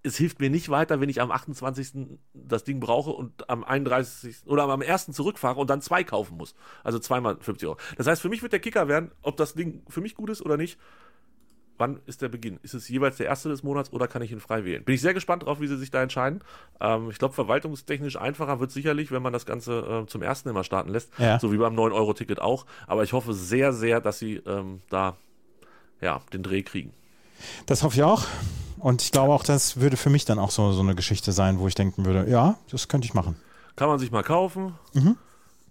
es 0.02 0.16
hilft 0.16 0.40
mir 0.40 0.50
nicht 0.50 0.68
weiter, 0.68 1.00
wenn 1.00 1.08
ich 1.08 1.20
am 1.20 1.30
28. 1.30 2.18
das 2.32 2.64
Ding 2.64 2.80
brauche 2.80 3.10
und 3.10 3.48
am 3.48 3.62
31. 3.62 4.46
oder 4.46 4.64
am 4.64 4.82
1. 4.82 5.06
zurückfahre 5.12 5.60
und 5.60 5.68
dann 5.68 5.82
zwei 5.82 6.02
kaufen 6.02 6.36
muss. 6.36 6.54
Also 6.82 6.98
zweimal 6.98 7.36
50 7.40 7.68
Euro. 7.68 7.78
Das 7.96 8.06
heißt, 8.06 8.22
für 8.22 8.28
mich 8.28 8.42
wird 8.42 8.52
der 8.52 8.60
Kicker 8.60 8.88
werden, 8.88 9.12
ob 9.22 9.36
das 9.36 9.54
Ding 9.54 9.82
für 9.88 10.00
mich 10.00 10.14
gut 10.14 10.30
ist 10.30 10.42
oder 10.42 10.56
nicht, 10.56 10.78
wann 11.78 12.00
ist 12.06 12.22
der 12.22 12.28
Beginn? 12.28 12.58
Ist 12.62 12.74
es 12.74 12.88
jeweils 12.88 13.16
der 13.16 13.26
erste 13.26 13.48
des 13.48 13.62
Monats 13.62 13.92
oder 13.92 14.08
kann 14.08 14.22
ich 14.22 14.32
ihn 14.32 14.40
frei 14.40 14.64
wählen? 14.64 14.84
Bin 14.84 14.94
ich 14.94 15.00
sehr 15.00 15.14
gespannt 15.14 15.44
drauf, 15.44 15.60
wie 15.60 15.66
sie 15.66 15.76
sich 15.76 15.90
da 15.90 16.02
entscheiden. 16.02 16.40
Ähm, 16.80 17.10
ich 17.10 17.18
glaube, 17.18 17.34
verwaltungstechnisch 17.34 18.16
einfacher 18.16 18.60
wird 18.60 18.70
sicherlich, 18.70 19.10
wenn 19.10 19.22
man 19.22 19.32
das 19.32 19.46
Ganze 19.46 20.04
äh, 20.04 20.06
zum 20.06 20.22
ersten 20.22 20.48
immer 20.48 20.64
starten 20.64 20.90
lässt, 20.90 21.10
ja. 21.18 21.38
so 21.38 21.52
wie 21.52 21.56
beim 21.56 21.74
9-Euro-Ticket 21.74 22.40
auch. 22.40 22.66
Aber 22.86 23.02
ich 23.02 23.12
hoffe 23.12 23.34
sehr, 23.34 23.72
sehr, 23.72 24.00
dass 24.00 24.18
sie 24.18 24.36
ähm, 24.46 24.82
da 24.90 25.16
ja, 26.00 26.20
den 26.32 26.42
Dreh 26.42 26.62
kriegen. 26.62 26.92
Das 27.66 27.82
hoffe 27.82 27.96
ich 27.96 28.02
auch. 28.02 28.24
Und 28.78 29.02
ich 29.02 29.12
glaube 29.12 29.32
auch, 29.32 29.42
das 29.42 29.80
würde 29.80 29.96
für 29.96 30.10
mich 30.10 30.24
dann 30.24 30.38
auch 30.38 30.50
so, 30.50 30.72
so 30.72 30.82
eine 30.82 30.94
Geschichte 30.94 31.32
sein, 31.32 31.58
wo 31.58 31.66
ich 31.68 31.74
denken 31.74 32.04
würde, 32.04 32.30
ja, 32.30 32.56
das 32.70 32.88
könnte 32.88 33.06
ich 33.06 33.14
machen. 33.14 33.36
Kann 33.76 33.88
man 33.88 33.98
sich 33.98 34.10
mal 34.10 34.22
kaufen. 34.22 34.74
Mhm. 34.92 35.16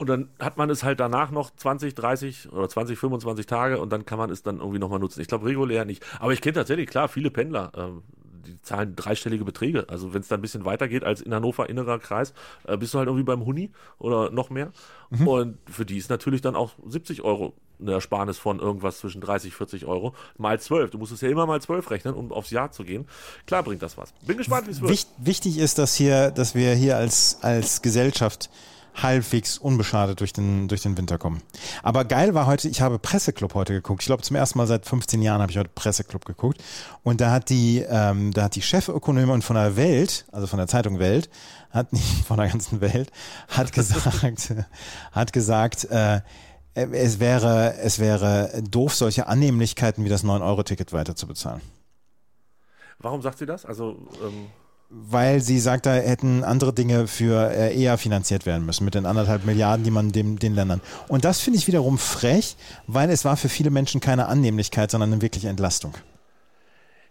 Und 0.03 0.09
dann 0.09 0.27
hat 0.37 0.57
man 0.57 0.69
es 0.69 0.83
halt 0.83 0.99
danach 0.99 1.31
noch 1.31 1.49
20, 1.55 1.95
30 1.95 2.51
oder 2.51 2.67
20, 2.67 2.99
25 2.99 3.45
Tage 3.45 3.79
und 3.79 3.89
dann 3.89 4.05
kann 4.05 4.17
man 4.17 4.29
es 4.29 4.43
dann 4.43 4.57
irgendwie 4.57 4.77
nochmal 4.77 4.99
nutzen. 4.99 5.21
Ich 5.21 5.29
glaube 5.29 5.45
regulär 5.45 5.85
nicht. 5.85 6.03
Aber 6.19 6.33
ich 6.33 6.41
kenne 6.41 6.55
tatsächlich, 6.55 6.89
klar, 6.89 7.07
viele 7.07 7.31
Pendler, 7.31 7.71
ähm, 7.73 8.03
die 8.45 8.61
zahlen 8.61 8.97
dreistellige 8.97 9.45
Beträge. 9.45 9.87
Also 9.87 10.13
wenn 10.13 10.19
es 10.19 10.27
dann 10.27 10.39
ein 10.39 10.41
bisschen 10.41 10.65
weitergeht 10.65 11.05
als 11.05 11.21
in 11.21 11.33
Hannover 11.33 11.69
innerer 11.69 11.99
Kreis, 11.99 12.33
äh, 12.65 12.75
bist 12.75 12.93
du 12.93 12.97
halt 12.97 13.07
irgendwie 13.07 13.23
beim 13.23 13.45
Huni 13.45 13.71
oder 13.97 14.29
noch 14.29 14.49
mehr. 14.49 14.73
Mhm. 15.09 15.25
Und 15.25 15.57
für 15.71 15.85
die 15.85 15.97
ist 15.97 16.09
natürlich 16.09 16.41
dann 16.41 16.57
auch 16.57 16.73
70 16.85 17.21
Euro 17.21 17.53
eine 17.79 17.93
Ersparnis 17.93 18.37
von 18.37 18.59
irgendwas 18.59 18.97
zwischen 18.97 19.21
30, 19.21 19.53
40 19.53 19.85
Euro 19.85 20.13
mal 20.37 20.59
12. 20.59 20.91
Du 20.91 20.97
musst 20.97 21.13
es 21.13 21.21
ja 21.21 21.29
immer 21.29 21.45
mal 21.45 21.61
12 21.61 21.91
rechnen, 21.91 22.13
um 22.13 22.33
aufs 22.33 22.49
Jahr 22.49 22.73
zu 22.73 22.83
gehen. 22.83 23.07
Klar 23.47 23.63
bringt 23.63 23.81
das 23.81 23.97
was. 23.97 24.11
Bin 24.27 24.35
gespannt, 24.35 24.67
wie 24.67 24.71
es 24.71 24.81
wird. 24.81 25.07
Wichtig 25.17 25.59
ist, 25.59 25.77
dass 25.77 25.95
hier, 25.95 26.31
dass 26.31 26.55
wir 26.55 26.73
hier 26.73 26.97
als, 26.97 27.37
als 27.41 27.81
Gesellschaft 27.81 28.49
halbwegs 28.95 29.57
unbeschadet 29.57 30.19
durch 30.19 30.33
den, 30.33 30.67
durch 30.67 30.81
den 30.81 30.97
Winter 30.97 31.17
kommen. 31.17 31.41
Aber 31.81 32.05
geil 32.05 32.33
war 32.33 32.45
heute, 32.45 32.69
ich 32.69 32.81
habe 32.81 32.99
Presseclub 32.99 33.53
heute 33.53 33.73
geguckt. 33.73 34.01
Ich 34.03 34.07
glaube, 34.07 34.23
zum 34.23 34.35
ersten 34.35 34.57
Mal 34.57 34.67
seit 34.67 34.85
15 34.85 35.21
Jahren 35.21 35.41
habe 35.41 35.51
ich 35.51 35.57
heute 35.57 35.69
Presseclub 35.73 36.25
geguckt. 36.25 36.63
Und 37.03 37.21
da 37.21 37.31
hat 37.31 37.49
die, 37.49 37.79
ähm, 37.87 38.31
da 38.33 38.43
hat 38.43 38.55
die 38.55 38.61
Chefökonomin 38.61 39.41
von 39.41 39.55
der 39.55 39.75
Welt, 39.75 40.25
also 40.31 40.47
von 40.47 40.57
der 40.57 40.67
Zeitung 40.67 40.99
Welt, 40.99 41.29
hat 41.71 41.93
nicht 41.93 42.05
von 42.27 42.37
der 42.37 42.47
ganzen 42.49 42.81
Welt, 42.81 43.11
hat 43.47 43.73
gesagt, 43.73 44.53
hat 45.11 45.33
gesagt, 45.33 45.85
äh, 45.85 46.21
es 46.75 47.19
wäre, 47.19 47.75
es 47.77 47.99
wäre 47.99 48.63
doof, 48.63 48.95
solche 48.95 49.27
Annehmlichkeiten 49.27 50.03
wie 50.05 50.09
das 50.09 50.23
9-Euro-Ticket 50.23 50.91
weiter 50.91 51.15
zu 51.15 51.27
bezahlen. 51.27 51.61
Warum 52.97 53.21
sagt 53.21 53.37
sie 53.37 53.45
das? 53.45 53.65
Also 53.65 53.97
ähm 54.23 54.47
weil 54.95 55.41
sie 55.41 55.59
sagt, 55.59 55.85
da 55.87 55.93
hätten 55.93 56.43
andere 56.43 56.71
Dinge 56.71 57.07
für 57.07 57.49
äh, 57.49 57.75
eher 57.75 57.97
finanziert 57.97 58.45
werden 58.45 58.65
müssen 58.65 58.85
mit 58.85 58.93
den 58.93 59.05
anderthalb 59.05 59.43
Milliarden, 59.45 59.83
die 59.83 59.91
man 59.91 60.11
dem, 60.11 60.37
den 60.37 60.53
Ländern. 60.53 60.81
Und 61.07 61.25
das 61.25 61.39
finde 61.39 61.57
ich 61.57 61.67
wiederum 61.67 61.97
frech, 61.97 62.55
weil 62.85 63.09
es 63.09 63.25
war 63.25 63.35
für 63.35 63.49
viele 63.49 63.71
Menschen 63.71 64.01
keine 64.01 64.27
Annehmlichkeit, 64.27 64.91
sondern 64.91 65.11
eine 65.11 65.21
wirkliche 65.21 65.49
Entlastung. 65.49 65.93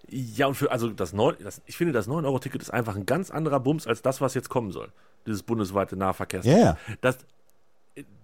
Ja, 0.09 0.47
und 0.47 0.55
für, 0.55 0.70
also 0.70 0.91
das 0.91 1.12
9, 1.12 1.37
das, 1.43 1.61
ich 1.66 1.76
finde, 1.76 1.93
das 1.93 2.07
9-Euro-Ticket 2.07 2.62
ist 2.62 2.70
einfach 2.70 2.95
ein 2.95 3.07
ganz 3.07 3.30
anderer 3.30 3.59
Bums 3.61 3.87
als 3.87 4.03
das, 4.03 4.20
was 4.20 4.35
jetzt 4.35 4.49
kommen 4.49 4.70
soll. 4.70 4.89
Dieses 5.26 5.43
bundesweite 5.43 5.97
Nahverkehrsnetz. 5.97 6.55
Ja, 6.55 6.62
yeah. 6.62 6.78
Das, 7.01 7.18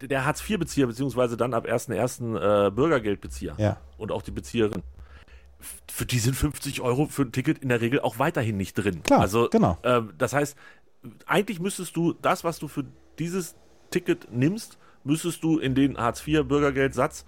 der 0.00 0.24
Hartz-IV-Bezieher, 0.24 0.86
beziehungsweise 0.86 1.36
dann 1.36 1.54
ab 1.54 1.66
1.1. 1.66 2.66
Äh, 2.66 2.70
Bürgergeldbezieher 2.70 3.54
ja. 3.58 3.76
und 3.96 4.12
auch 4.12 4.22
die 4.22 4.30
Bezieherin 4.30 4.82
für 5.90 6.06
die 6.06 6.18
sind 6.18 6.34
50 6.34 6.80
Euro 6.80 7.06
für 7.06 7.22
ein 7.22 7.32
Ticket 7.32 7.58
in 7.58 7.68
der 7.68 7.80
Regel 7.80 8.00
auch 8.00 8.18
weiterhin 8.18 8.56
nicht 8.56 8.74
drin. 8.74 9.02
Klar, 9.02 9.20
also, 9.20 9.48
genau. 9.50 9.78
Ähm, 9.82 10.12
das 10.18 10.32
heißt, 10.32 10.56
eigentlich 11.26 11.60
müsstest 11.60 11.96
du 11.96 12.12
das, 12.12 12.44
was 12.44 12.58
du 12.58 12.68
für 12.68 12.84
dieses 13.18 13.56
Ticket 13.90 14.28
nimmst, 14.30 14.78
müsstest 15.04 15.42
du 15.42 15.58
in 15.58 15.74
den 15.74 15.96
Hartz-IV-Bürgergeldsatz 15.98 17.24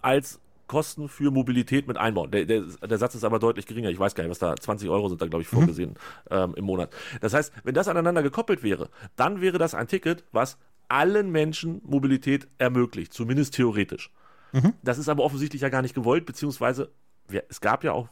als 0.00 0.40
Kosten 0.66 1.08
für 1.08 1.32
Mobilität 1.32 1.88
mit 1.88 1.98
einbauen. 1.98 2.30
Der, 2.30 2.44
der, 2.44 2.62
der, 2.62 2.98
Satz 2.98 3.16
ist 3.16 3.24
aber 3.24 3.40
deutlich 3.40 3.66
geringer. 3.66 3.90
Ich 3.90 3.98
weiß 3.98 4.14
gar 4.14 4.22
nicht, 4.22 4.30
was 4.30 4.38
da 4.38 4.54
20 4.54 4.88
Euro 4.88 5.08
sind 5.08 5.20
da, 5.20 5.26
glaube 5.26 5.42
ich, 5.42 5.50
mhm. 5.50 5.56
vorgesehen 5.56 5.90
mhm. 5.90 5.96
ähm, 6.30 6.54
im 6.56 6.64
Monat. 6.64 6.90
Das 7.20 7.34
heißt, 7.34 7.52
wenn 7.64 7.74
das 7.74 7.88
aneinander 7.88 8.22
gekoppelt 8.22 8.62
wäre, 8.62 8.88
dann 9.16 9.40
wäre 9.40 9.58
das 9.58 9.74
ein 9.74 9.88
Ticket, 9.88 10.24
was 10.30 10.58
allen 10.86 11.30
Menschen 11.32 11.80
Mobilität 11.84 12.46
ermöglicht, 12.58 13.12
zumindest 13.12 13.54
theoretisch. 13.54 14.12
Mhm. 14.52 14.74
Das 14.82 14.98
ist 14.98 15.08
aber 15.08 15.24
offensichtlich 15.24 15.62
ja 15.62 15.70
gar 15.70 15.82
nicht 15.82 15.94
gewollt, 15.94 16.24
beziehungsweise 16.24 16.92
wir, 17.32 17.44
es 17.48 17.60
gab 17.60 17.84
ja 17.84 17.92
auch, 17.92 18.08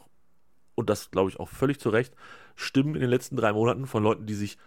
und 0.75 0.89
das 0.89 1.11
glaube 1.11 1.29
ich 1.29 1.39
auch 1.39 1.49
völlig 1.49 1.79
zu 1.79 1.89
Recht, 1.89 2.15
Stimmen 2.55 2.95
in 2.95 3.01
den 3.01 3.09
letzten 3.09 3.35
drei 3.35 3.53
Monaten 3.53 3.85
von 3.85 4.03
Leuten, 4.03 4.25
die 4.25 4.33
sich 4.33 4.57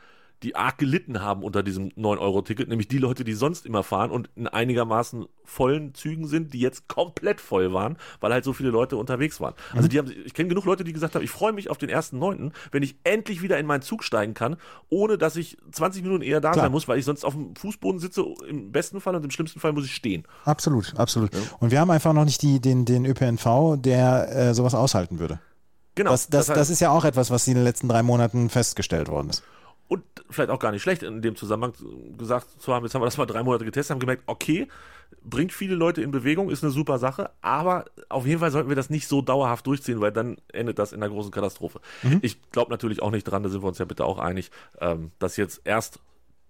die 0.42 0.56
arg 0.56 0.78
gelitten 0.78 1.20
haben 1.20 1.42
unter 1.42 1.62
diesem 1.62 1.88
9-Euro-Ticket, 1.90 2.68
nämlich 2.68 2.88
die 2.88 2.98
Leute, 2.98 3.24
die 3.24 3.34
sonst 3.34 3.66
immer 3.66 3.82
fahren 3.82 4.10
und 4.10 4.30
in 4.34 4.48
einigermaßen 4.48 5.26
vollen 5.44 5.94
Zügen 5.94 6.26
sind, 6.26 6.52
die 6.52 6.60
jetzt 6.60 6.88
komplett 6.88 7.40
voll 7.40 7.72
waren, 7.72 7.96
weil 8.20 8.32
halt 8.32 8.44
so 8.44 8.52
viele 8.52 8.70
Leute 8.70 8.96
unterwegs 8.96 9.40
waren. 9.40 9.54
Also 9.72 9.84
mhm. 9.84 9.88
die 9.88 9.98
haben, 9.98 10.12
ich 10.24 10.34
kenne 10.34 10.48
genug 10.48 10.64
Leute, 10.64 10.84
die 10.84 10.92
gesagt 10.92 11.14
haben, 11.14 11.22
ich 11.22 11.30
freue 11.30 11.52
mich 11.52 11.70
auf 11.70 11.78
den 11.78 11.90
1.9., 11.90 12.52
wenn 12.70 12.82
ich 12.82 12.96
endlich 13.04 13.42
wieder 13.42 13.58
in 13.58 13.66
meinen 13.66 13.82
Zug 13.82 14.02
steigen 14.04 14.34
kann, 14.34 14.56
ohne 14.88 15.18
dass 15.18 15.36
ich 15.36 15.58
20 15.70 16.02
Minuten 16.02 16.22
eher 16.22 16.40
da 16.40 16.52
Klar. 16.52 16.64
sein 16.64 16.72
muss, 16.72 16.88
weil 16.88 16.98
ich 16.98 17.04
sonst 17.04 17.24
auf 17.24 17.34
dem 17.34 17.54
Fußboden 17.56 18.00
sitze, 18.00 18.24
im 18.48 18.72
besten 18.72 19.00
Fall 19.00 19.14
und 19.14 19.24
im 19.24 19.30
schlimmsten 19.30 19.60
Fall 19.60 19.72
muss 19.72 19.84
ich 19.84 19.94
stehen. 19.94 20.24
Absolut, 20.44 20.96
absolut. 20.96 21.34
Ja. 21.34 21.40
Und 21.60 21.70
wir 21.70 21.80
haben 21.80 21.90
einfach 21.90 22.12
noch 22.12 22.24
nicht 22.24 22.42
die, 22.42 22.60
den, 22.60 22.84
den 22.84 23.06
ÖPNV, 23.06 23.76
der 23.78 24.28
äh, 24.34 24.54
sowas 24.54 24.74
aushalten 24.74 25.18
würde. 25.18 25.40
Genau. 25.94 26.10
Das, 26.10 26.28
das, 26.28 26.46
das, 26.46 26.48
heißt, 26.48 26.60
das 26.60 26.70
ist 26.70 26.80
ja 26.80 26.90
auch 26.90 27.04
etwas, 27.04 27.30
was 27.30 27.46
in 27.46 27.54
den 27.54 27.64
letzten 27.64 27.88
drei 27.88 28.02
Monaten 28.02 28.48
festgestellt 28.48 29.08
worden 29.08 29.30
ist 29.30 29.42
und 29.92 30.02
vielleicht 30.30 30.48
auch 30.48 30.58
gar 30.58 30.72
nicht 30.72 30.80
schlecht 30.80 31.02
in 31.02 31.20
dem 31.20 31.36
Zusammenhang 31.36 31.74
gesagt 32.16 32.62
zu 32.62 32.72
haben, 32.72 32.82
jetzt 32.84 32.94
haben 32.94 33.02
wir 33.02 33.06
das 33.06 33.18
mal 33.18 33.26
drei 33.26 33.42
Monate 33.42 33.66
getestet, 33.66 33.92
haben 33.92 34.00
gemerkt, 34.00 34.22
okay, 34.26 34.68
bringt 35.22 35.52
viele 35.52 35.74
Leute 35.74 36.00
in 36.00 36.10
Bewegung, 36.10 36.48
ist 36.48 36.64
eine 36.64 36.72
super 36.72 36.98
Sache, 36.98 37.30
aber 37.42 37.84
auf 38.08 38.26
jeden 38.26 38.40
Fall 38.40 38.50
sollten 38.50 38.70
wir 38.70 38.76
das 38.76 38.88
nicht 38.88 39.06
so 39.06 39.20
dauerhaft 39.20 39.66
durchziehen, 39.66 40.00
weil 40.00 40.10
dann 40.10 40.38
endet 40.50 40.78
das 40.78 40.94
in 40.94 41.02
einer 41.02 41.12
großen 41.12 41.30
Katastrophe. 41.30 41.80
Mhm. 42.02 42.20
Ich 42.22 42.40
glaube 42.52 42.70
natürlich 42.70 43.02
auch 43.02 43.10
nicht 43.10 43.24
dran, 43.24 43.42
da 43.42 43.50
sind 43.50 43.62
wir 43.62 43.68
uns 43.68 43.76
ja 43.76 43.84
bitte 43.84 44.06
auch 44.06 44.18
einig, 44.18 44.50
ähm, 44.80 45.10
dass 45.18 45.36
jetzt 45.36 45.60
erst 45.64 46.00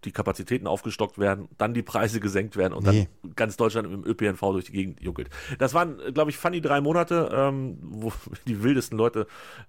die 0.05 0.13
Kapazitäten 0.13 0.67
aufgestockt 0.67 1.19
werden, 1.19 1.49
dann 1.59 1.75
die 1.75 1.83
Preise 1.83 2.21
gesenkt 2.21 2.57
werden 2.57 2.73
und 2.73 2.87
nee. 2.87 3.09
dann 3.23 3.35
ganz 3.35 3.57
Deutschland 3.57 3.87
im 3.93 4.05
ÖPNV 4.05 4.41
durch 4.41 4.67
die 4.67 4.73
Gegend 4.73 5.01
juckelt. 5.01 5.31
Das 5.59 5.75
waren, 5.75 5.99
glaube 6.13 6.31
ich, 6.31 6.37
funny 6.37 6.61
drei 6.61 6.81
Monate, 6.81 7.31
ähm, 7.33 7.79
wo 7.81 8.13
die 8.47 8.63
wildesten 8.63 8.99
Leute 8.99 9.27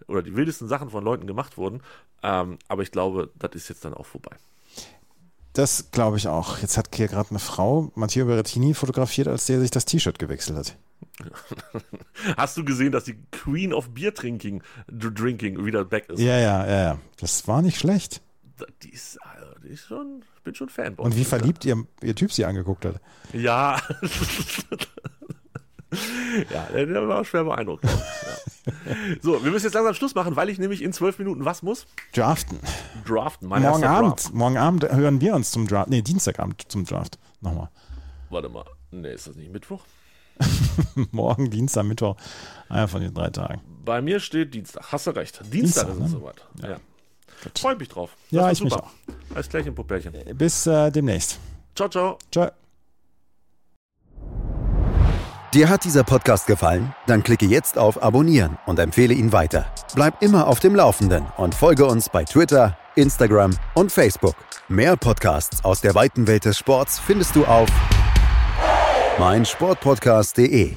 oder 0.07 0.21
die 0.21 0.35
wildesten 0.35 0.67
Sachen 0.67 0.89
von 0.89 1.03
Leuten 1.03 1.27
gemacht 1.27 1.57
wurden. 1.57 1.81
Ähm, 2.21 2.57
aber 2.67 2.83
ich 2.83 2.91
glaube, 2.91 3.31
das 3.37 3.51
ist 3.53 3.69
jetzt 3.69 3.85
dann 3.85 3.93
auch 3.93 4.05
vorbei. 4.05 4.35
Das 5.53 5.91
glaube 5.91 6.17
ich 6.17 6.27
auch. 6.27 6.59
Jetzt 6.59 6.77
hat 6.77 6.89
hier 6.95 7.07
gerade 7.07 7.29
eine 7.29 7.39
Frau, 7.39 7.91
Matteo 7.93 8.25
Berrettini, 8.25 8.73
fotografiert, 8.73 9.27
als 9.27 9.45
der 9.45 9.59
sich 9.59 9.69
das 9.69 9.85
T-Shirt 9.85 10.17
gewechselt 10.17 10.57
hat. 10.57 10.77
Hast 12.37 12.57
du 12.57 12.65
gesehen, 12.65 12.91
dass 12.91 13.03
die 13.03 13.17
Queen 13.31 13.71
of 13.71 13.89
Beer 13.89 14.11
Drinking, 14.11 14.63
Drinking 14.87 15.63
wieder 15.63 15.85
back 15.85 16.09
ist? 16.09 16.19
Ja, 16.19 16.39
ja, 16.39 16.65
ja, 16.65 16.83
ja. 16.83 16.99
Das 17.17 17.47
war 17.47 17.61
nicht 17.61 17.77
schlecht. 17.77 18.21
Die 18.83 18.89
ist 18.89 19.17
ich 19.69 19.81
schon, 19.81 20.23
bin 20.43 20.55
schon 20.55 20.69
Fan. 20.69 20.95
Und 20.95 21.15
wie 21.15 21.23
verliebt 21.23 21.63
ihr, 21.65 21.85
ihr 22.01 22.15
Typ 22.15 22.31
sie 22.31 22.45
angeguckt 22.45 22.85
hat. 22.85 22.99
Ja. 23.33 23.79
ja, 26.53 26.65
der 26.71 27.07
war 27.07 27.23
schwer 27.25 27.45
beeindruckt. 27.45 27.85
Ja. 27.85 27.91
So, 29.21 29.43
wir 29.43 29.51
müssen 29.51 29.65
jetzt 29.65 29.73
langsam 29.73 29.93
Schluss 29.93 30.15
machen, 30.15 30.35
weil 30.35 30.49
ich 30.49 30.59
nämlich 30.59 30.81
in 30.81 30.93
zwölf 30.93 31.19
Minuten 31.19 31.45
was 31.45 31.63
muss? 31.63 31.85
Draften. 32.13 32.59
Draften, 33.05 33.47
mein 33.47 33.61
morgen 33.61 33.83
Abend, 33.83 34.19
Draft. 34.19 34.33
Morgen 34.33 34.57
Abend 34.57 34.83
hören 34.83 35.21
wir 35.21 35.35
uns 35.35 35.51
zum 35.51 35.67
Draft. 35.67 35.89
Nee, 35.89 36.01
Dienstagabend 36.01 36.63
zum 36.69 36.85
Draft. 36.85 37.19
Nochmal. 37.41 37.69
Warte 38.29 38.49
mal. 38.49 38.65
Nee, 38.91 39.13
ist 39.13 39.27
das 39.27 39.35
nicht 39.35 39.51
Mittwoch? 39.51 39.83
morgen, 41.11 41.49
Dienstag, 41.49 41.83
Mittwoch. 41.83 42.15
Einer 42.69 42.87
von 42.87 43.01
den 43.01 43.13
drei 43.13 43.29
Tagen. 43.29 43.61
Bei 43.83 44.01
mir 44.01 44.19
steht 44.19 44.53
Dienstag. 44.53 44.91
Hast 44.91 45.07
du 45.07 45.11
recht. 45.11 45.41
Dienstag, 45.51 45.53
Dienstag 45.87 45.87
ist 45.89 45.93
es 45.95 45.99
ne? 45.99 46.07
soweit. 46.07 46.45
Ja. 46.61 46.69
ja. 46.69 46.77
Freue 47.55 47.75
mich 47.75 47.89
drauf. 47.89 48.11
Das 48.31 48.31
ja, 48.31 48.51
ich 48.51 48.57
super. 48.57 48.75
mich 48.75 48.83
auch. 48.83 49.35
Alles 49.35 49.49
Klärchen, 49.49 49.75
Puppärchen. 49.75 50.13
Bis 50.35 50.67
äh, 50.67 50.91
demnächst. 50.91 51.39
Ciao, 51.75 51.89
ciao. 51.89 52.17
Ciao. 52.31 52.49
Dir 55.53 55.69
hat 55.69 55.83
dieser 55.83 56.03
Podcast 56.03 56.47
gefallen? 56.47 56.95
Dann 57.05 57.21
klicke 57.21 57.45
jetzt 57.45 57.77
auf 57.77 58.01
Abonnieren 58.01 58.57
und 58.65 58.79
empfehle 58.79 59.13
ihn 59.13 59.31
weiter. 59.31 59.67
Bleib 59.93 60.19
immer 60.23 60.47
auf 60.47 60.59
dem 60.59 60.73
Laufenden 60.73 61.27
und 61.37 61.53
folge 61.53 61.85
uns 61.85 62.09
bei 62.09 62.23
Twitter, 62.23 62.75
Instagram 62.95 63.51
und 63.75 63.91
Facebook. 63.91 64.35
Mehr 64.67 64.97
Podcasts 64.97 65.63
aus 65.63 65.79
der 65.81 65.93
weiten 65.93 66.25
Welt 66.25 66.45
des 66.45 66.57
Sports 66.57 66.97
findest 66.97 67.35
du 67.35 67.45
auf 67.45 67.69
meinsportpodcast.de. 69.19 70.73